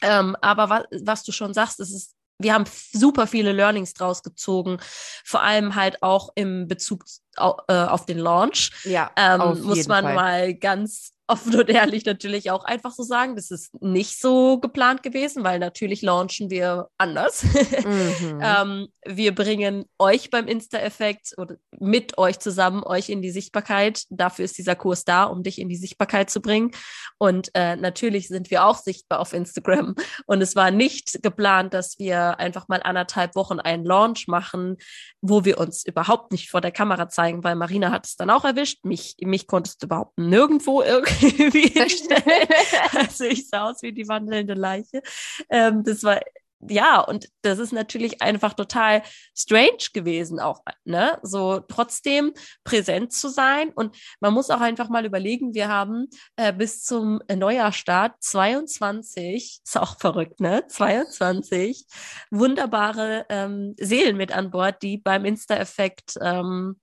Ähm, 0.00 0.36
aber 0.40 0.70
was, 0.70 0.84
was 1.02 1.24
du 1.24 1.32
schon 1.32 1.52
sagst, 1.52 1.80
es 1.80 1.92
ist 1.92 2.14
wir 2.38 2.54
haben 2.54 2.64
super 2.92 3.26
viele 3.26 3.52
Learnings 3.52 3.94
draus 3.94 4.22
gezogen, 4.22 4.78
vor 5.24 5.42
allem 5.42 5.74
halt 5.74 6.02
auch 6.02 6.30
im 6.34 6.68
Bezug 6.68 7.04
auf, 7.36 7.60
äh, 7.68 7.74
auf 7.74 8.06
den 8.06 8.18
Launch. 8.18 8.70
Ja, 8.84 9.10
ähm, 9.16 9.62
muss 9.62 9.86
man 9.88 10.04
Fall. 10.04 10.14
mal 10.14 10.54
ganz 10.54 11.12
offen 11.28 11.54
und 11.60 11.68
ehrlich 11.68 12.04
natürlich 12.04 12.50
auch 12.50 12.64
einfach 12.64 12.92
so 12.92 13.02
sagen, 13.02 13.36
das 13.36 13.50
ist 13.50 13.80
nicht 13.80 14.18
so 14.18 14.58
geplant 14.58 15.02
gewesen, 15.02 15.44
weil 15.44 15.58
natürlich 15.58 16.02
launchen 16.02 16.50
wir 16.50 16.88
anders. 16.98 17.44
Mhm. 17.44 18.40
ähm, 18.42 18.88
wir 19.06 19.34
bringen 19.34 19.84
euch 19.98 20.30
beim 20.30 20.48
Insta-Effekt 20.48 21.34
oder 21.36 21.56
mit 21.78 22.18
euch 22.18 22.38
zusammen 22.40 22.82
euch 22.82 23.10
in 23.10 23.22
die 23.22 23.30
Sichtbarkeit. 23.30 24.04
Dafür 24.10 24.44
ist 24.44 24.58
dieser 24.58 24.74
Kurs 24.74 25.04
da, 25.04 25.24
um 25.24 25.42
dich 25.42 25.60
in 25.60 25.68
die 25.68 25.76
Sichtbarkeit 25.76 26.30
zu 26.30 26.40
bringen. 26.40 26.72
Und 27.18 27.50
äh, 27.54 27.76
natürlich 27.76 28.28
sind 28.28 28.50
wir 28.50 28.64
auch 28.64 28.78
sichtbar 28.78 29.20
auf 29.20 29.32
Instagram. 29.32 29.94
Und 30.26 30.40
es 30.40 30.56
war 30.56 30.70
nicht 30.70 31.22
geplant, 31.22 31.74
dass 31.74 31.98
wir 31.98 32.38
einfach 32.38 32.68
mal 32.68 32.80
anderthalb 32.82 33.34
Wochen 33.36 33.60
einen 33.60 33.84
Launch 33.84 34.28
machen, 34.28 34.76
wo 35.20 35.44
wir 35.44 35.58
uns 35.58 35.84
überhaupt 35.84 36.32
nicht 36.32 36.50
vor 36.50 36.60
der 36.60 36.72
Kamera 36.72 37.08
zeigen, 37.08 37.27
weil 37.42 37.56
Marina 37.56 37.90
hat 37.90 38.06
es 38.06 38.16
dann 38.16 38.30
auch 38.30 38.44
erwischt. 38.44 38.84
Mich, 38.84 39.16
mich 39.20 39.46
konntest 39.46 39.82
du 39.82 39.86
überhaupt 39.86 40.18
nirgendwo 40.18 40.82
irgendwie 40.82 41.52
wie 41.52 41.68
hinstellen. 41.68 42.48
also 42.96 43.24
ich 43.24 43.48
sah 43.48 43.70
aus 43.70 43.82
wie 43.82 43.92
die 43.92 44.08
wandelnde 44.08 44.54
Leiche. 44.54 45.02
Ähm, 45.50 45.84
das 45.84 46.02
war 46.02 46.20
ja, 46.60 47.00
und 47.00 47.28
das 47.42 47.58
ist 47.58 47.72
natürlich 47.72 48.20
einfach 48.20 48.52
total 48.54 49.02
strange 49.36 49.78
gewesen 49.92 50.40
auch, 50.40 50.62
ne? 50.84 51.18
So 51.22 51.60
trotzdem 51.60 52.32
präsent 52.64 53.12
zu 53.12 53.28
sein. 53.28 53.70
Und 53.70 53.96
man 54.20 54.34
muss 54.34 54.50
auch 54.50 54.60
einfach 54.60 54.88
mal 54.88 55.04
überlegen, 55.04 55.54
wir 55.54 55.68
haben 55.68 56.08
äh, 56.36 56.52
bis 56.52 56.82
zum 56.82 57.20
Neujahrstart 57.32 58.16
22, 58.20 59.60
ist 59.64 59.78
auch 59.78 59.98
verrückt, 59.98 60.40
ne? 60.40 60.66
22 60.66 61.86
wunderbare 62.30 63.26
ähm, 63.28 63.74
Seelen 63.78 64.16
mit 64.16 64.32
an 64.32 64.50
Bord, 64.50 64.82
die 64.82 64.98
beim 64.98 65.24
Insta-Effekt 65.24 66.18
ähm, 66.20 66.80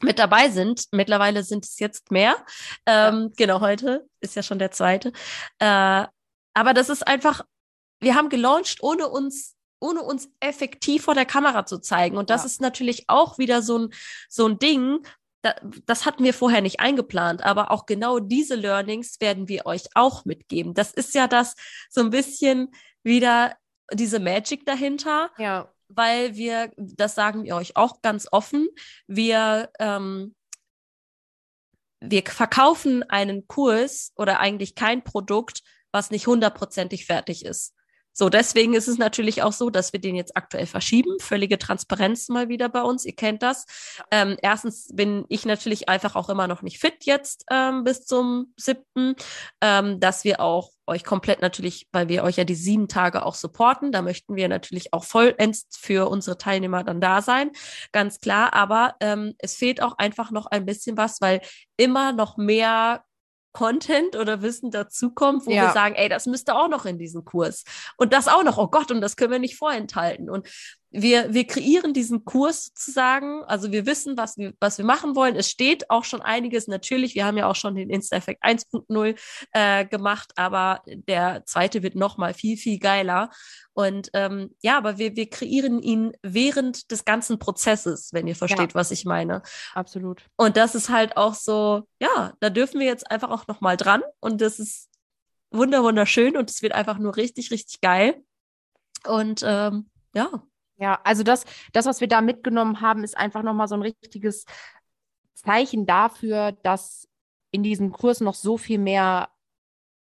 mit 0.00 0.18
dabei 0.18 0.50
sind. 0.50 0.84
Mittlerweile 0.92 1.42
sind 1.42 1.64
es 1.64 1.78
jetzt 1.78 2.10
mehr. 2.10 2.36
Ähm, 2.86 3.28
ja. 3.28 3.28
Genau, 3.36 3.60
heute 3.60 4.08
ist 4.20 4.36
ja 4.36 4.42
schon 4.42 4.58
der 4.58 4.70
zweite. 4.70 5.12
Äh, 5.58 6.06
aber 6.54 6.74
das 6.74 6.88
ist 6.88 7.06
einfach, 7.06 7.42
wir 8.00 8.14
haben 8.14 8.28
gelauncht, 8.28 8.82
ohne 8.82 9.08
uns 9.08 9.54
ohne 9.78 10.02
uns 10.02 10.30
effektiv 10.40 11.04
vor 11.04 11.14
der 11.14 11.26
Kamera 11.26 11.66
zu 11.66 11.78
zeigen. 11.78 12.16
Und 12.16 12.30
das 12.30 12.42
ja. 12.42 12.46
ist 12.46 12.62
natürlich 12.62 13.04
auch 13.08 13.36
wieder 13.36 13.60
so 13.60 13.78
ein, 13.78 13.90
so 14.26 14.48
ein 14.48 14.58
Ding, 14.58 15.06
das 15.84 16.06
hatten 16.06 16.24
wir 16.24 16.34
vorher 16.34 16.62
nicht 16.62 16.80
eingeplant, 16.80 17.44
aber 17.44 17.70
auch 17.70 17.86
genau 17.86 18.18
diese 18.18 18.54
Learnings 18.54 19.20
werden 19.20 19.48
wir 19.48 19.66
euch 19.66 19.84
auch 19.94 20.24
mitgeben. 20.24 20.72
Das 20.72 20.92
ist 20.92 21.14
ja 21.14 21.28
das 21.28 21.54
so 21.90 22.00
ein 22.00 22.10
bisschen 22.10 22.72
wieder 23.02 23.54
diese 23.92 24.18
Magic 24.18 24.64
dahinter. 24.64 25.30
Ja 25.38 25.70
weil 25.88 26.34
wir, 26.36 26.72
das 26.76 27.14
sagen 27.14 27.44
wir 27.44 27.56
euch 27.56 27.76
auch 27.76 28.02
ganz 28.02 28.26
offen, 28.30 28.68
wir, 29.06 29.70
ähm, 29.78 30.34
wir 32.00 32.22
verkaufen 32.24 33.02
einen 33.04 33.46
Kurs 33.46 34.12
oder 34.16 34.40
eigentlich 34.40 34.74
kein 34.74 35.04
Produkt, 35.04 35.62
was 35.92 36.10
nicht 36.10 36.26
hundertprozentig 36.26 37.06
fertig 37.06 37.44
ist. 37.44 37.75
So, 38.18 38.30
deswegen 38.30 38.72
ist 38.72 38.88
es 38.88 38.96
natürlich 38.96 39.42
auch 39.42 39.52
so, 39.52 39.68
dass 39.68 39.92
wir 39.92 40.00
den 40.00 40.16
jetzt 40.16 40.38
aktuell 40.38 40.64
verschieben. 40.64 41.18
Völlige 41.20 41.58
Transparenz 41.58 42.30
mal 42.30 42.48
wieder 42.48 42.70
bei 42.70 42.80
uns. 42.80 43.04
Ihr 43.04 43.14
kennt 43.14 43.42
das. 43.42 43.66
Ähm, 44.10 44.38
erstens 44.40 44.88
bin 44.90 45.26
ich 45.28 45.44
natürlich 45.44 45.90
einfach 45.90 46.16
auch 46.16 46.30
immer 46.30 46.48
noch 46.48 46.62
nicht 46.62 46.78
fit 46.78 47.04
jetzt 47.04 47.44
ähm, 47.50 47.84
bis 47.84 48.06
zum 48.06 48.54
siebten, 48.56 49.16
ähm, 49.60 50.00
dass 50.00 50.24
wir 50.24 50.40
auch 50.40 50.70
euch 50.86 51.04
komplett 51.04 51.42
natürlich, 51.42 51.88
weil 51.92 52.08
wir 52.08 52.22
euch 52.22 52.36
ja 52.36 52.44
die 52.44 52.54
sieben 52.54 52.88
Tage 52.88 53.26
auch 53.26 53.34
supporten. 53.34 53.92
Da 53.92 54.00
möchten 54.00 54.34
wir 54.34 54.48
natürlich 54.48 54.94
auch 54.94 55.04
vollends 55.04 55.66
für 55.78 56.08
unsere 56.08 56.38
Teilnehmer 56.38 56.84
dann 56.84 57.02
da 57.02 57.20
sein. 57.20 57.50
Ganz 57.92 58.20
klar. 58.20 58.54
Aber 58.54 58.94
ähm, 59.00 59.34
es 59.36 59.56
fehlt 59.56 59.82
auch 59.82 59.98
einfach 59.98 60.30
noch 60.30 60.46
ein 60.46 60.64
bisschen 60.64 60.96
was, 60.96 61.20
weil 61.20 61.42
immer 61.76 62.12
noch 62.12 62.38
mehr 62.38 63.04
Content 63.56 64.16
oder 64.16 64.42
Wissen 64.42 64.70
dazukommt, 64.70 65.46
wo 65.46 65.50
ja. 65.50 65.62
wir 65.62 65.72
sagen, 65.72 65.94
ey, 65.94 66.10
das 66.10 66.26
müsste 66.26 66.54
auch 66.54 66.68
noch 66.68 66.84
in 66.84 66.98
diesen 66.98 67.24
Kurs. 67.24 67.64
Und 67.96 68.12
das 68.12 68.28
auch 68.28 68.44
noch, 68.44 68.58
oh 68.58 68.68
Gott, 68.68 68.90
und 68.90 69.00
das 69.00 69.16
können 69.16 69.32
wir 69.32 69.38
nicht 69.38 69.56
vorenthalten. 69.56 70.28
Und 70.28 70.46
wir, 70.96 71.34
wir 71.34 71.46
kreieren 71.46 71.92
diesen 71.92 72.24
Kurs 72.24 72.66
sozusagen. 72.66 73.44
Also 73.44 73.70
wir 73.70 73.86
wissen, 73.86 74.16
was 74.16 74.38
wir, 74.38 74.54
was 74.60 74.78
wir 74.78 74.84
machen 74.84 75.14
wollen. 75.14 75.36
Es 75.36 75.50
steht 75.50 75.90
auch 75.90 76.04
schon 76.04 76.22
einiges 76.22 76.68
natürlich. 76.68 77.14
Wir 77.14 77.26
haben 77.26 77.36
ja 77.36 77.48
auch 77.48 77.54
schon 77.54 77.74
den 77.74 77.90
Insta-Effekt 77.90 78.42
1.0 78.42 79.16
äh, 79.52 79.84
gemacht, 79.84 80.32
aber 80.36 80.82
der 80.86 81.44
zweite 81.44 81.82
wird 81.82 81.94
noch 81.94 82.16
mal 82.16 82.34
viel, 82.34 82.56
viel 82.56 82.78
geiler. 82.78 83.30
Und 83.74 84.08
ähm, 84.14 84.54
ja, 84.62 84.78
aber 84.78 84.96
wir, 84.96 85.16
wir 85.16 85.28
kreieren 85.28 85.82
ihn 85.82 86.12
während 86.22 86.90
des 86.90 87.04
ganzen 87.04 87.38
Prozesses, 87.38 88.10
wenn 88.12 88.26
ihr 88.26 88.36
versteht, 88.36 88.72
ja. 88.72 88.74
was 88.74 88.90
ich 88.90 89.04
meine. 89.04 89.42
Absolut. 89.74 90.24
Und 90.36 90.56
das 90.56 90.74
ist 90.74 90.88
halt 90.88 91.16
auch 91.16 91.34
so, 91.34 91.86
ja, 92.00 92.32
da 92.40 92.48
dürfen 92.48 92.80
wir 92.80 92.86
jetzt 92.86 93.10
einfach 93.10 93.30
auch 93.30 93.46
noch 93.48 93.60
mal 93.60 93.76
dran. 93.76 94.02
Und 94.20 94.40
das 94.40 94.58
ist 94.58 94.88
wunder 95.50 95.82
wunderschön 95.82 96.36
und 96.36 96.50
es 96.50 96.62
wird 96.62 96.72
einfach 96.72 96.98
nur 96.98 97.16
richtig, 97.16 97.50
richtig 97.50 97.80
geil. 97.80 98.22
Und 99.06 99.42
ähm, 99.44 99.90
ja. 100.14 100.42
Ja, 100.78 101.00
also 101.04 101.22
das, 101.22 101.44
das, 101.72 101.86
was 101.86 102.00
wir 102.00 102.08
da 102.08 102.20
mitgenommen 102.20 102.80
haben, 102.80 103.02
ist 103.02 103.16
einfach 103.16 103.42
nochmal 103.42 103.68
so 103.68 103.74
ein 103.76 103.82
richtiges 103.82 104.44
Zeichen 105.34 105.86
dafür, 105.86 106.52
dass 106.62 107.08
in 107.50 107.62
diesen 107.62 107.92
Kurs 107.92 108.20
noch 108.20 108.34
so 108.34 108.58
viel 108.58 108.78
mehr 108.78 109.30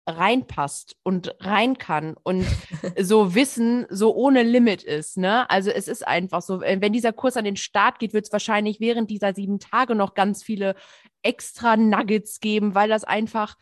reinpasst 0.05 0.97
und 1.03 1.36
rein 1.39 1.77
kann 1.77 2.15
und 2.23 2.45
so 2.99 3.36
Wissen 3.36 3.86
so 3.89 4.13
ohne 4.15 4.43
Limit 4.43 4.83
ist. 4.83 5.17
Ne? 5.17 5.49
Also 5.49 5.69
es 5.69 5.88
ist 5.88 6.05
einfach 6.05 6.41
so, 6.41 6.62
wenn 6.62 6.93
dieser 6.93 7.13
Kurs 7.13 7.38
an 7.38 7.45
den 7.45 7.55
Start 7.55 7.99
geht, 7.99 8.13
wird 8.13 8.25
es 8.25 8.31
wahrscheinlich 8.31 8.79
während 8.79 9.09
dieser 9.09 9.33
sieben 9.33 9.59
Tage 9.59 9.95
noch 9.95 10.13
ganz 10.13 10.43
viele 10.43 10.75
extra 11.21 11.77
Nuggets 11.77 12.39
geben, 12.41 12.75
weil 12.75 12.89
das 12.89 13.03
einfach, 13.05 13.55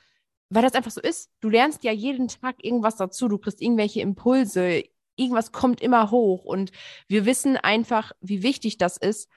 weil 0.49 0.63
das 0.63 0.73
einfach 0.73 0.91
so 0.91 1.01
ist. 1.01 1.31
Du 1.41 1.49
lernst 1.49 1.83
ja 1.83 1.91
jeden 1.91 2.27
Tag 2.27 2.63
irgendwas 2.63 2.95
dazu, 2.95 3.27
du 3.27 3.37
kriegst 3.37 3.61
irgendwelche 3.61 4.01
Impulse, 4.01 4.83
irgendwas 5.15 5.51
kommt 5.51 5.81
immer 5.81 6.11
hoch. 6.11 6.45
Und 6.45 6.71
wir 7.07 7.25
wissen 7.25 7.57
einfach, 7.57 8.11
wie 8.21 8.43
wichtig 8.43 8.77
das 8.77 8.97
ist, 8.97 9.29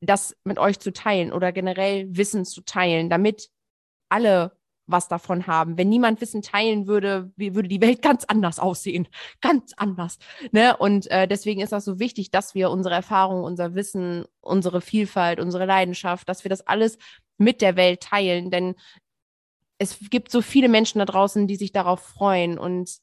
das 0.00 0.36
mit 0.44 0.58
euch 0.58 0.80
zu 0.80 0.92
teilen 0.92 1.32
oder 1.32 1.52
generell 1.52 2.06
Wissen 2.16 2.44
zu 2.44 2.62
teilen, 2.62 3.08
damit 3.10 3.50
alle 4.08 4.56
was 4.86 5.08
davon 5.08 5.46
haben. 5.46 5.78
Wenn 5.78 5.88
niemand 5.88 6.20
Wissen 6.20 6.42
teilen 6.42 6.86
würde, 6.86 7.32
würde 7.36 7.68
die 7.68 7.80
Welt 7.80 8.02
ganz 8.02 8.24
anders 8.24 8.58
aussehen. 8.58 9.08
Ganz 9.40 9.72
anders. 9.76 10.18
Ne? 10.52 10.76
Und 10.76 11.10
äh, 11.10 11.26
deswegen 11.26 11.60
ist 11.60 11.72
das 11.72 11.84
so 11.84 11.98
wichtig, 11.98 12.30
dass 12.30 12.54
wir 12.54 12.70
unsere 12.70 12.94
Erfahrungen, 12.94 13.44
unser 13.44 13.74
Wissen, 13.74 14.24
unsere 14.40 14.80
Vielfalt, 14.80 15.40
unsere 15.40 15.66
Leidenschaft, 15.66 16.28
dass 16.28 16.44
wir 16.44 16.48
das 16.50 16.66
alles 16.66 16.98
mit 17.38 17.62
der 17.62 17.76
Welt 17.76 18.00
teilen. 18.02 18.50
Denn 18.50 18.74
es 19.78 19.98
gibt 20.10 20.30
so 20.30 20.42
viele 20.42 20.68
Menschen 20.68 20.98
da 20.98 21.04
draußen, 21.04 21.46
die 21.46 21.56
sich 21.56 21.72
darauf 21.72 22.00
freuen. 22.00 22.58
Und 22.58 22.98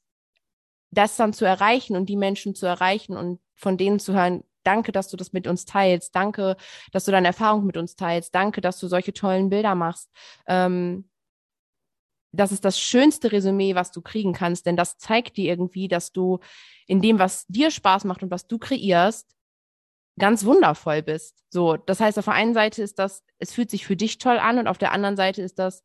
das 0.92 1.16
dann 1.16 1.34
zu 1.34 1.46
erreichen 1.46 1.96
und 1.96 2.08
die 2.08 2.18
Menschen 2.18 2.54
zu 2.54 2.66
erreichen 2.66 3.16
und 3.18 3.40
von 3.56 3.78
denen 3.78 4.00
zu 4.00 4.14
hören, 4.14 4.44
danke, 4.64 4.92
dass 4.92 5.08
du 5.08 5.18
das 5.18 5.34
mit 5.34 5.48
uns 5.48 5.66
teilst, 5.66 6.16
danke, 6.16 6.56
dass 6.92 7.06
du 7.06 7.12
deine 7.12 7.28
Erfahrung 7.28 7.66
mit 7.66 7.78
uns 7.78 7.96
teilst, 7.96 8.36
danke, 8.36 8.62
dass 8.62 8.80
du 8.80 8.88
solche 8.88 9.14
tollen 9.14 9.50
Bilder 9.50 9.76
machst. 9.76 10.10
Ähm, 10.48 11.10
das 12.34 12.52
ist 12.52 12.64
das 12.64 12.80
schönste 12.80 13.32
Resümee, 13.32 13.76
was 13.76 13.92
du 13.92 14.02
kriegen 14.02 14.34
kannst, 14.34 14.66
denn 14.66 14.78
das 14.78 14.98
zeigt 14.98 15.38
dir 15.38 15.46
irgendwie, 15.46 15.88
dass 15.88 16.12
du 16.12 16.40
in 16.88 17.02
dem, 17.02 17.20
was 17.20 17.46
dir 17.48 17.72
Spaß 17.72 18.06
macht 18.06 18.24
und 18.24 18.32
was 18.32 18.48
du 18.48 18.58
kreierst, 18.58 19.36
ganz 20.18 20.46
wundervoll 20.46 21.02
bist. 21.02 21.44
So, 21.50 21.78
das 21.78 22.00
heißt, 22.00 22.20
auf 22.20 22.26
der 22.26 22.34
einen 22.34 22.54
Seite 22.54 22.84
ist 22.84 23.00
das, 23.00 23.24
es 23.40 23.54
fühlt 23.54 23.70
sich 23.70 23.86
für 23.86 23.96
dich 23.96 24.18
toll 24.18 24.38
an 24.38 24.60
und 24.60 24.68
auf 24.68 24.78
der 24.78 24.92
anderen 24.92 25.18
Seite 25.18 25.42
ist 25.42 25.60
das, 25.60 25.84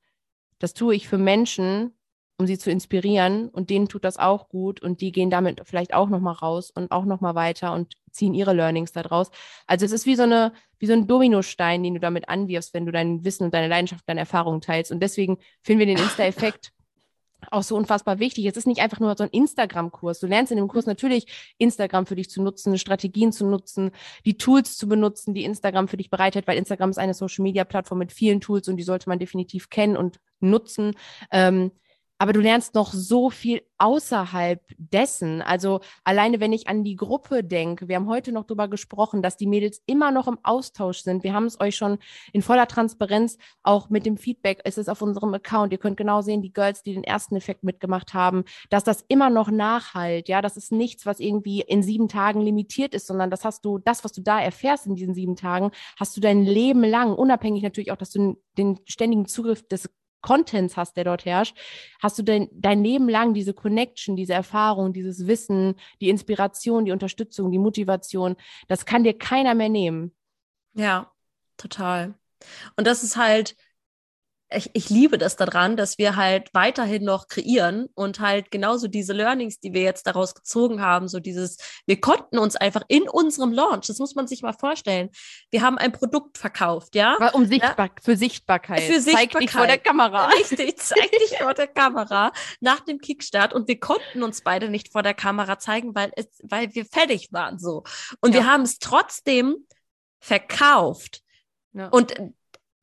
das 0.59 0.75
tue 0.75 0.95
ich 0.95 1.09
für 1.09 1.19
Menschen, 1.19 1.95
um 2.38 2.46
sie 2.46 2.59
zu 2.59 2.70
inspirieren 2.70 3.49
und 3.49 3.70
denen 3.70 3.88
tut 3.88 4.05
das 4.05 4.18
auch 4.18 4.49
gut 4.49 4.83
und 4.83 5.01
die 5.01 5.11
gehen 5.11 5.31
damit 5.31 5.62
vielleicht 5.64 5.94
auch 5.94 6.09
nochmal 6.09 6.35
raus 6.35 6.70
und 6.70 6.90
auch 6.90 7.05
nochmal 7.05 7.35
weiter 7.35 7.72
und 7.72 7.94
ziehen 8.11 8.35
ihre 8.35 8.53
Learnings 8.53 8.92
daraus. 8.92 9.31
Also 9.66 9.87
es 9.87 9.92
ist 9.92 10.07
wie 10.07 10.16
so 10.16 10.25
eine, 10.25 10.53
wie 10.79 10.87
so 10.87 10.92
ein 10.92 11.07
Dominostein, 11.07 11.83
den 11.83 11.94
du 11.94 12.01
damit 12.01 12.29
anwirfst, 12.29 12.75
wenn 12.75 12.85
du 12.85 12.92
dein 12.92 13.25
Wissen 13.25 13.44
und 13.44 13.55
deine 13.55 13.68
Leidenschaft, 13.68 14.05
deine 14.07 14.20
Erfahrungen 14.20 14.61
teilst. 14.61 14.92
Und 14.92 15.01
deswegen 15.01 15.38
finden 15.62 15.81
wir 15.81 15.87
den 15.87 15.99
Insta-Effekt 15.99 16.72
auch 17.51 17.62
so 17.62 17.77
unfassbar 17.77 18.18
wichtig. 18.18 18.44
Es 18.46 18.57
ist 18.57 18.66
nicht 18.66 18.81
einfach 18.81 19.01
nur 19.01 19.14
so 19.16 19.25
ein 19.25 19.31
Instagram-Kurs. 19.31 20.20
Du 20.20 20.27
lernst 20.27 20.53
in 20.53 20.59
dem 20.59 20.68
Kurs 20.68 20.87
natürlich 20.87 21.55
Instagram 21.59 22.07
für 22.07 22.16
dich 22.16 22.29
zu 22.29 22.42
nutzen, 22.42 22.77
Strategien 22.77 23.33
zu 23.33 23.46
nutzen, 23.46 23.92
die 24.25 24.37
Tools 24.37 24.77
zu 24.77 24.88
benutzen, 24.88 25.33
die 25.33 25.44
Instagram 25.44 25.88
für 25.88 25.96
dich 25.96 26.11
bereitet, 26.11 26.46
weil 26.46 26.59
Instagram 26.59 26.90
ist 26.90 26.99
eine 26.99 27.14
Social-Media-Plattform 27.14 27.99
mit 27.99 28.12
vielen 28.12 28.40
Tools 28.40 28.68
und 28.68 28.77
die 28.77 28.83
sollte 28.83 29.09
man 29.09 29.18
definitiv 29.18 29.70
kennen 29.70 29.96
und 29.96 30.18
nutzen. 30.40 30.94
Ähm, 31.31 31.72
aber 32.18 32.33
du 32.33 32.40
lernst 32.40 32.74
noch 32.74 32.92
so 32.92 33.31
viel 33.31 33.62
außerhalb 33.79 34.62
dessen. 34.79 35.42
Also 35.42 35.81
alleine, 36.05 36.40
wenn 36.40 36.52
ich 36.52 36.68
an 36.68 36.83
die 36.83 36.96
Gruppe 36.96 37.44
denke, 37.44 37.88
wir 37.88 37.96
haben 37.96 38.09
heute 38.09 38.33
noch 38.33 38.44
darüber 38.44 38.68
gesprochen, 38.68 39.22
dass 39.22 39.37
die 39.37 39.46
Mädels 39.46 39.83
immer 39.87 40.11
noch 40.11 40.26
im 40.26 40.38
Austausch 40.42 41.00
sind. 41.00 41.24
Wir 41.24 41.35
haben 41.35 41.44
es 41.44 41.61
euch 41.61 41.76
schon 41.76 41.98
in 42.33 42.42
voller 42.42 42.66
Transparenz 42.66 43.37
auch 43.62 43.90
mit 43.90 44.07
dem 44.07 44.16
Feedback, 44.16 44.61
es 44.64 44.79
ist 44.79 44.88
auf 44.88 45.02
unserem 45.02 45.35
Account. 45.35 45.72
Ihr 45.72 45.79
könnt 45.79 45.96
genau 45.98 46.22
sehen, 46.22 46.42
die 46.42 46.52
Girls, 46.52 46.83
die 46.83 46.94
den 46.94 47.05
ersten 47.05 47.37
Effekt 47.37 47.64
mitgemacht 47.64 48.14
haben, 48.14 48.44
dass 48.70 48.85
das 48.85 49.05
immer 49.09 49.29
noch 49.29 49.50
nachhalt. 49.50 50.29
Ja, 50.29 50.40
das 50.40 50.57
ist 50.57 50.72
nichts, 50.72 51.05
was 51.05 51.20
irgendwie 51.20 51.61
in 51.61 51.83
sieben 51.83 52.09
Tagen 52.09 52.40
limitiert 52.40 52.94
ist, 52.94 53.07
sondern 53.07 53.31
das 53.31 53.44
hast 53.44 53.64
du, 53.64 53.79
das, 53.79 54.05
was 54.05 54.12
du 54.12 54.22
da 54.22 54.40
erfährst 54.40 54.87
in 54.87 54.94
diesen 54.94 55.14
sieben 55.14 55.37
Tagen, 55.37 55.70
hast 55.98 56.16
du 56.16 56.20
dein 56.20 56.44
Leben 56.44 56.83
lang, 56.83 57.14
unabhängig 57.14 57.62
natürlich 57.62 57.92
auch, 57.92 57.96
dass 57.96 58.11
du 58.11 58.37
den 58.57 58.79
ständigen 58.87 59.26
Zugriff 59.26 59.66
des 59.68 59.90
Contents 60.26 60.76
hast, 60.76 60.96
der 60.96 61.04
dort 61.04 61.24
herrscht, 61.24 61.56
hast 62.02 62.18
du 62.18 62.24
dein, 62.24 62.48
dein 62.52 62.82
Leben 62.82 63.08
lang 63.08 63.32
diese 63.32 63.54
Connection, 63.54 64.16
diese 64.16 64.34
Erfahrung, 64.34 64.92
dieses 64.92 65.28
Wissen, 65.28 65.76
die 66.00 66.08
Inspiration, 66.08 66.84
die 66.84 66.90
Unterstützung, 66.90 67.52
die 67.52 67.58
Motivation. 67.58 68.34
Das 68.66 68.86
kann 68.86 69.04
dir 69.04 69.16
keiner 69.16 69.54
mehr 69.54 69.68
nehmen. 69.68 70.12
Ja, 70.74 71.12
total. 71.56 72.14
Und 72.76 72.88
das 72.88 73.04
ist 73.04 73.16
halt, 73.16 73.56
ich, 74.50 74.70
ich 74.74 74.90
liebe 74.90 75.18
das 75.18 75.37
daran, 75.37 75.76
dass 75.76 75.98
wir 75.98 76.14
halt 76.14 76.50
weiterhin 76.52 77.04
noch 77.04 77.26
kreieren 77.26 77.88
und 77.94 78.20
halt 78.20 78.52
genauso 78.52 78.87
diese 78.87 79.12
Learnings, 79.12 79.59
die 79.59 79.72
wir 79.72 79.82
jetzt 79.82 80.06
daraus 80.06 80.35
gezogen 80.35 80.80
haben, 80.80 81.09
so 81.09 81.18
dieses, 81.18 81.59
wir 81.87 82.00
konnten 82.00 82.38
uns 82.38 82.54
einfach 82.54 82.82
in 82.87 83.09
unserem 83.09 83.52
Launch, 83.52 83.88
das 83.88 83.98
muss 83.98 84.14
man 84.14 84.28
sich 84.28 84.42
mal 84.42 84.52
vorstellen, 84.52 85.11
wir 85.50 85.62
haben 85.62 85.78
ein 85.78 85.90
Produkt 85.90 86.38
verkauft, 86.38 86.94
ja? 86.94 87.16
Um 87.32 87.46
Sichtbar 87.46 87.87
ja? 87.87 88.02
für 88.02 88.16
Sichtbarkeit. 88.16 88.82
Für 88.82 89.00
Sichtbarkeit. 89.00 89.32
Zeig 89.32 89.40
dich 89.40 89.50
vor 89.50 89.66
der 89.66 89.78
Kamera. 89.78 90.26
Richtig, 90.28 90.78
zeig 90.78 91.11
dich 91.11 91.38
vor 91.38 91.54
der 91.54 91.66
Kamera 91.76 92.32
nach 92.61 92.80
dem 92.80 92.98
Kickstart 92.98 93.52
und 93.52 93.66
wir 93.66 93.80
konnten 93.80 94.22
uns 94.22 94.42
beide 94.42 94.68
nicht 94.68 94.92
vor 94.92 95.02
der 95.02 95.14
Kamera 95.14 95.59
zeigen, 95.59 95.94
weil 95.96 96.12
es, 96.14 96.26
weil 96.42 96.72
wir 96.74 96.85
fertig 96.85 97.32
waren 97.32 97.59
so. 97.59 97.82
Und 98.20 98.35
ja. 98.35 98.42
wir 98.42 98.52
haben 98.52 98.62
es 98.62 98.78
trotzdem 98.78 99.56
verkauft. 100.20 101.22
Ja. 101.72 101.88
Und 101.88 102.14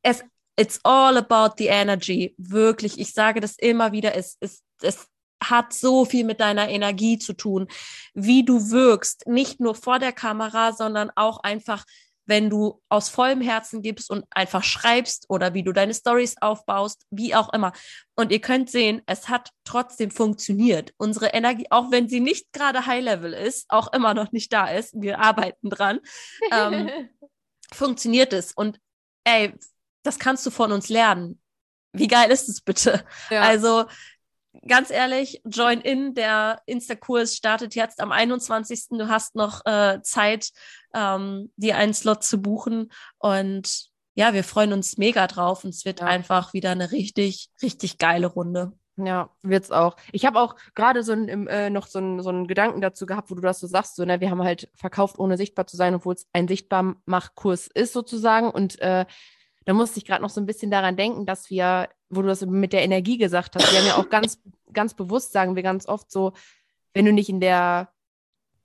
es 0.02 0.23
it's 0.56 0.80
all 0.84 1.18
about 1.18 1.56
the 1.58 1.68
energy. 1.68 2.36
Wirklich, 2.38 3.00
ich 3.00 3.13
sage 3.13 3.39
das 3.39 3.56
immer 3.58 3.92
wieder, 3.92 4.16
es, 4.16 4.38
es, 4.39 4.63
es 4.82 5.08
hat 5.44 5.74
so 5.74 6.06
viel 6.06 6.24
mit 6.24 6.39
deiner 6.39 6.70
Energie 6.70 7.18
zu 7.18 7.34
tun, 7.34 7.68
wie 8.13 8.46
du 8.46 8.72
wirkst, 8.72 9.28
nicht 9.28 9.60
nur 9.60 9.76
vor 9.76 10.00
der 10.00 10.13
Kamera, 10.13 10.74
sondern 10.74 11.12
auch 11.16 11.39
einfach, 11.44 11.86
wenn 12.26 12.50
du 12.50 12.82
aus 12.88 13.10
vollem 13.10 13.42
Herzen 13.42 13.82
gibst 13.82 14.10
und 14.10 14.26
einfach 14.30 14.63
schreibst 14.63 15.26
oder 15.30 15.54
wie 15.54 15.63
du 15.63 15.74
deine 15.74 15.94
Stories 15.94 16.36
aufbaust, 16.42 17.06
wie 17.10 17.36
auch 17.36 17.52
immer. 17.52 17.74
Und 18.16 18.32
ihr 18.32 18.39
könnt 18.39 18.70
sehen, 18.70 19.02
es 19.06 19.28
hat 19.28 19.50
trotzdem 19.66 20.10
funktioniert. 20.10 20.94
Unsere 20.98 21.28
Energie, 21.28 21.68
auch 21.70 21.92
wenn 21.92 22.08
sie 22.08 22.22
nicht 22.22 22.54
gerade 22.54 22.86
High 22.86 23.04
Level 23.04 23.34
ist, 23.34 23.66
auch 23.70 23.92
immer 23.92 24.13
noch 24.13 24.32
nicht 24.32 24.54
da 24.54 24.68
ist, 24.68 24.94
wir 24.96 25.20
arbeiten 25.20 25.70
dran, 25.70 26.00
ähm, 26.52 26.89
funktioniert 27.74 28.32
es. 28.32 28.54
Und 28.54 28.80
ey, 29.26 29.54
das 30.04 30.20
kannst 30.20 30.46
du 30.46 30.52
von 30.52 30.72
uns 30.72 30.89
lernen. 30.89 31.39
Wie 31.94 32.08
geil 32.08 32.32
ist 32.32 32.50
es 32.50 32.62
bitte? 32.62 33.04
Ja. 33.30 33.42
Also 33.42 33.86
ganz 34.68 34.89
ehrlich, 34.89 35.42
join 35.46 35.82
in. 35.82 36.13
Der 36.13 36.62
Insta-Kurs 36.66 37.36
startet 37.36 37.76
jetzt 37.76 38.00
am 38.00 38.12
21. 38.12 38.89
Du 38.89 39.08
hast 39.08 39.36
noch 39.36 39.66
äh, 39.66 40.02
Zeit, 40.02 40.52
ähm, 40.94 41.52
dir 41.56 41.78
einen 41.78 41.94
Slot 41.94 42.24
zu 42.24 42.42
buchen. 42.42 42.92
Und 43.20 43.88
ja, 44.16 44.34
wir 44.34 44.44
freuen 44.44 44.74
uns 44.74 44.98
mega 44.98 45.28
drauf. 45.28 45.63
Und 45.63 45.72
es 45.72 45.86
wird 45.86 46.02
ja. 46.02 46.08
einfach 46.08 46.54
wieder 46.54 46.72
eine 46.72 46.92
richtig, 46.92 47.50
richtig 47.62 47.98
geile 47.98 48.28
Runde. 48.28 48.74
Ja, 48.96 49.32
wird's 49.42 49.72
auch. 49.72 49.96
Ich 50.12 50.26
habe 50.26 50.39
auch 50.39 50.56
gerade 50.76 51.02
so 51.02 51.13
ein, 51.13 51.48
äh, 51.48 51.72
noch 51.72 51.88
so, 51.88 51.98
ein, 51.98 52.22
so 52.22 52.30
einen 52.30 52.46
Gedanken 52.46 52.80
dazu 52.80 53.08
gehabt, 53.08 53.32
wo 53.32 53.36
du 53.36 53.42
das 53.42 53.60
so 53.60 53.66
sagst, 53.66 53.96
so, 53.96 54.06
ne, 54.06 54.20
wir 54.20 54.30
haben 54.30 54.44
halt 54.44 54.70
verkauft, 54.76 55.18
ohne 55.18 55.36
sichtbar 55.36 55.66
zu 55.66 55.78
sein, 55.78 55.96
obwohl 55.96 56.13
es 56.13 56.28
ein 56.32 56.48
Sichtbarmachkurs 56.48 57.68
ist 57.74 57.94
sozusagen. 57.94 58.52
Und 58.52 58.80
äh, 58.82 59.06
da 59.65 59.73
musste 59.73 59.99
ich 59.99 60.06
gerade 60.06 60.21
noch 60.21 60.30
so 60.30 60.41
ein 60.41 60.45
bisschen 60.45 60.71
daran 60.71 60.95
denken, 60.97 61.26
dass 61.26 61.49
wir, 61.49 61.89
wo 62.10 62.21
du 62.21 62.28
das 62.28 62.45
mit 62.45 62.73
der 62.73 62.84
Energie 62.84 63.17
gesagt 63.17 63.56
hast, 63.56 63.71
wir 63.71 63.80
haben 63.80 63.88
ja 63.88 63.97
auch 63.97 64.10
ganz, 64.10 64.41
ganz 64.71 64.93
bewusst, 64.93 65.32
sagen 65.32 65.56
wir 65.56 65.63
ganz 65.63 65.88
oft 65.88 66.12
so, 66.12 66.34
wenn 66.93 67.06
du 67.06 67.13
nicht 67.13 67.30
in 67.30 67.39
der 67.39 67.89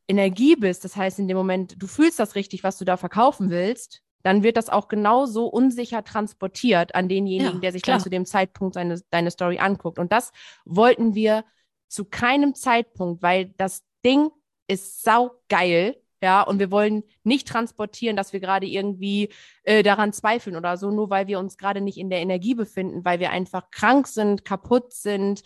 Energie 0.09 0.57
bist, 0.57 0.85
das 0.85 0.97
heißt 0.97 1.19
in 1.19 1.29
dem 1.29 1.37
Moment, 1.37 1.81
du 1.81 1.87
fühlst 1.87 2.19
das 2.19 2.35
richtig, 2.35 2.65
was 2.65 2.79
du 2.79 2.85
da 2.85 2.97
verkaufen 2.97 3.51
willst, 3.51 4.03
dann 4.23 4.43
wird 4.43 4.57
das 4.57 4.69
auch 4.69 4.89
genauso 4.89 5.47
unsicher 5.47 6.03
transportiert 6.03 6.95
an 6.95 7.09
denjenigen, 7.09 7.55
ja, 7.55 7.61
der 7.61 7.73
sich 7.73 7.83
klar. 7.83 7.97
dann 7.97 8.03
zu 8.03 8.11
dem 8.11 8.27
Zeitpunkt 8.27 8.75
seine, 8.75 9.01
deine 9.11 9.31
Story 9.31 9.59
anguckt. 9.59 9.99
Und 9.99 10.13
das 10.13 10.33
wollten 10.65 11.15
wir 11.15 11.45
zu 11.89 12.05
keinem 12.05 12.55
Zeitpunkt, 12.55 13.23
weil 13.23 13.55
das 13.57 13.85
Ding 14.05 14.31
ist 14.67 15.03
saugeil 15.03 15.97
ja, 16.23 16.43
und 16.43 16.59
wir 16.59 16.71
wollen 16.71 17.05
nicht 17.23 17.47
transportieren, 17.49 18.17
dass 18.17 18.33
wir 18.33 18.41
gerade 18.41 18.67
irgendwie 18.67 19.31
äh, 19.63 19.83
daran 19.83 20.13
zweifeln 20.13 20.57
oder 20.57 20.77
so, 20.77 20.91
nur 20.91 21.11
weil 21.11 21.27
wir 21.27 21.39
uns 21.39 21.57
gerade 21.59 21.81
nicht 21.81 21.99
in 21.99 22.11
der 22.11 22.21
Energie 22.21 22.55
befinden, 22.55 23.05
weil 23.05 23.21
wir 23.21 23.31
einfach 23.31 23.71
krank 23.71 24.09
sind, 24.09 24.45
kaputt 24.45 24.93
sind, 24.93 25.43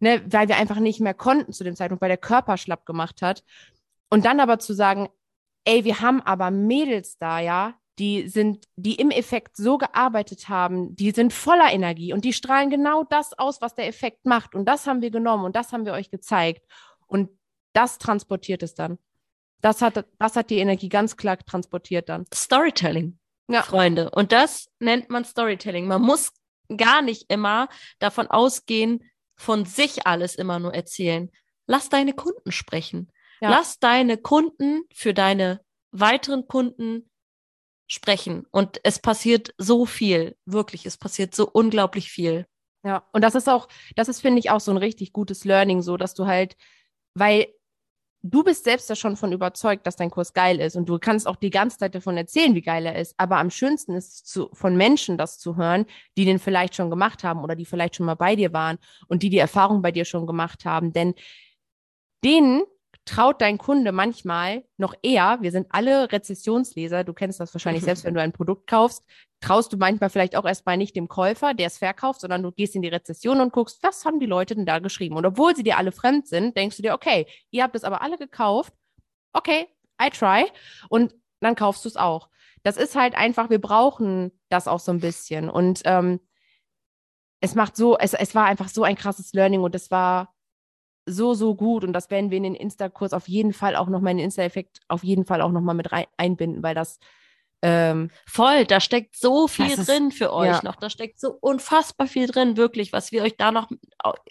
ne, 0.00 0.22
weil 0.26 0.48
wir 0.48 0.56
einfach 0.56 0.80
nicht 0.80 1.00
mehr 1.00 1.14
konnten 1.14 1.52
zu 1.52 1.64
dem 1.64 1.76
Zeitpunkt, 1.76 2.02
weil 2.02 2.08
der 2.08 2.16
Körper 2.18 2.56
schlapp 2.56 2.86
gemacht 2.86 3.22
hat. 3.22 3.44
Und 4.10 4.24
dann 4.24 4.40
aber 4.40 4.58
zu 4.58 4.74
sagen, 4.74 5.08
ey, 5.64 5.84
wir 5.84 6.00
haben 6.00 6.20
aber 6.22 6.50
Mädels 6.50 7.18
da, 7.18 7.40
ja, 7.40 7.74
die 7.98 8.28
sind, 8.28 8.66
die 8.76 8.94
im 8.94 9.10
Effekt 9.10 9.56
so 9.56 9.76
gearbeitet 9.76 10.48
haben, 10.48 10.94
die 10.94 11.10
sind 11.10 11.32
voller 11.32 11.72
Energie 11.72 12.12
und 12.12 12.24
die 12.24 12.32
strahlen 12.32 12.70
genau 12.70 13.04
das 13.04 13.36
aus, 13.38 13.60
was 13.60 13.74
der 13.74 13.88
Effekt 13.88 14.24
macht. 14.24 14.54
Und 14.54 14.66
das 14.66 14.86
haben 14.86 15.02
wir 15.02 15.10
genommen 15.10 15.44
und 15.44 15.56
das 15.56 15.72
haben 15.72 15.84
wir 15.84 15.92
euch 15.92 16.10
gezeigt. 16.10 16.64
Und 17.06 17.30
das 17.72 17.98
transportiert 17.98 18.62
es 18.62 18.74
dann. 18.74 18.98
Das 19.60 19.82
hat, 19.82 20.04
das 20.18 20.36
hat 20.36 20.50
die 20.50 20.58
Energie 20.58 20.88
ganz 20.88 21.16
klar 21.16 21.38
transportiert 21.38 22.08
dann. 22.08 22.24
Storytelling, 22.32 23.18
ja. 23.50 23.62
Freunde. 23.62 24.10
Und 24.10 24.32
das 24.32 24.70
nennt 24.78 25.10
man 25.10 25.24
Storytelling. 25.24 25.86
Man 25.86 26.02
muss 26.02 26.32
gar 26.76 27.02
nicht 27.02 27.26
immer 27.28 27.68
davon 27.98 28.28
ausgehen, 28.28 29.02
von 29.36 29.64
sich 29.64 30.06
alles 30.06 30.34
immer 30.34 30.58
nur 30.58 30.74
erzählen. 30.74 31.30
Lass 31.66 31.88
deine 31.88 32.12
Kunden 32.12 32.52
sprechen. 32.52 33.10
Ja. 33.40 33.50
Lass 33.50 33.78
deine 33.78 34.16
Kunden 34.16 34.82
für 34.92 35.14
deine 35.14 35.60
weiteren 35.92 36.46
Kunden 36.48 37.08
sprechen. 37.86 38.46
Und 38.50 38.80
es 38.84 38.98
passiert 38.98 39.54
so 39.58 39.86
viel, 39.86 40.36
wirklich, 40.44 40.86
es 40.86 40.98
passiert 40.98 41.34
so 41.34 41.48
unglaublich 41.48 42.10
viel. 42.10 42.46
Ja, 42.84 43.06
und 43.12 43.22
das 43.22 43.34
ist 43.34 43.48
auch, 43.48 43.68
das 43.96 44.08
ist, 44.08 44.20
finde 44.20 44.38
ich, 44.38 44.50
auch 44.50 44.60
so 44.60 44.70
ein 44.70 44.76
richtig 44.76 45.12
gutes 45.12 45.44
Learning, 45.44 45.82
so 45.82 45.96
dass 45.96 46.14
du 46.14 46.26
halt, 46.26 46.56
weil 47.14 47.48
du 48.22 48.42
bist 48.42 48.64
selbst 48.64 48.88
ja 48.88 48.96
schon 48.96 49.16
von 49.16 49.32
überzeugt, 49.32 49.86
dass 49.86 49.96
dein 49.96 50.10
Kurs 50.10 50.32
geil 50.32 50.60
ist 50.60 50.76
und 50.76 50.88
du 50.88 50.98
kannst 50.98 51.26
auch 51.26 51.36
die 51.36 51.50
ganze 51.50 51.78
Zeit 51.78 51.94
davon 51.94 52.16
erzählen, 52.16 52.54
wie 52.54 52.62
geil 52.62 52.84
er 52.86 52.96
ist. 52.96 53.14
Aber 53.16 53.38
am 53.38 53.50
schönsten 53.50 53.94
ist 53.94 54.14
es 54.14 54.24
zu, 54.24 54.50
von 54.52 54.76
Menschen 54.76 55.18
das 55.18 55.38
zu 55.38 55.56
hören, 55.56 55.86
die 56.16 56.24
den 56.24 56.38
vielleicht 56.38 56.74
schon 56.74 56.90
gemacht 56.90 57.24
haben 57.24 57.42
oder 57.42 57.54
die 57.54 57.64
vielleicht 57.64 57.96
schon 57.96 58.06
mal 58.06 58.14
bei 58.14 58.36
dir 58.36 58.52
waren 58.52 58.78
und 59.08 59.22
die 59.22 59.30
die 59.30 59.38
Erfahrung 59.38 59.82
bei 59.82 59.92
dir 59.92 60.04
schon 60.04 60.26
gemacht 60.26 60.64
haben. 60.64 60.92
Denn 60.92 61.14
denen 62.24 62.62
traut 63.08 63.40
dein 63.40 63.56
Kunde 63.56 63.90
manchmal 63.90 64.64
noch 64.76 64.94
eher, 65.02 65.38
wir 65.40 65.50
sind 65.50 65.66
alle 65.70 66.12
Rezessionsleser, 66.12 67.04
du 67.04 67.14
kennst 67.14 67.40
das 67.40 67.54
wahrscheinlich 67.54 67.82
selbst, 67.82 68.04
wenn 68.04 68.12
du 68.12 68.20
ein 68.20 68.32
Produkt 68.32 68.66
kaufst, 68.66 69.02
traust 69.40 69.72
du 69.72 69.78
manchmal 69.78 70.10
vielleicht 70.10 70.36
auch 70.36 70.44
erstmal 70.44 70.76
nicht 70.76 70.94
dem 70.94 71.08
Käufer, 71.08 71.54
der 71.54 71.68
es 71.68 71.78
verkauft, 71.78 72.20
sondern 72.20 72.42
du 72.42 72.52
gehst 72.52 72.76
in 72.76 72.82
die 72.82 72.88
Rezession 72.88 73.40
und 73.40 73.52
guckst, 73.52 73.82
was 73.82 74.04
haben 74.04 74.20
die 74.20 74.26
Leute 74.26 74.54
denn 74.54 74.66
da 74.66 74.78
geschrieben? 74.78 75.16
Und 75.16 75.24
obwohl 75.24 75.56
sie 75.56 75.62
dir 75.62 75.78
alle 75.78 75.90
fremd 75.90 76.28
sind, 76.28 76.54
denkst 76.56 76.76
du 76.76 76.82
dir, 76.82 76.92
okay, 76.92 77.26
ihr 77.50 77.62
habt 77.62 77.74
es 77.74 77.84
aber 77.84 78.02
alle 78.02 78.18
gekauft, 78.18 78.74
okay, 79.32 79.68
I 80.02 80.10
try 80.10 80.44
und 80.90 81.14
dann 81.40 81.54
kaufst 81.54 81.84
du 81.84 81.88
es 81.88 81.96
auch. 81.96 82.28
Das 82.62 82.76
ist 82.76 82.94
halt 82.94 83.14
einfach, 83.14 83.48
wir 83.48 83.60
brauchen 83.60 84.32
das 84.50 84.68
auch 84.68 84.80
so 84.80 84.92
ein 84.92 85.00
bisschen 85.00 85.48
und 85.48 85.80
ähm, 85.86 86.20
es 87.40 87.54
macht 87.54 87.74
so, 87.74 87.96
es, 87.96 88.12
es 88.12 88.34
war 88.34 88.44
einfach 88.44 88.68
so 88.68 88.82
ein 88.82 88.96
krasses 88.96 89.32
Learning 89.32 89.62
und 89.62 89.74
es 89.74 89.90
war 89.90 90.34
so, 91.08 91.34
so 91.34 91.54
gut 91.54 91.84
und 91.84 91.92
das 91.92 92.10
werden 92.10 92.30
wir 92.30 92.36
in 92.36 92.44
den 92.44 92.54
Insta-Kurs 92.54 93.12
auf 93.12 93.28
jeden 93.28 93.52
Fall 93.52 93.76
auch 93.76 93.88
noch, 93.88 94.00
meinen 94.00 94.18
Insta-Effekt 94.18 94.80
auf 94.88 95.04
jeden 95.04 95.24
Fall 95.24 95.42
auch 95.42 95.52
nochmal 95.52 95.74
mit 95.74 95.92
rein, 95.92 96.06
einbinden, 96.16 96.62
weil 96.62 96.74
das 96.74 96.98
ähm, 97.60 98.10
Voll, 98.24 98.66
da 98.66 98.80
steckt 98.80 99.16
so 99.16 99.48
viel 99.48 99.74
drin 99.74 100.08
ist, 100.08 100.18
für 100.18 100.32
euch 100.32 100.46
ja. 100.48 100.60
noch. 100.62 100.76
Da 100.76 100.90
steckt 100.90 101.18
so 101.18 101.36
unfassbar 101.40 102.06
viel 102.06 102.28
drin, 102.28 102.56
wirklich, 102.56 102.92
was 102.92 103.10
wir 103.10 103.22
euch 103.22 103.36
da 103.36 103.50
noch 103.50 103.68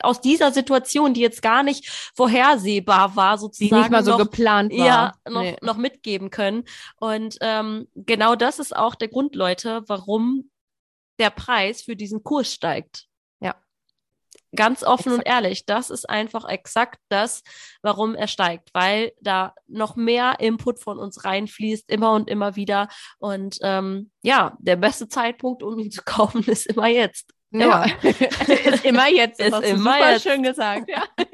aus 0.02 0.22
dieser 0.22 0.52
Situation, 0.52 1.14
die 1.14 1.22
jetzt 1.22 1.42
gar 1.42 1.64
nicht 1.64 1.90
vorhersehbar 2.16 3.16
war, 3.18 3.38
sozusagen. 3.38 3.76
Die 3.76 3.82
nicht 3.82 3.92
mal 3.92 4.04
so 4.04 4.12
noch, 4.12 4.20
geplant 4.20 4.72
war. 4.72 4.86
Ja, 4.86 5.14
noch, 5.30 5.42
nee. 5.42 5.58
noch 5.62 5.76
mitgeben 5.76 6.30
können. 6.30 6.64
Und 7.00 7.38
ähm, 7.42 7.88
genau 7.96 8.36
das 8.36 8.60
ist 8.60 8.76
auch 8.76 8.96
der 8.96 9.10
Grund, 9.10 9.36
Leute, 9.36 9.84
warum 9.88 10.50
der 11.20 11.32
Preis 11.32 11.82
für 11.82 11.98
diesen 11.98 12.24
Kurs 12.24 12.54
steigt. 12.54 13.07
Ganz 14.58 14.84
offen 14.84 15.14
exakt. 15.14 15.28
und 15.28 15.32
ehrlich, 15.32 15.66
das 15.66 15.90
ist 15.90 16.10
einfach 16.10 16.48
exakt 16.50 17.00
das, 17.10 17.44
warum 17.82 18.16
er 18.16 18.28
steigt, 18.28 18.70
weil 18.74 19.14
da 19.22 19.54
noch 19.68 19.96
mehr 19.96 20.40
Input 20.40 20.80
von 20.80 21.00
uns 21.00 21.24
reinfließt, 21.24 21.90
immer 21.90 22.14
und 22.14 22.30
immer 22.30 22.56
wieder. 22.56 22.90
Und 23.20 23.60
ähm, 23.62 24.12
ja, 24.24 24.58
der 24.60 24.76
beste 24.76 25.08
Zeitpunkt, 25.08 25.64
um 25.64 25.80
ihn 25.80 25.92
zu 25.92 26.02
kaufen, 26.06 26.44
ist 26.44 26.68
immer 26.68 26.88
jetzt. 26.88 27.32
Ja, 27.52 27.86
ist 28.04 28.84
immer 28.84 29.08
jetzt. 29.08 29.40
Ist 29.40 29.48
immer 29.48 29.94
super 29.94 30.12
jetzt. 30.12 30.24
schön 30.24 30.44
gesagt. 30.44 30.90
Ja. 30.90 31.04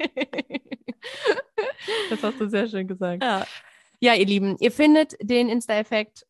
das 2.10 2.22
hast 2.22 2.40
du 2.40 2.48
sehr 2.48 2.68
schön 2.68 2.86
gesagt. 2.86 3.22
Ja. 3.22 3.44
ja, 4.00 4.14
ihr 4.14 4.26
Lieben, 4.26 4.56
ihr 4.60 4.70
findet 4.70 5.16
den 5.20 5.48
Insta-Effekt 5.48 6.24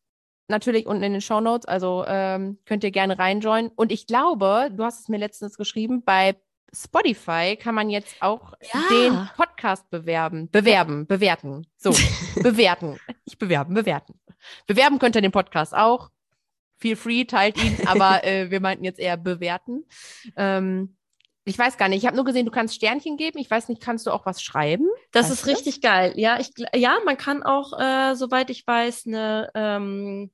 natürlich 0.47 0.85
unten 0.85 1.03
in 1.03 1.13
den 1.13 1.21
Show 1.21 1.41
Notes, 1.41 1.65
also 1.65 2.03
ähm, 2.07 2.59
könnt 2.65 2.83
ihr 2.83 2.91
gerne 2.91 3.17
reinjoinen. 3.17 3.71
Und 3.75 3.91
ich 3.91 4.07
glaube, 4.07 4.69
du 4.71 4.83
hast 4.83 5.01
es 5.01 5.09
mir 5.09 5.17
letztens 5.17 5.57
geschrieben, 5.57 6.03
bei 6.03 6.35
Spotify 6.73 7.55
kann 7.55 7.75
man 7.75 7.89
jetzt 7.89 8.15
auch 8.21 8.53
ja. 8.73 8.81
den 8.89 9.29
Podcast 9.35 9.89
bewerben, 9.89 10.49
bewerben, 10.49 11.07
bewerten. 11.07 11.67
So, 11.77 11.91
bewerten. 12.41 12.99
Ich 13.25 13.37
bewerben, 13.37 13.73
bewerten. 13.73 14.19
Bewerben 14.67 14.99
könnt 14.99 15.15
ihr 15.15 15.21
den 15.21 15.31
Podcast 15.31 15.73
auch. 15.73 16.11
Feel 16.77 16.95
free, 16.95 17.25
teilt 17.25 17.63
ihn, 17.63 17.87
aber 17.87 18.23
äh, 18.25 18.51
wir 18.51 18.59
meinten 18.59 18.83
jetzt 18.83 18.99
eher 18.99 19.17
bewerten. 19.17 19.85
Ähm, 20.35 20.95
ich 21.45 21.57
weiß 21.57 21.77
gar 21.77 21.87
nicht. 21.87 21.99
Ich 21.99 22.07
habe 22.07 22.15
nur 22.15 22.25
gesehen, 22.25 22.45
du 22.45 22.51
kannst 22.51 22.75
Sternchen 22.75 23.17
geben. 23.17 23.37
Ich 23.37 23.49
weiß 23.49 23.69
nicht, 23.69 23.81
kannst 23.81 24.07
du 24.07 24.11
auch 24.11 24.25
was 24.25 24.41
schreiben? 24.41 24.87
Das 25.11 25.29
weißt 25.29 25.41
ist 25.41 25.47
richtig 25.47 25.81
das? 25.81 25.91
geil. 25.91 26.13
Ja, 26.15 26.39
ich, 26.39 26.49
ja, 26.73 26.97
man 27.05 27.17
kann 27.17 27.43
auch, 27.43 27.79
äh, 27.79 28.15
soweit 28.15 28.49
ich 28.49 28.65
weiß, 28.65 29.05
eine 29.05 29.51
ähm, 29.53 30.31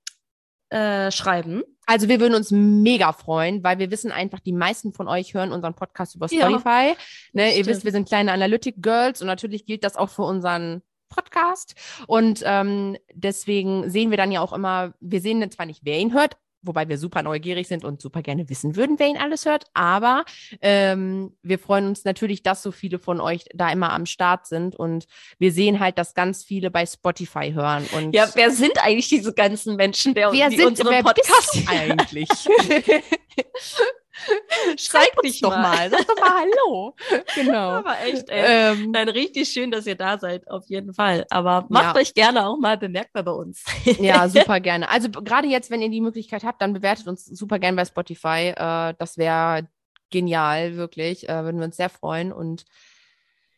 äh, 0.71 1.12
schreiben. 1.12 1.63
Also 1.86 2.07
wir 2.07 2.19
würden 2.19 2.36
uns 2.36 2.51
mega 2.51 3.12
freuen, 3.12 3.63
weil 3.63 3.77
wir 3.79 3.91
wissen 3.91 4.12
einfach, 4.12 4.39
die 4.39 4.53
meisten 4.53 4.93
von 4.93 5.07
euch 5.07 5.34
hören 5.34 5.51
unseren 5.51 5.73
Podcast 5.73 6.15
über 6.15 6.29
Spotify. 6.29 6.93
Ja, 6.93 6.95
ne, 7.34 7.57
ihr 7.57 7.65
wisst, 7.65 7.84
wir 7.84 7.91
sind 7.91 8.07
kleine 8.07 8.31
Analytic-Girls 8.31 9.21
und 9.21 9.27
natürlich 9.27 9.65
gilt 9.65 9.84
das 9.84 9.97
auch 9.97 10.10
für 10.10 10.21
unseren 10.23 10.81
Podcast. 11.10 11.75
Und 12.07 12.41
ähm, 12.45 12.97
deswegen 13.13 13.89
sehen 13.89 14.12
wir 14.12 14.17
dann 14.17 14.31
ja 14.31 14.39
auch 14.39 14.53
immer, 14.53 14.93
wir 15.01 15.19
sehen 15.19 15.51
zwar 15.51 15.65
nicht, 15.65 15.81
wer 15.84 15.99
ihn 15.99 16.13
hört, 16.13 16.38
wobei 16.62 16.88
wir 16.89 16.97
super 16.97 17.24
neugierig 17.24 17.67
sind 17.67 17.84
und 17.84 18.02
super 18.02 18.21
gerne 18.21 18.50
wissen 18.50 18.76
würden, 18.76 19.00
wer 19.00 19.08
ihn 19.08 19.17
alles 19.17 19.45
hört. 19.45 19.65
Aber 19.74 20.26
ähm, 20.62 21.36
wir 21.41 21.60
freuen 21.60 21.88
uns 21.88 22.06
natürlich, 22.06 22.43
dass 22.43 22.63
so 22.63 22.71
viele 22.71 23.00
von 23.00 23.19
euch 23.19 23.45
da 23.54 23.71
immer 23.71 23.93
am 23.93 24.06
Start 24.06 24.47
sind 24.47 24.76
und 24.76 25.06
wir 25.39 25.52
sehen 25.52 25.80
halt, 25.80 25.97
dass 25.97 26.13
ganz 26.13 26.43
viele 26.43 26.71
bei 26.71 26.86
Spotify 26.86 27.52
hören. 27.54 27.86
Und 27.95 28.13
ja, 28.13 28.30
wer 28.36 28.52
sind 28.52 28.84
eigentlich 28.84 29.10
diese 29.10 29.34
ganzen 29.34 29.76
Menschen, 29.76 30.13
der 30.13 30.32
wer 30.32 30.50
die 30.50 30.58
sind, 30.58 30.67
unseren 30.67 30.91
wer 30.91 31.04
Podcast 31.04 31.63
eigentlich? 31.67 32.30
Schreib 34.78 35.21
dich 35.24 35.41
doch 35.41 35.52
mal. 35.52 35.89
Sag 35.89 36.08
doch 36.08 36.19
mal 36.19 36.41
Hallo. 36.41 36.95
Genau. 37.36 37.71
Aber 37.71 38.00
echt, 38.02 38.30
ey. 38.30 38.43
Ähm, 38.45 38.91
Nein, 38.91 39.10
richtig 39.10 39.50
schön, 39.50 39.71
dass 39.71 39.88
ihr 39.88 39.95
da 39.95 40.17
seid, 40.17 40.50
auf 40.50 40.65
jeden 40.67 40.93
Fall. 40.93 41.26
Aber 41.30 41.65
macht 41.69 41.95
ja. 41.95 42.02
euch 42.02 42.13
gerne 42.13 42.45
auch 42.45 42.58
mal 42.58 42.78
bemerkbar 42.78 43.24
bei 43.24 43.32
uns. 43.32 43.63
ja, 44.00 44.28
super 44.28 44.60
gerne. 44.60 44.89
Also 44.89 45.10
gerade 45.10 45.47
jetzt, 45.47 45.69
wenn 45.69 45.82
ihr 45.82 45.89
die 45.89 46.02
Möglichkeit 46.02 46.43
habt, 46.43 46.62
dann 46.62 46.74
bewertet 46.74 47.08
uns 47.08 47.26
super 47.26 47.60
gerne 47.60 47.78
bei 47.78 47.86
Spotify. 47.86 48.54
Äh, 48.56 48.93
das 48.97 49.17
wäre 49.17 49.67
genial, 50.10 50.76
wirklich. 50.76 51.28
Äh, 51.30 51.43
würden 51.43 51.60
wir 51.60 51.65
uns 51.65 51.78
sehr 51.78 51.89
freuen. 51.89 52.32
Und 52.34 52.65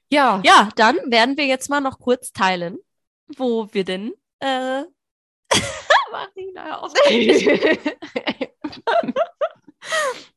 ja. 0.09 0.41
Ja, 0.43 0.69
dann 0.75 0.97
werden 1.05 1.37
wir 1.37 1.45
jetzt 1.45 1.69
mal 1.69 1.81
noch 1.81 1.99
kurz 1.99 2.31
teilen, 2.31 2.77
wo 3.35 3.67
wir 3.71 3.83
denn 3.83 4.13
äh, 4.39 4.83
Marina 6.11 6.79
auf. 6.79 6.93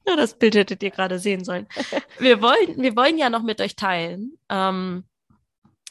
Ja, 0.07 0.17
das 0.17 0.39
Bild 0.39 0.55
hättet 0.55 0.83
ihr 0.83 0.91
gerade 0.91 1.19
sehen 1.19 1.45
sollen. 1.45 1.67
Wir 2.19 2.41
wollen, 2.41 2.81
wir 2.81 2.97
wollen 2.97 3.19
ja 3.19 3.29
noch 3.29 3.43
mit 3.43 3.61
euch 3.61 3.77
teilen, 3.77 4.39
ähm, 4.49 5.05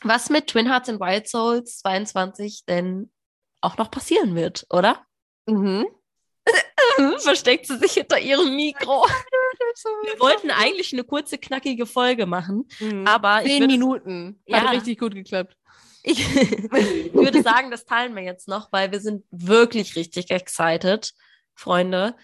was 0.02 0.30
mit 0.30 0.48
Twin 0.48 0.68
Hearts 0.68 0.90
and 0.90 1.00
Wild 1.00 1.28
Souls 1.28 1.80
22 1.80 2.64
denn 2.68 3.12
auch 3.62 3.78
noch 3.78 3.92
passieren 3.92 4.36
wird, 4.36 4.66
oder? 4.70 5.06
Mhm. 5.46 5.88
Versteckt 7.20 7.68
sie 7.68 7.78
sich 7.78 7.94
hinter 7.94 8.20
ihrem 8.20 8.56
Mikro. 8.56 9.06
Wir 10.04 10.20
wollten 10.20 10.52
eigentlich 10.52 10.94
eine 10.94 11.04
kurze, 11.04 11.38
knackige 11.38 11.86
Folge 11.86 12.26
machen, 12.26 12.68
mhm. 12.80 13.06
aber 13.06 13.42
zehn 13.44 13.66
Minuten. 13.66 14.40
Hat 14.52 14.64
ja, 14.64 14.70
richtig 14.70 15.00
gut 15.00 15.14
geklappt. 15.14 15.56
Ich, 16.04 16.20
ich 16.36 17.14
würde 17.14 17.42
sagen, 17.42 17.72
das 17.72 17.86
teilen 17.86 18.16
wir 18.16 18.22
jetzt 18.22 18.48
noch, 18.48 18.72
weil 18.72 18.92
wir 18.92 19.00
sind 19.00 19.26
wirklich 19.32 19.96
richtig 19.96 20.30
excited, 20.30 21.14
Freunde. 21.56 22.16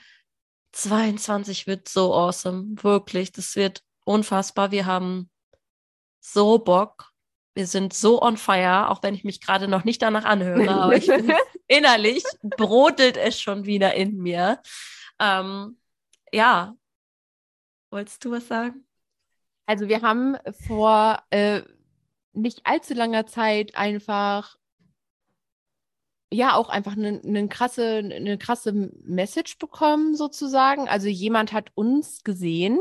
22 0.72 1.68
wird 1.68 1.88
so 1.88 2.14
awesome. 2.14 2.84
Wirklich. 2.84 3.32
Das 3.32 3.56
wird 3.56 3.84
unfassbar. 4.06 4.72
Wir 4.72 4.86
haben 4.86 5.30
so 6.20 6.60
Bock. 6.60 7.12
Wir 7.54 7.68
sind 7.68 7.94
so 7.94 8.22
on 8.22 8.38
fire, 8.38 8.90
auch 8.90 9.04
wenn 9.04 9.14
ich 9.14 9.26
mich 9.26 9.42
gerade 9.42 9.68
noch 9.68 9.84
nicht 9.84 10.02
danach 10.02 10.24
anhöre, 10.24 10.70
aber 10.84 10.96
ich 10.96 11.08
bin 11.08 11.34
innerlich 11.68 12.24
brodelt 12.42 13.18
es 13.18 13.42
schon 13.42 13.66
wieder 13.66 13.94
in 13.94 14.18
mir. 14.18 14.62
Ähm, 15.20 15.78
ja. 16.32 16.76
Wolltest 17.90 18.24
du 18.24 18.32
was 18.32 18.48
sagen? 18.48 18.88
Also 19.66 19.90
wir 19.90 20.02
haben 20.02 20.38
vor 20.66 21.22
äh, 21.30 21.62
nicht 22.34 22.62
allzu 22.66 22.94
langer 22.94 23.28
Zeit 23.28 23.76
einfach 23.76 24.56
ja 26.32 26.56
auch 26.56 26.70
einfach 26.70 26.94
eine, 26.94 27.22
eine 27.24 27.48
krasse, 27.48 27.98
eine 27.98 28.38
krasse 28.38 28.72
Message 29.04 29.58
bekommen, 29.58 30.15
sozusagen. 30.15 30.88
Also 30.88 31.08
jemand 31.08 31.54
hat 31.54 31.72
uns 31.76 32.24
gesehen 32.24 32.80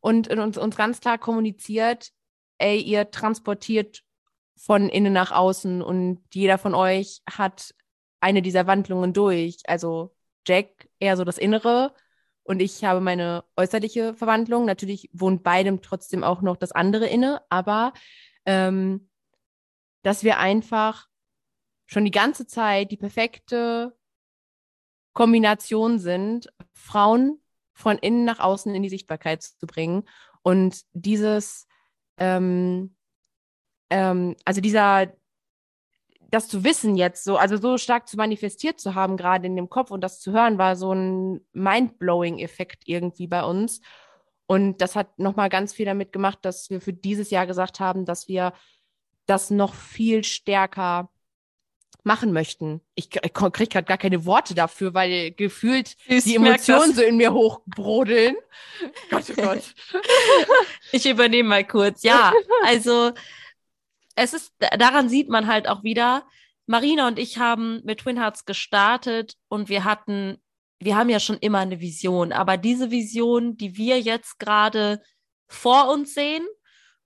und 0.00 0.28
uns, 0.28 0.56
uns 0.56 0.76
ganz 0.76 1.00
klar 1.00 1.18
kommuniziert, 1.18 2.10
ey, 2.58 2.80
ihr 2.80 3.10
transportiert 3.10 4.02
von 4.56 4.88
innen 4.88 5.12
nach 5.12 5.32
außen 5.32 5.82
und 5.82 6.20
jeder 6.32 6.56
von 6.58 6.74
euch 6.74 7.22
hat 7.30 7.74
eine 8.20 8.42
dieser 8.42 8.66
Wandlungen 8.66 9.12
durch. 9.12 9.58
Also 9.66 10.14
Jack 10.46 10.88
eher 10.98 11.16
so 11.16 11.24
das 11.24 11.38
Innere 11.38 11.94
und 12.44 12.60
ich 12.60 12.84
habe 12.84 13.00
meine 13.00 13.44
äußerliche 13.56 14.14
Verwandlung. 14.14 14.64
Natürlich 14.64 15.10
wohnt 15.12 15.42
beidem 15.42 15.82
trotzdem 15.82 16.24
auch 16.24 16.42
noch 16.42 16.56
das 16.56 16.72
andere 16.72 17.06
inne, 17.06 17.42
aber 17.50 17.92
ähm, 18.46 19.08
dass 20.02 20.24
wir 20.24 20.38
einfach 20.38 21.08
schon 21.86 22.04
die 22.04 22.10
ganze 22.10 22.46
Zeit 22.46 22.90
die 22.90 22.96
perfekte 22.96 23.96
Kombination 25.12 25.98
sind, 25.98 26.52
Frauen 26.72 27.40
von 27.74 27.98
innen 27.98 28.24
nach 28.24 28.38
außen 28.38 28.74
in 28.74 28.82
die 28.82 28.88
Sichtbarkeit 28.88 29.42
zu 29.42 29.66
bringen. 29.66 30.04
Und 30.42 30.82
dieses, 30.92 31.66
ähm, 32.16 32.94
ähm, 33.90 34.36
also 34.44 34.60
dieser, 34.60 35.12
das 36.30 36.48
zu 36.48 36.64
wissen 36.64 36.96
jetzt 36.96 37.24
so, 37.24 37.36
also 37.36 37.56
so 37.58 37.76
stark 37.76 38.08
zu 38.08 38.16
manifestiert 38.16 38.80
zu 38.80 38.94
haben, 38.94 39.16
gerade 39.16 39.46
in 39.46 39.56
dem 39.56 39.68
Kopf 39.68 39.90
und 39.90 40.00
das 40.00 40.20
zu 40.20 40.32
hören, 40.32 40.58
war 40.58 40.76
so 40.76 40.92
ein 40.92 41.44
Mind-blowing-Effekt 41.52 42.84
irgendwie 42.86 43.26
bei 43.26 43.44
uns. 43.44 43.80
Und 44.46 44.80
das 44.80 44.96
hat 44.96 45.18
nochmal 45.18 45.48
ganz 45.48 45.72
viel 45.72 45.86
damit 45.86 46.12
gemacht, 46.12 46.38
dass 46.42 46.70
wir 46.70 46.80
für 46.80 46.92
dieses 46.92 47.30
Jahr 47.30 47.46
gesagt 47.46 47.80
haben, 47.80 48.04
dass 48.04 48.28
wir 48.28 48.52
das 49.26 49.50
noch 49.50 49.74
viel 49.74 50.24
stärker 50.24 51.10
machen 52.04 52.32
möchten. 52.32 52.80
Ich, 52.94 53.08
ich 53.14 53.32
kriege 53.32 53.66
gerade 53.66 53.84
gar 53.84 53.98
keine 53.98 54.24
Worte 54.24 54.54
dafür, 54.54 54.92
weil 54.94 55.32
gefühlt 55.32 55.96
ich 56.06 56.24
die 56.24 56.36
Emotionen 56.36 56.94
so 56.94 57.02
in 57.02 57.16
mir 57.16 57.32
hochbrodeln. 57.32 58.36
Gott, 59.10 59.24
oh 59.30 59.42
Gott. 59.42 59.74
ich 60.92 61.06
übernehme 61.06 61.48
mal 61.48 61.66
kurz. 61.66 62.02
Ja, 62.02 62.32
also 62.64 63.12
es 64.16 64.34
ist, 64.34 64.52
daran 64.58 65.08
sieht 65.08 65.28
man 65.28 65.46
halt 65.46 65.68
auch 65.68 65.84
wieder, 65.84 66.26
Marina 66.66 67.08
und 67.08 67.18
ich 67.18 67.38
haben 67.38 67.80
mit 67.84 68.00
Twin 68.00 68.18
Hearts 68.18 68.44
gestartet 68.44 69.36
und 69.48 69.68
wir 69.68 69.84
hatten, 69.84 70.38
wir 70.80 70.96
haben 70.96 71.08
ja 71.08 71.20
schon 71.20 71.38
immer 71.38 71.58
eine 71.58 71.80
Vision, 71.80 72.32
aber 72.32 72.56
diese 72.56 72.90
Vision, 72.90 73.56
die 73.56 73.76
wir 73.76 74.00
jetzt 74.00 74.38
gerade 74.38 75.02
vor 75.48 75.88
uns 75.90 76.14
sehen 76.14 76.46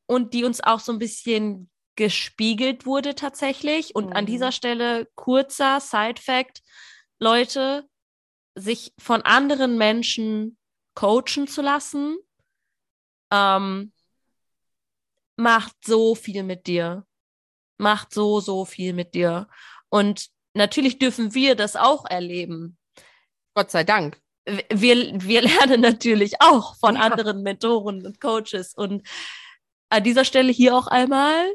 und 0.06 0.34
die 0.34 0.44
uns 0.44 0.62
auch 0.62 0.80
so 0.80 0.92
ein 0.92 0.98
bisschen 0.98 1.70
gespiegelt 1.96 2.86
wurde 2.86 3.14
tatsächlich. 3.14 3.94
Und 3.94 4.06
mhm. 4.06 4.12
an 4.12 4.26
dieser 4.26 4.52
Stelle 4.52 5.08
kurzer 5.14 5.80
Side-Fact, 5.80 6.62
Leute, 7.18 7.88
sich 8.54 8.92
von 8.98 9.22
anderen 9.22 9.76
Menschen 9.76 10.58
coachen 10.94 11.46
zu 11.46 11.62
lassen, 11.62 12.16
ähm, 13.30 13.92
macht 15.36 15.76
so 15.84 16.14
viel 16.14 16.42
mit 16.42 16.66
dir. 16.66 17.06
Macht 17.78 18.14
so, 18.14 18.40
so 18.40 18.64
viel 18.64 18.92
mit 18.94 19.14
dir. 19.14 19.48
Und 19.90 20.28
natürlich 20.54 20.98
dürfen 20.98 21.34
wir 21.34 21.54
das 21.54 21.76
auch 21.76 22.06
erleben. 22.06 22.78
Gott 23.54 23.70
sei 23.70 23.84
Dank. 23.84 24.20
wir, 24.46 25.20
wir 25.20 25.42
lernen 25.42 25.80
natürlich 25.80 26.40
auch 26.40 26.76
von 26.76 26.94
ja. 26.94 27.02
anderen 27.02 27.42
Mentoren 27.42 28.06
und 28.06 28.20
Coaches. 28.20 28.74
Und 28.74 29.06
an 29.90 30.02
dieser 30.02 30.24
Stelle 30.24 30.52
hier 30.52 30.74
auch 30.74 30.86
einmal 30.86 31.54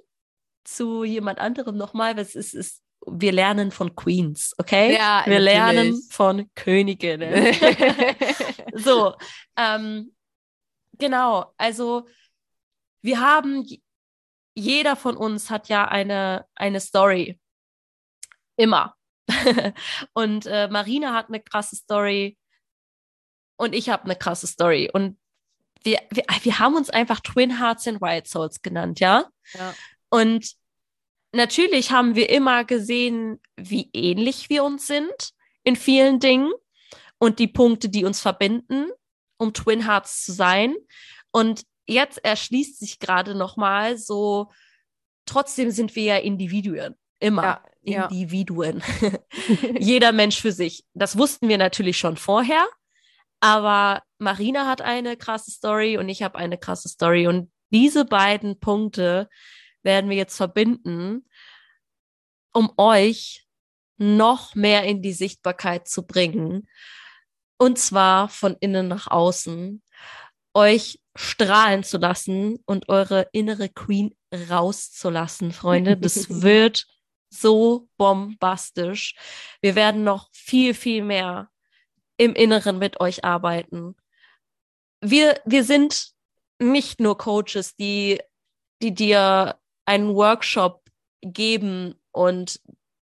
zu 0.64 1.04
jemand 1.04 1.40
anderem 1.40 1.78
nochmal, 1.78 2.18
was 2.18 2.36
ist, 2.36 2.54
ist, 2.54 2.84
wir 3.06 3.32
lernen 3.32 3.72
von 3.72 3.96
Queens, 3.96 4.54
okay? 4.58 4.94
Ja, 4.94 5.24
wir 5.26 5.40
natürlich. 5.40 5.44
lernen 5.44 6.02
von 6.10 6.50
Königinnen. 6.56 7.54
so, 8.74 9.16
ähm, 9.58 10.14
genau, 10.98 11.54
also 11.58 12.08
wir 13.02 13.20
haben, 13.20 13.66
jeder 14.54 14.96
von 14.96 15.18
uns 15.18 15.50
hat 15.50 15.70
ja 15.70 15.88
eine, 15.88 16.46
eine 16.56 16.80
Story. 16.80 17.40
Immer. 18.58 18.96
und 20.14 20.46
äh, 20.46 20.68
Marina 20.68 21.14
hat 21.14 21.30
eine 21.30 21.42
krasse 21.42 21.76
Story 21.76 22.38
und 23.58 23.74
ich 23.74 23.90
habe 23.90 24.04
eine 24.04 24.16
krasse 24.16 24.48
Story. 24.48 24.90
Und 24.92 25.18
wir, 25.84 26.00
wir, 26.12 26.24
wir 26.42 26.60
haben 26.60 26.76
uns 26.76 26.90
einfach 26.90 27.20
Twin 27.22 27.60
Hearts 27.60 27.88
and 27.88 28.02
Wild 28.02 28.28
Souls 28.28 28.62
genannt, 28.62 29.00
ja? 29.00 29.26
ja. 29.54 29.74
Und 30.12 30.54
natürlich 31.32 31.92
haben 31.92 32.16
wir 32.16 32.30
immer 32.30 32.66
gesehen, 32.66 33.42
wie 33.56 33.90
ähnlich 33.94 34.50
wir 34.50 34.64
uns 34.64 34.86
sind 34.86 35.32
in 35.64 35.76
vielen 35.76 36.20
Dingen 36.20 36.52
und 37.18 37.40
die 37.40 37.48
Punkte, 37.48 37.90
die 37.90 38.06
uns 38.06 38.20
verbinden, 38.20 38.92
um 39.38 39.54
Twin 39.54 39.86
Hearts 39.88 40.24
zu 40.24 40.34
sein. 40.34 40.76
Und 41.32 41.64
jetzt 41.88 42.24
erschließt 42.24 42.80
sich 42.80 43.00
gerade 43.00 43.36
nochmal 43.36 43.98
so, 43.98 44.52
trotzdem 45.26 45.72
sind 45.72 45.96
wir 45.96 46.04
ja 46.04 46.18
Individuen. 46.18 46.96
Immer. 47.20 47.62
Ja, 47.84 48.06
Individuen. 48.08 48.84
Ja. 49.02 49.12
Jeder 49.80 50.12
Mensch 50.12 50.42
für 50.42 50.52
sich. 50.52 50.84
Das 50.94 51.18
wussten 51.18 51.48
wir 51.48 51.58
natürlich 51.58 51.98
schon 51.98 52.18
vorher. 52.18 52.68
Aber 53.40 54.04
Marina 54.20 54.68
hat 54.68 54.82
eine 54.82 55.18
krasse 55.18 55.52
Story 55.52 55.98
und 55.98 56.10
ich 56.10 56.22
habe 56.22 56.38
eine 56.38 56.58
krasse 56.58 56.90
Story. 56.90 57.28
Und 57.28 57.52
diese 57.72 58.06
beiden 58.06 58.60
Punkte 58.60 59.30
werden 59.84 60.10
wir 60.10 60.18
jetzt 60.18 60.38
verbinden, 60.38 61.26
um 62.54 62.72
euch 62.78 63.48
noch 63.98 64.56
mehr 64.56 64.84
in 64.84 65.02
die 65.02 65.14
Sichtbarkeit 65.14 65.88
zu 65.88 66.06
bringen. 66.06 66.68
Und 67.58 67.78
zwar 67.78 68.30
von 68.30 68.58
innen 68.60 68.88
nach 68.88 69.08
außen. 69.08 69.84
Euch 70.54 71.00
strahlen 71.16 71.84
zu 71.84 71.98
lassen 71.98 72.58
und 72.66 72.90
eure 72.90 73.30
innere 73.32 73.70
Queen 73.70 74.16
rauszulassen, 74.50 75.52
Freunde. 75.52 75.98
Das 75.98 76.30
wird 76.42 76.88
so 77.30 77.88
bombastisch. 77.98 79.16
Wir 79.62 79.76
werden 79.76 80.04
noch 80.04 80.30
viel, 80.34 80.74
viel 80.74 81.04
mehr 81.04 81.50
im 82.18 82.34
Inneren 82.34 82.80
mit 82.80 83.00
euch 83.00 83.24
arbeiten. 83.24 83.96
Wir, 85.00 85.40
wir 85.46 85.64
sind 85.64 86.12
nicht 86.60 87.00
nur 87.00 87.18
Coaches, 87.18 87.76
die, 87.76 88.20
die 88.82 88.94
dir 88.94 89.61
einen 89.92 90.16
Workshop 90.16 90.82
geben 91.22 91.96
und 92.12 92.62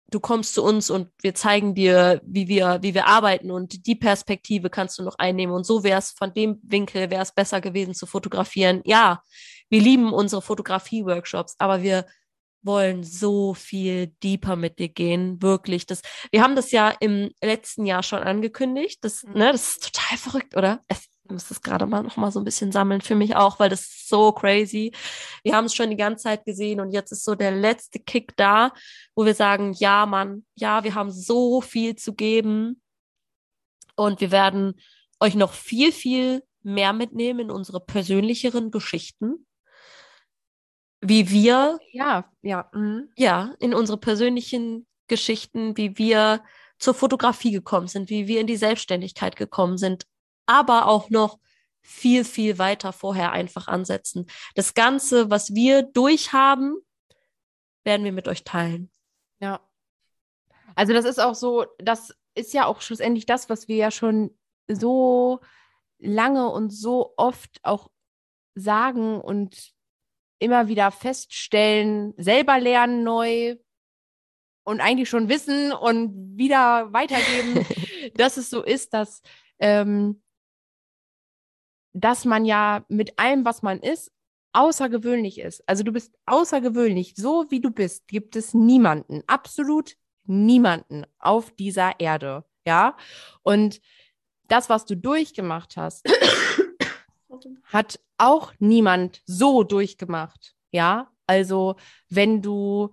du 0.09 0.19
kommst 0.19 0.55
zu 0.55 0.63
uns 0.63 0.89
und 0.89 1.09
wir 1.21 1.35
zeigen 1.35 1.75
dir, 1.75 2.19
wie 2.25 2.47
wir, 2.47 2.79
wie 2.81 2.95
wir 2.95 3.05
arbeiten 3.05 3.51
und 3.51 3.85
die 3.85 3.95
Perspektive 3.95 4.71
kannst 4.71 4.97
du 4.97 5.03
noch 5.03 5.19
einnehmen. 5.19 5.53
Und 5.53 5.65
so 5.65 5.83
wäre 5.83 5.99
es 5.99 6.11
von 6.11 6.33
dem 6.33 6.59
Winkel, 6.63 7.11
wäre 7.11 7.21
es 7.21 7.31
besser 7.31 7.61
gewesen 7.61 7.93
zu 7.93 8.07
fotografieren. 8.07 8.81
Ja, 8.85 9.21
wir 9.69 9.81
lieben 9.81 10.11
unsere 10.11 10.41
Fotografie-Workshops, 10.41 11.55
aber 11.59 11.83
wir 11.83 12.07
wollen 12.63 13.03
so 13.03 13.53
viel 13.53 14.07
deeper 14.23 14.55
mit 14.55 14.79
dir 14.79 14.89
gehen, 14.89 15.41
wirklich. 15.43 15.85
Das, 15.85 16.01
wir 16.31 16.41
haben 16.41 16.55
das 16.55 16.71
ja 16.71 16.89
im 16.89 17.29
letzten 17.41 17.85
Jahr 17.85 18.01
schon 18.01 18.19
angekündigt. 18.19 18.97
Das, 19.03 19.23
mhm. 19.23 19.33
ne, 19.33 19.51
das 19.51 19.73
ist 19.73 19.93
total 19.93 20.17
verrückt, 20.17 20.57
oder? 20.57 20.81
Es, 20.87 21.07
muss 21.29 21.47
das 21.47 21.61
gerade 21.61 21.85
mal 21.85 22.03
noch 22.03 22.17
mal 22.17 22.31
so 22.31 22.39
ein 22.39 22.45
bisschen 22.45 22.71
sammeln 22.71 23.01
für 23.01 23.15
mich 23.15 23.35
auch, 23.35 23.59
weil 23.59 23.69
das 23.69 23.81
ist 23.81 24.09
so 24.09 24.31
crazy. 24.31 24.91
Wir 25.43 25.55
haben 25.55 25.65
es 25.65 25.75
schon 25.75 25.89
die 25.89 25.97
ganze 25.97 26.23
Zeit 26.23 26.45
gesehen 26.45 26.79
und 26.79 26.91
jetzt 26.91 27.11
ist 27.11 27.23
so 27.23 27.35
der 27.35 27.51
letzte 27.51 27.99
Kick 27.99 28.35
da, 28.37 28.71
wo 29.15 29.25
wir 29.25 29.33
sagen, 29.35 29.73
ja, 29.73 30.05
Mann, 30.05 30.45
ja, 30.55 30.83
wir 30.83 30.95
haben 30.95 31.11
so 31.11 31.61
viel 31.61 31.95
zu 31.95 32.13
geben 32.13 32.81
und 33.95 34.21
wir 34.21 34.31
werden 34.31 34.79
euch 35.19 35.35
noch 35.35 35.53
viel, 35.53 35.91
viel 35.91 36.43
mehr 36.61 36.93
mitnehmen 36.93 37.39
in 37.41 37.51
unsere 37.51 37.79
persönlicheren 37.79 38.71
Geschichten 38.71 39.45
wie 41.01 41.29
wir, 41.29 41.79
ja, 41.91 42.29
ja, 42.41 42.69
mhm. 42.73 43.09
ja, 43.15 43.55
in 43.59 43.73
unsere 43.73 43.97
persönlichen 43.97 44.85
Geschichten, 45.07 45.77
wie 45.77 45.97
wir 45.97 46.43
zur 46.77 46.93
Fotografie 46.93 47.51
gekommen 47.51 47.87
sind, 47.87 48.09
wie 48.09 48.27
wir 48.27 48.41
in 48.41 48.47
die 48.47 48.57
Selbstständigkeit 48.57 49.35
gekommen 49.35 49.77
sind, 49.77 50.05
aber 50.49 50.87
auch 50.87 51.11
noch 51.11 51.39
viel, 51.81 52.25
viel 52.25 52.57
weiter 52.57 52.91
vorher 52.91 53.31
einfach 53.31 53.67
ansetzen. 53.67 54.25
Das 54.55 54.73
Ganze, 54.73 55.29
was 55.29 55.53
wir 55.53 55.83
durchhaben, 55.83 56.75
werden 57.83 58.03
wir 58.03 58.11
mit 58.11 58.27
euch 58.27 58.43
teilen. 58.43 58.91
Ja. 59.39 59.61
Also 60.75 60.93
das 60.93 61.05
ist 61.05 61.19
auch 61.19 61.35
so, 61.35 61.65
das 61.77 62.15
ist 62.35 62.53
ja 62.53 62.65
auch 62.65 62.81
schlussendlich 62.81 63.25
das, 63.25 63.49
was 63.49 63.67
wir 63.67 63.75
ja 63.75 63.91
schon 63.91 64.35
so 64.67 65.39
lange 65.99 66.49
und 66.49 66.71
so 66.71 67.13
oft 67.15 67.59
auch 67.63 67.89
sagen 68.55 69.21
und 69.21 69.71
immer 70.39 70.67
wieder 70.67 70.91
feststellen, 70.91 72.13
selber 72.17 72.59
lernen 72.59 73.03
neu 73.03 73.55
und 74.63 74.81
eigentlich 74.81 75.09
schon 75.09 75.29
wissen 75.29 75.73
und 75.73 76.37
wieder 76.37 76.91
weitergeben, 76.91 77.65
dass 78.15 78.37
es 78.37 78.49
so 78.49 78.63
ist, 78.63 78.93
dass, 78.93 79.21
ähm, 79.59 80.21
dass 81.93 82.25
man 82.25 82.45
ja 82.45 82.85
mit 82.87 83.17
allem, 83.19 83.45
was 83.45 83.61
man 83.61 83.79
ist, 83.79 84.11
außergewöhnlich 84.53 85.39
ist. 85.39 85.67
Also 85.67 85.83
du 85.83 85.91
bist 85.91 86.13
außergewöhnlich. 86.25 87.13
So 87.15 87.45
wie 87.49 87.61
du 87.61 87.71
bist, 87.71 88.07
gibt 88.07 88.35
es 88.35 88.53
niemanden, 88.53 89.23
absolut 89.27 89.95
niemanden 90.25 91.05
auf 91.19 91.51
dieser 91.51 91.99
Erde. 91.99 92.45
Ja. 92.65 92.95
Und 93.43 93.81
das, 94.47 94.69
was 94.69 94.85
du 94.85 94.95
durchgemacht 94.95 95.77
hast, 95.77 96.07
hat 97.63 97.99
auch 98.17 98.53
niemand 98.59 99.21
so 99.25 99.63
durchgemacht. 99.63 100.55
Ja, 100.71 101.11
also 101.25 101.75
wenn 102.09 102.41
du, 102.41 102.91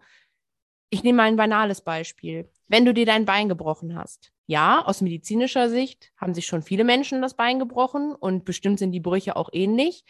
ich 0.90 1.02
nehme 1.02 1.18
mal 1.18 1.24
ein 1.24 1.36
banales 1.36 1.80
Beispiel, 1.80 2.50
wenn 2.68 2.84
du 2.84 2.94
dir 2.94 3.06
dein 3.06 3.24
Bein 3.24 3.48
gebrochen 3.48 3.96
hast. 3.96 4.32
Ja, 4.46 4.84
aus 4.84 5.00
medizinischer 5.00 5.68
Sicht 5.68 6.12
haben 6.16 6.34
sich 6.34 6.46
schon 6.46 6.62
viele 6.62 6.84
Menschen 6.84 7.20
das 7.20 7.34
Bein 7.34 7.58
gebrochen 7.58 8.14
und 8.14 8.44
bestimmt 8.44 8.78
sind 8.78 8.92
die 8.92 9.00
Brüche 9.00 9.36
auch 9.36 9.48
ähnlich. 9.52 10.04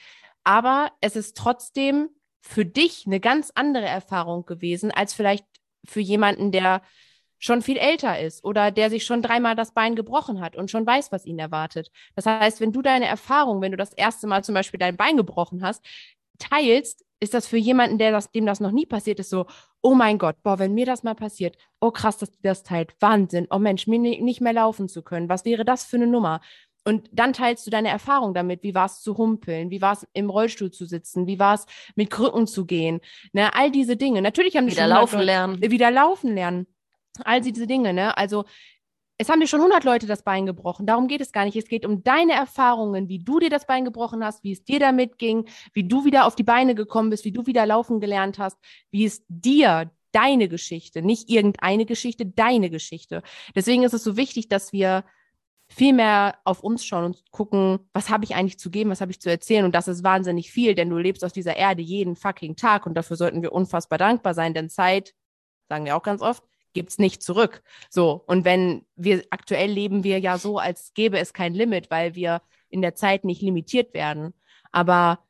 Aber 0.45 0.93
es 1.01 1.16
ist 1.16 1.37
trotzdem 1.37 2.11
für 2.43 2.66
dich 2.66 3.05
eine 3.07 3.18
ganz 3.18 3.51
andere 3.55 3.87
Erfahrung 3.87 4.45
gewesen 4.45 4.91
als 4.91 5.14
vielleicht 5.14 5.47
für 5.87 6.01
jemanden, 6.01 6.53
der 6.53 6.82
schon 7.39 7.62
viel 7.62 7.78
älter 7.78 8.20
ist 8.20 8.45
oder 8.45 8.70
der 8.70 8.91
sich 8.91 9.05
schon 9.05 9.22
dreimal 9.22 9.57
das 9.57 9.72
Bein 9.72 9.97
gebrochen 9.97 10.41
hat 10.41 10.55
und 10.57 10.70
schon 10.70 10.87
weiß, 10.87 11.12
was 11.12 11.26
ihn 11.26 11.39
erwartet. 11.39 11.91
Das 12.14 12.26
heißt, 12.26 12.61
wenn 12.61 12.72
du 12.72 12.82
deine 12.82 13.07
Erfahrung, 13.07 13.61
wenn 13.62 13.72
du 13.72 13.76
das 13.76 13.93
erste 13.93 14.26
Mal 14.26 14.45
zum 14.45 14.55
Beispiel 14.55 14.78
dein 14.78 14.97
Bein 14.97 15.16
gebrochen 15.16 15.62
hast, 15.62 15.84
teilst, 16.39 17.05
ist 17.20 17.34
das 17.34 17.46
für 17.46 17.56
jemanden, 17.56 17.98
der 17.98 18.12
das, 18.12 18.30
dem 18.30 18.46
das 18.46 18.60
noch 18.60 18.72
nie 18.72 18.86
passiert 18.86 19.20
ist, 19.20 19.30
so, 19.30 19.46
oh 19.82 19.94
mein 19.94 20.18
Gott, 20.18 20.36
boah, 20.42 20.58
wenn 20.58 20.74
mir 20.74 20.86
das 20.86 21.02
mal 21.02 21.14
passiert, 21.14 21.56
oh 21.80 21.90
krass, 21.90 22.18
dass 22.18 22.30
die 22.30 22.42
das 22.42 22.62
teilt, 22.62 22.94
Wahnsinn, 23.00 23.46
oh 23.50 23.58
Mensch, 23.58 23.86
mir 23.86 23.98
nicht 23.98 24.40
mehr 24.40 24.52
laufen 24.52 24.88
zu 24.88 25.02
können, 25.02 25.28
was 25.28 25.44
wäre 25.44 25.64
das 25.64 25.84
für 25.84 25.96
eine 25.96 26.06
Nummer? 26.06 26.40
Und 26.84 27.08
dann 27.10 27.32
teilst 27.32 27.66
du 27.66 27.70
deine 27.72 27.88
Erfahrung 27.88 28.32
damit. 28.32 28.62
Wie 28.62 28.76
war 28.76 28.86
es 28.86 29.00
zu 29.00 29.18
humpeln? 29.18 29.70
Wie 29.70 29.82
war 29.82 29.94
es 29.94 30.06
im 30.12 30.30
Rollstuhl 30.30 30.70
zu 30.70 30.86
sitzen? 30.86 31.26
Wie 31.26 31.40
war 31.40 31.54
es 31.54 31.66
mit 31.96 32.10
Krücken 32.10 32.46
zu 32.46 32.64
gehen? 32.64 33.00
Ne, 33.32 33.52
all 33.56 33.72
diese 33.72 33.96
Dinge. 33.96 34.22
Natürlich 34.22 34.56
haben 34.56 34.70
wieder 34.70 34.86
laufen 34.86 35.20
lernen. 35.20 35.60
Wieder 35.60 35.90
laufen 35.90 36.32
lernen 36.32 36.68
all 37.24 37.40
diese 37.40 37.66
Dinge, 37.66 37.92
ne? 37.92 38.16
Also 38.16 38.44
es 39.18 39.28
haben 39.28 39.40
dir 39.40 39.46
schon 39.46 39.60
100 39.60 39.84
Leute 39.84 40.06
das 40.06 40.22
Bein 40.22 40.46
gebrochen. 40.46 40.86
Darum 40.86 41.08
geht 41.08 41.20
es 41.20 41.32
gar 41.32 41.44
nicht. 41.44 41.56
Es 41.56 41.68
geht 41.68 41.86
um 41.86 42.02
deine 42.02 42.34
Erfahrungen, 42.34 43.08
wie 43.08 43.18
du 43.18 43.38
dir 43.38 43.50
das 43.50 43.66
Bein 43.66 43.84
gebrochen 43.84 44.24
hast, 44.24 44.44
wie 44.44 44.52
es 44.52 44.64
dir 44.64 44.78
damit 44.78 45.18
ging, 45.18 45.48
wie 45.72 45.84
du 45.84 46.04
wieder 46.04 46.26
auf 46.26 46.36
die 46.36 46.42
Beine 46.42 46.74
gekommen 46.74 47.10
bist, 47.10 47.24
wie 47.24 47.32
du 47.32 47.46
wieder 47.46 47.64
laufen 47.64 48.00
gelernt 48.00 48.38
hast, 48.38 48.58
wie 48.90 49.06
es 49.06 49.24
dir 49.28 49.90
deine 50.12 50.48
Geschichte, 50.48 51.02
nicht 51.02 51.30
irgendeine 51.30 51.86
Geschichte, 51.86 52.26
deine 52.26 52.70
Geschichte. 52.70 53.22
Deswegen 53.54 53.82
ist 53.82 53.94
es 53.94 54.04
so 54.04 54.16
wichtig, 54.16 54.48
dass 54.48 54.72
wir 54.72 55.04
viel 55.68 55.92
mehr 55.92 56.38
auf 56.44 56.62
uns 56.62 56.84
schauen 56.84 57.04
und 57.04 57.30
gucken, 57.32 57.80
was 57.92 58.08
habe 58.08 58.24
ich 58.24 58.34
eigentlich 58.34 58.58
zu 58.58 58.70
geben, 58.70 58.90
was 58.90 59.00
habe 59.00 59.10
ich 59.10 59.20
zu 59.20 59.30
erzählen. 59.30 59.64
Und 59.64 59.74
das 59.74 59.88
ist 59.88 60.04
wahnsinnig 60.04 60.50
viel, 60.50 60.74
denn 60.74 60.90
du 60.90 60.96
lebst 60.96 61.24
auf 61.24 61.32
dieser 61.32 61.56
Erde 61.56 61.82
jeden 61.82 62.16
fucking 62.16 62.56
Tag 62.56 62.86
und 62.86 62.94
dafür 62.94 63.16
sollten 63.16 63.42
wir 63.42 63.52
unfassbar 63.52 63.98
dankbar 63.98 64.34
sein, 64.34 64.54
denn 64.54 64.70
Zeit, 64.70 65.14
sagen 65.68 65.84
wir 65.84 65.96
auch 65.96 66.02
ganz 66.02 66.22
oft, 66.22 66.44
gibt's 66.76 66.98
nicht 66.98 67.22
zurück. 67.22 67.62
So. 67.88 68.22
Und 68.26 68.44
wenn 68.44 68.84
wir 68.96 69.24
aktuell 69.30 69.70
leben 69.70 70.04
wir 70.04 70.20
ja 70.20 70.36
so, 70.36 70.58
als 70.58 70.92
gäbe 70.92 71.18
es 71.18 71.32
kein 71.32 71.54
Limit, 71.54 71.90
weil 71.90 72.14
wir 72.14 72.42
in 72.68 72.82
der 72.82 72.94
Zeit 72.94 73.24
nicht 73.24 73.40
limitiert 73.40 73.94
werden. 73.94 74.34
Aber 74.72 75.20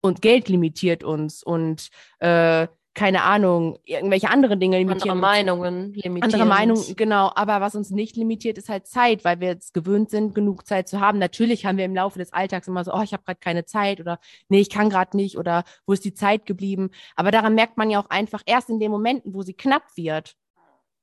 und 0.00 0.22
Geld 0.22 0.48
limitiert 0.48 1.02
uns 1.02 1.42
und 1.42 1.88
äh, 2.20 2.68
keine 2.94 3.22
Ahnung, 3.22 3.78
irgendwelche 3.84 4.28
andere 4.28 4.56
Dinge 4.56 4.78
limitieren. 4.78 5.12
Andere 5.12 5.20
Meinungen 5.20 5.94
limitieren. 5.94 6.22
Andere 6.22 6.44
Meinungen, 6.44 6.94
genau. 6.94 7.32
Aber 7.34 7.60
was 7.60 7.74
uns 7.74 7.90
nicht 7.90 8.16
limitiert, 8.16 8.58
ist 8.58 8.68
halt 8.68 8.86
Zeit, 8.86 9.24
weil 9.24 9.40
wir 9.40 9.48
jetzt 9.48 9.72
gewöhnt 9.72 10.10
sind, 10.10 10.34
genug 10.34 10.66
Zeit 10.66 10.88
zu 10.88 11.00
haben. 11.00 11.18
Natürlich 11.18 11.64
haben 11.64 11.78
wir 11.78 11.86
im 11.86 11.94
Laufe 11.94 12.18
des 12.18 12.32
Alltags 12.32 12.68
immer 12.68 12.84
so, 12.84 12.92
oh, 12.92 13.02
ich 13.02 13.12
habe 13.12 13.22
gerade 13.24 13.40
keine 13.40 13.64
Zeit 13.64 14.00
oder 14.00 14.18
nee, 14.48 14.60
ich 14.60 14.70
kann 14.70 14.90
gerade 14.90 15.16
nicht 15.16 15.38
oder 15.38 15.64
wo 15.86 15.94
ist 15.94 16.04
die 16.04 16.14
Zeit 16.14 16.44
geblieben. 16.44 16.90
Aber 17.16 17.30
daran 17.30 17.54
merkt 17.54 17.78
man 17.78 17.90
ja 17.90 17.98
auch 17.98 18.10
einfach 18.10 18.42
erst 18.44 18.68
in 18.68 18.78
den 18.78 18.90
Momenten, 18.90 19.32
wo 19.32 19.42
sie 19.42 19.54
knapp 19.54 19.84
wird, 19.96 20.36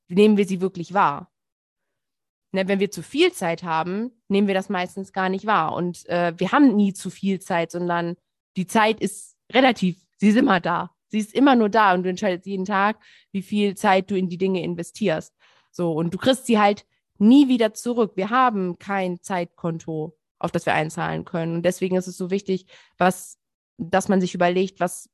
nehmen 0.09 0.37
wir 0.37 0.45
sie 0.45 0.61
wirklich 0.61 0.93
wahr. 0.93 1.31
Ne, 2.51 2.67
wenn 2.67 2.79
wir 2.79 2.89
zu 2.89 3.03
viel 3.03 3.31
Zeit 3.31 3.63
haben, 3.63 4.11
nehmen 4.27 4.47
wir 4.47 4.55
das 4.55 4.69
meistens 4.69 5.13
gar 5.13 5.29
nicht 5.29 5.45
wahr. 5.45 5.73
Und 5.73 6.07
äh, 6.09 6.33
wir 6.37 6.51
haben 6.51 6.75
nie 6.75 6.93
zu 6.93 7.11
viel 7.11 7.39
Zeit, 7.39 7.71
sondern 7.71 8.15
die 8.57 8.65
Zeit 8.65 8.99
ist 8.99 9.37
relativ, 9.51 9.97
sie 10.17 10.29
ist 10.29 10.37
immer 10.37 10.59
da. 10.59 10.95
Sie 11.09 11.19
ist 11.19 11.33
immer 11.33 11.55
nur 11.55 11.69
da 11.69 11.93
und 11.93 12.03
du 12.03 12.09
entscheidest 12.09 12.45
jeden 12.45 12.65
Tag, 12.65 12.99
wie 13.31 13.41
viel 13.41 13.75
Zeit 13.75 14.11
du 14.11 14.17
in 14.17 14.29
die 14.29 14.37
Dinge 14.37 14.63
investierst. 14.63 15.35
So, 15.71 15.91
und 15.91 16.13
du 16.13 16.17
kriegst 16.17 16.45
sie 16.45 16.59
halt 16.59 16.85
nie 17.17 17.47
wieder 17.47 17.73
zurück. 17.73 18.13
Wir 18.15 18.29
haben 18.29 18.79
kein 18.79 19.21
Zeitkonto, 19.21 20.17
auf 20.39 20.51
das 20.51 20.65
wir 20.65 20.73
einzahlen 20.73 21.25
können. 21.25 21.57
Und 21.57 21.63
deswegen 21.63 21.95
ist 21.95 22.07
es 22.07 22.17
so 22.17 22.31
wichtig, 22.31 22.65
was, 22.97 23.37
dass 23.77 24.07
man 24.07 24.21
sich 24.21 24.33
überlegt, 24.33 24.79
was 24.79 25.09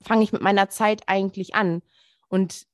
fange 0.00 0.22
ich 0.24 0.32
mit 0.32 0.42
meiner 0.42 0.68
Zeit 0.68 1.02
eigentlich 1.06 1.54
an? 1.54 1.82
Und 2.28 2.66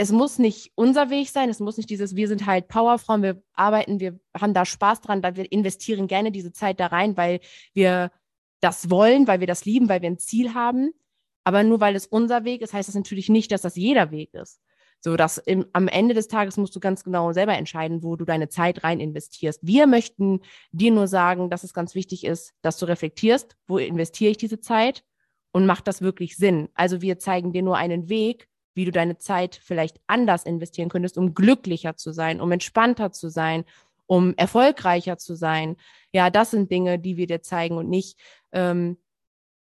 es 0.00 0.12
muss 0.12 0.38
nicht 0.38 0.70
unser 0.76 1.10
Weg 1.10 1.28
sein, 1.28 1.48
es 1.48 1.58
muss 1.58 1.76
nicht 1.76 1.90
dieses, 1.90 2.14
wir 2.14 2.28
sind 2.28 2.46
halt 2.46 2.68
Powerfrauen, 2.68 3.24
wir 3.24 3.42
arbeiten, 3.54 3.98
wir 3.98 4.20
haben 4.40 4.54
da 4.54 4.64
Spaß 4.64 5.00
dran, 5.00 5.24
wir 5.24 5.50
investieren 5.50 6.06
gerne 6.06 6.30
diese 6.30 6.52
Zeit 6.52 6.78
da 6.78 6.86
rein, 6.86 7.16
weil 7.16 7.40
wir 7.74 8.12
das 8.60 8.90
wollen, 8.90 9.26
weil 9.26 9.40
wir 9.40 9.48
das 9.48 9.64
lieben, 9.64 9.88
weil 9.88 10.00
wir 10.00 10.08
ein 10.08 10.20
Ziel 10.20 10.54
haben. 10.54 10.92
Aber 11.42 11.64
nur 11.64 11.80
weil 11.80 11.96
es 11.96 12.06
unser 12.06 12.44
Weg 12.44 12.62
ist, 12.62 12.74
heißt 12.74 12.88
das 12.88 12.94
natürlich 12.94 13.28
nicht, 13.28 13.50
dass 13.50 13.62
das 13.62 13.74
jeder 13.74 14.12
Weg 14.12 14.32
ist. 14.34 14.60
So, 15.00 15.16
dass 15.16 15.36
im, 15.38 15.66
am 15.72 15.88
Ende 15.88 16.14
des 16.14 16.28
Tages 16.28 16.58
musst 16.58 16.76
du 16.76 16.80
ganz 16.80 17.02
genau 17.02 17.32
selber 17.32 17.56
entscheiden, 17.58 18.04
wo 18.04 18.14
du 18.14 18.24
deine 18.24 18.48
Zeit 18.48 18.84
rein 18.84 19.00
investierst. 19.00 19.66
Wir 19.66 19.88
möchten 19.88 20.42
dir 20.70 20.92
nur 20.92 21.08
sagen, 21.08 21.50
dass 21.50 21.64
es 21.64 21.74
ganz 21.74 21.96
wichtig 21.96 22.24
ist, 22.24 22.52
dass 22.62 22.78
du 22.78 22.86
reflektierst, 22.86 23.56
wo 23.66 23.78
investiere 23.78 24.30
ich 24.30 24.36
diese 24.36 24.60
Zeit 24.60 25.02
und 25.50 25.66
macht 25.66 25.88
das 25.88 26.02
wirklich 26.02 26.36
Sinn. 26.36 26.68
Also 26.74 27.02
wir 27.02 27.18
zeigen 27.18 27.52
dir 27.52 27.62
nur 27.62 27.76
einen 27.76 28.08
Weg, 28.08 28.48
wie 28.78 28.84
du 28.84 28.92
deine 28.92 29.18
Zeit 29.18 29.60
vielleicht 29.60 30.00
anders 30.06 30.44
investieren 30.44 30.88
könntest, 30.88 31.18
um 31.18 31.34
glücklicher 31.34 31.96
zu 31.96 32.12
sein, 32.12 32.40
um 32.40 32.52
entspannter 32.52 33.10
zu 33.10 33.28
sein, 33.28 33.64
um 34.06 34.34
erfolgreicher 34.36 35.18
zu 35.18 35.34
sein. 35.34 35.76
Ja, 36.12 36.30
das 36.30 36.52
sind 36.52 36.70
Dinge, 36.70 37.00
die 37.00 37.16
wir 37.16 37.26
dir 37.26 37.42
zeigen 37.42 37.76
und 37.76 37.88
nicht, 37.88 38.20
ähm, 38.52 38.96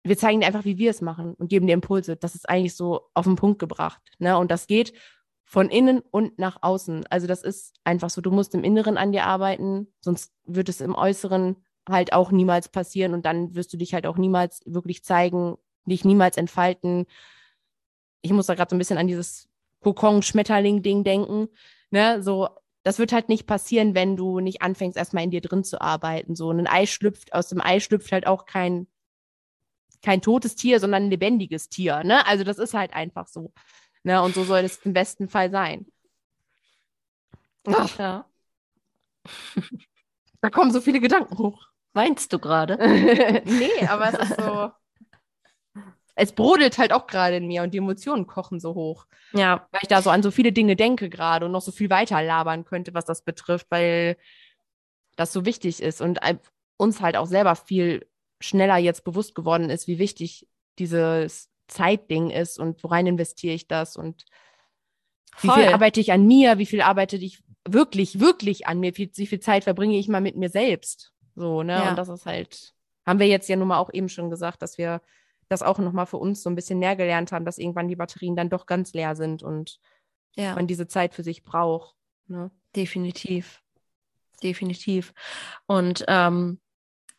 wir 0.05 0.17
zeigen 0.17 0.41
dir 0.41 0.47
einfach, 0.47 0.65
wie 0.65 0.79
wir 0.79 0.91
es 0.91 1.01
machen 1.01 1.35
und 1.35 1.49
geben 1.49 1.67
dir 1.67 1.75
Impulse. 1.75 2.15
Das 2.17 2.37
ist 2.37 2.49
eigentlich 2.49 2.77
so 2.77 3.11
auf 3.13 3.25
den 3.25 3.35
Punkt 3.35 3.59
gebracht. 3.59 4.01
Ne? 4.21 4.39
Und 4.39 4.53
das 4.53 4.69
geht 4.69 4.93
von 5.43 5.69
innen 5.71 5.99
und 6.13 6.39
nach 6.39 6.59
außen. 6.63 7.05
Also 7.11 7.27
das 7.27 7.43
ist 7.43 7.75
einfach 7.83 8.11
so, 8.11 8.21
du 8.21 8.31
musst 8.31 8.55
im 8.55 8.63
Inneren 8.63 8.97
an 8.97 9.11
dir 9.11 9.25
arbeiten, 9.25 9.89
sonst 10.01 10.33
wird 10.45 10.69
es 10.69 10.81
im 10.81 10.95
Äußeren 10.95 11.57
halt 11.89 12.13
auch 12.13 12.31
niemals 12.31 12.69
passieren 12.69 13.13
und 13.13 13.27
dann 13.27 13.57
wirst 13.57 13.73
du 13.73 13.77
dich 13.77 13.93
halt 13.93 14.07
auch 14.07 14.19
niemals 14.19 14.63
wirklich 14.67 15.03
zeigen, 15.03 15.57
dich 15.85 16.05
niemals 16.05 16.37
entfalten. 16.37 17.07
Ich 18.23 18.33
muss 18.33 18.47
da 18.47 18.55
gerade 18.55 18.71
so 18.71 18.77
ein 18.77 18.79
bisschen 18.79 18.99
an 18.99 19.07
dieses 19.07 19.49
Kokon-Schmetterling-Ding 19.83 21.05
denken. 21.05 21.49
Ne? 21.91 22.23
So, 22.23 22.49
das 22.83 22.99
wird 22.99 23.13
halt 23.13 23.29
nicht 23.29 23.47
passieren, 23.47 23.95
wenn 23.95 24.17
du 24.17 24.41
nicht 24.41 24.63
anfängst, 24.63 24.97
erstmal 24.97 25.25
in 25.25 25.31
dir 25.31 25.41
drin 25.41 25.65
zu 25.65 25.81
arbeiten. 25.81 26.35
So 26.35 26.51
ein 26.51 26.67
Ei 26.67 26.87
schlüpft, 26.87 27.33
aus 27.33 27.49
dem 27.49 27.61
Ei 27.61 27.81
schlüpft 27.81 28.13
halt 28.13 28.27
auch 28.27 28.47
kein 28.47 28.87
kein 30.03 30.23
totes 30.23 30.57
Tier, 30.57 30.81
sondern 30.81 31.05
ein 31.05 31.11
lebendiges 31.11 31.69
Tier. 31.69 32.03
Ne? 32.05 32.27
Also 32.27 32.45
das 32.45 32.59
ist 32.59 32.75
halt 32.75 32.95
einfach 32.95 33.27
so. 33.27 33.53
Ne? 34.03 34.23
Und 34.23 34.35
so 34.35 34.45
soll 34.45 34.61
es 34.61 34.79
im 34.79 34.93
besten 34.93 35.29
Fall 35.29 35.51
sein. 35.51 35.87
Ach. 37.67 37.99
Ja. 37.99 38.27
Da 40.41 40.49
kommen 40.49 40.73
so 40.73 40.81
viele 40.81 41.01
Gedanken 41.01 41.37
hoch. 41.37 41.67
Weinst 41.93 42.33
du 42.33 42.39
gerade? 42.39 42.79
nee, 43.45 43.87
aber 43.87 44.09
es 44.09 44.31
ist 44.31 44.41
so. 44.41 44.71
Es 46.15 46.33
brodelt 46.33 46.79
halt 46.79 46.93
auch 46.93 47.07
gerade 47.07 47.37
in 47.37 47.47
mir 47.47 47.63
und 47.63 47.73
die 47.73 47.79
Emotionen 47.79 48.27
kochen 48.27 48.61
so 48.61 48.75
hoch. 48.75 49.07
Ja. 49.33 49.67
Weil 49.71 49.81
ich 49.83 49.89
da 49.89 50.03
so 50.03 50.11
an 50.11 50.23
so 50.23 50.31
viele 50.31 50.53
Dinge 50.53 50.77
denke 50.77 51.09
gerade 51.09 51.47
und 51.47 51.53
noch 51.53 51.63
so 51.63 51.73
viel 51.73 51.91
weiter 51.91 52.23
labern 52.23 52.65
könnte, 52.65 52.95
was 52.95 53.05
das 53.05 53.23
betrifft, 53.23 53.67
weil 53.71 54.17
das 55.17 55.33
so 55.33 55.45
wichtig 55.45 55.83
ist 55.83 56.01
und 56.01 56.19
uns 56.77 57.01
halt 57.01 57.17
auch 57.17 57.27
selber 57.27 57.57
viel 57.57 58.07
schneller 58.41 58.79
jetzt 58.79 59.05
bewusst 59.05 59.35
geworden 59.35 59.71
ist, 59.71 59.87
wie 59.87 59.99
wichtig 59.99 60.49
dieses 60.79 61.51
Zeitding 61.69 62.31
ist 62.31 62.59
und 62.59 62.83
worein 62.83 63.07
investiere 63.07 63.55
ich 63.55 63.69
das 63.69 63.97
und 63.97 64.25
Voll. 65.35 65.51
wie 65.51 65.61
viel 65.63 65.73
arbeite 65.73 66.01
ich 66.01 66.13
an 66.13 66.27
mir, 66.27 66.59
wie 66.59 66.67
viel 66.67 66.81
arbeite 66.81 67.17
ich 67.17 67.43
wirklich, 67.69 68.19
wirklich 68.19 68.67
an 68.67 68.81
mir, 68.81 68.97
wie, 68.97 69.11
wie 69.15 69.27
viel 69.27 69.41
Zeit 69.41 69.65
verbringe 69.65 69.99
ich 69.99 70.09
mal 70.09 70.21
mit 70.21 70.37
mir 70.37 70.49
selbst. 70.49 71.13
So, 71.35 71.63
ne? 71.63 71.75
Ja. 71.75 71.91
Und 71.91 71.97
das 71.97 72.09
ist 72.09 72.27
halt, 72.27 72.75
haben 73.07 73.19
wir 73.19 73.27
jetzt 73.27 73.49
ja 73.49 73.57
nun 73.57 73.69
mal 73.69 73.79
auch 73.79 73.93
eben 73.93 74.09
schon 74.09 74.31
gesagt, 74.31 74.63
dass 74.63 74.79
wir 74.79 75.01
das 75.51 75.63
auch 75.63 75.79
nochmal 75.79 76.07
für 76.07 76.17
uns 76.17 76.43
so 76.43 76.49
ein 76.49 76.55
bisschen 76.55 76.79
näher 76.79 76.97
gelernt 76.97 77.33
haben, 77.33 77.45
dass 77.45 77.59
irgendwann 77.59 77.89
die 77.89 77.97
Batterien 77.97 78.37
dann 78.37 78.51
doch 78.51 78.67
ganz 78.67 78.93
leer 78.93 79.17
sind 79.17 79.43
und 79.43 79.79
ja. 80.37 80.55
man 80.55 80.67
diese 80.67 80.87
Zeit 80.87 81.13
für 81.13 81.25
sich 81.25 81.43
braucht. 81.43 81.97
Ne? 82.29 82.51
Definitiv. 82.77 83.63
Definitiv. 84.43 85.13
Und 85.67 86.05
ähm, 86.09 86.61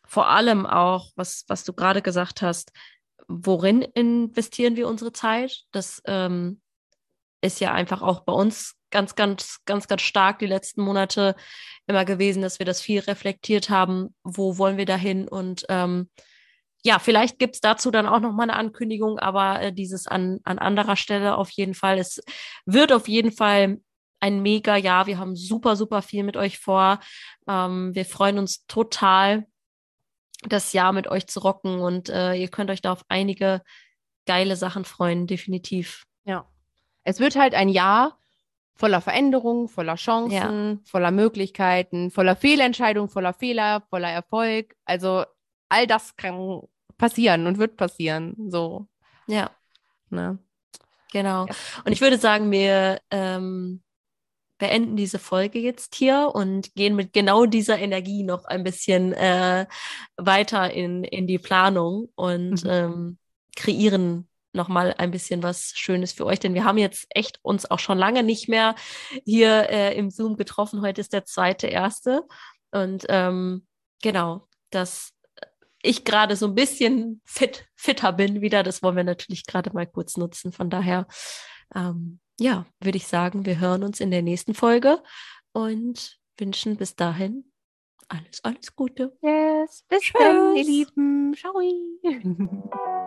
vor 0.04 0.28
allem 0.28 0.66
auch, 0.66 1.12
was, 1.14 1.44
was 1.46 1.62
du 1.64 1.72
gerade 1.72 2.02
gesagt 2.02 2.42
hast, 2.42 2.72
worin 3.28 3.82
investieren 3.82 4.76
wir 4.76 4.88
unsere 4.88 5.12
Zeit? 5.12 5.64
Das 5.70 6.02
ähm, 6.06 6.60
ist 7.42 7.60
ja 7.60 7.72
einfach 7.72 8.02
auch 8.02 8.20
bei 8.20 8.32
uns 8.32 8.76
ganz, 8.90 9.14
ganz, 9.14 9.60
ganz, 9.66 9.88
ganz 9.88 10.02
stark 10.02 10.38
die 10.38 10.46
letzten 10.46 10.82
Monate 10.82 11.34
immer 11.86 12.04
gewesen, 12.04 12.42
dass 12.42 12.58
wir 12.58 12.66
das 12.66 12.80
viel 12.80 13.00
reflektiert 13.00 13.68
haben. 13.68 14.14
Wo 14.22 14.58
wollen 14.58 14.78
wir 14.78 14.86
dahin? 14.86 15.28
Und 15.28 15.64
ähm, 15.68 16.08
ja, 16.84 16.98
vielleicht 16.98 17.38
gibt 17.38 17.54
es 17.54 17.60
dazu 17.60 17.90
dann 17.90 18.06
auch 18.06 18.20
noch 18.20 18.32
mal 18.32 18.44
eine 18.44 18.56
Ankündigung, 18.56 19.18
aber 19.18 19.60
äh, 19.60 19.72
dieses 19.72 20.06
an, 20.06 20.40
an 20.44 20.58
anderer 20.58 20.96
Stelle 20.96 21.36
auf 21.36 21.50
jeden 21.50 21.74
Fall. 21.74 21.98
Es 21.98 22.20
wird 22.66 22.92
auf 22.92 23.08
jeden 23.08 23.30
Fall 23.30 23.78
ein 24.20 24.42
mega 24.42 24.76
Jahr. 24.76 25.06
Wir 25.06 25.18
haben 25.18 25.36
super, 25.36 25.76
super 25.76 26.02
viel 26.02 26.24
mit 26.24 26.36
euch 26.36 26.58
vor. 26.58 27.00
Ähm, 27.48 27.94
wir 27.94 28.04
freuen 28.04 28.38
uns 28.38 28.66
total, 28.66 29.46
das 30.44 30.72
Jahr 30.72 30.92
mit 30.92 31.06
euch 31.06 31.28
zu 31.28 31.40
rocken 31.40 31.80
und 31.80 32.08
äh, 32.08 32.34
ihr 32.34 32.48
könnt 32.48 32.70
euch 32.70 32.82
da 32.82 32.92
auf 32.92 33.04
einige 33.08 33.62
geile 34.26 34.56
Sachen 34.56 34.84
freuen, 34.84 35.26
definitiv. 35.26 36.04
Ja. 36.24 36.46
Es 37.04 37.20
wird 37.20 37.36
halt 37.36 37.54
ein 37.54 37.68
Jahr 37.68 38.18
voller 38.74 39.00
Veränderungen, 39.00 39.68
voller 39.68 39.96
Chancen, 39.96 40.80
ja. 40.82 40.90
voller 40.90 41.10
Möglichkeiten, 41.10 42.10
voller 42.10 42.34
Fehlentscheidungen, 42.34 43.08
voller 43.08 43.32
Fehler, 43.32 43.82
voller 43.90 44.10
Erfolg. 44.10 44.74
Also 44.84 45.24
all 45.72 45.86
das 45.86 46.16
kann 46.16 46.60
passieren 46.98 47.46
und 47.46 47.58
wird 47.58 47.76
passieren. 47.76 48.36
So. 48.50 48.86
Ja. 49.26 49.50
Ne? 50.10 50.38
Genau. 51.12 51.46
Ja. 51.46 51.54
Und 51.84 51.92
ich 51.92 52.00
würde 52.00 52.18
sagen, 52.18 52.50
wir 52.50 53.00
ähm, 53.10 53.82
beenden 54.58 54.96
diese 54.96 55.18
Folge 55.18 55.58
jetzt 55.58 55.94
hier 55.94 56.30
und 56.34 56.74
gehen 56.74 56.94
mit 56.94 57.12
genau 57.12 57.46
dieser 57.46 57.78
Energie 57.78 58.22
noch 58.22 58.44
ein 58.44 58.62
bisschen 58.62 59.12
äh, 59.14 59.66
weiter 60.16 60.70
in, 60.70 61.04
in 61.04 61.26
die 61.26 61.38
Planung 61.38 62.10
und 62.14 62.64
mhm. 62.64 62.70
ähm, 62.70 63.18
kreieren 63.56 64.28
noch 64.52 64.68
mal 64.68 64.94
ein 64.98 65.10
bisschen 65.10 65.42
was 65.42 65.72
Schönes 65.74 66.12
für 66.12 66.26
euch, 66.26 66.38
denn 66.38 66.52
wir 66.52 66.64
haben 66.64 66.76
jetzt 66.76 67.06
echt 67.08 67.38
uns 67.42 67.70
auch 67.70 67.78
schon 67.78 67.96
lange 67.96 68.22
nicht 68.22 68.50
mehr 68.50 68.74
hier 69.24 69.70
äh, 69.70 69.96
im 69.96 70.10
Zoom 70.10 70.36
getroffen. 70.36 70.82
Heute 70.82 71.00
ist 71.00 71.14
der 71.14 71.24
zweite 71.24 71.68
erste 71.68 72.22
und 72.70 73.06
ähm, 73.08 73.66
genau, 74.02 74.46
dass 74.70 75.14
ich 75.82 76.04
gerade 76.04 76.36
so 76.36 76.46
ein 76.46 76.54
bisschen 76.54 77.20
fit 77.24 77.66
fitter 77.74 78.12
bin 78.12 78.40
wieder. 78.40 78.62
Das 78.62 78.82
wollen 78.82 78.96
wir 78.96 79.04
natürlich 79.04 79.46
gerade 79.46 79.72
mal 79.72 79.86
kurz 79.86 80.16
nutzen. 80.16 80.52
Von 80.52 80.70
daher 80.70 81.06
ähm, 81.74 82.20
ja, 82.38 82.66
würde 82.80 82.96
ich 82.96 83.06
sagen, 83.06 83.46
wir 83.46 83.60
hören 83.60 83.84
uns 83.84 84.00
in 84.00 84.10
der 84.10 84.22
nächsten 84.22 84.54
Folge 84.54 85.02
und 85.52 86.18
wünschen 86.38 86.76
bis 86.76 86.96
dahin 86.96 87.44
alles, 88.08 88.40
alles 88.42 88.74
Gute. 88.74 89.16
Yes, 89.22 89.84
bis 89.88 90.00
Tschüss. 90.00 90.20
dann, 90.20 90.56
ihr 90.56 90.64
Lieben. 90.64 91.34
Ciao. 91.34 91.54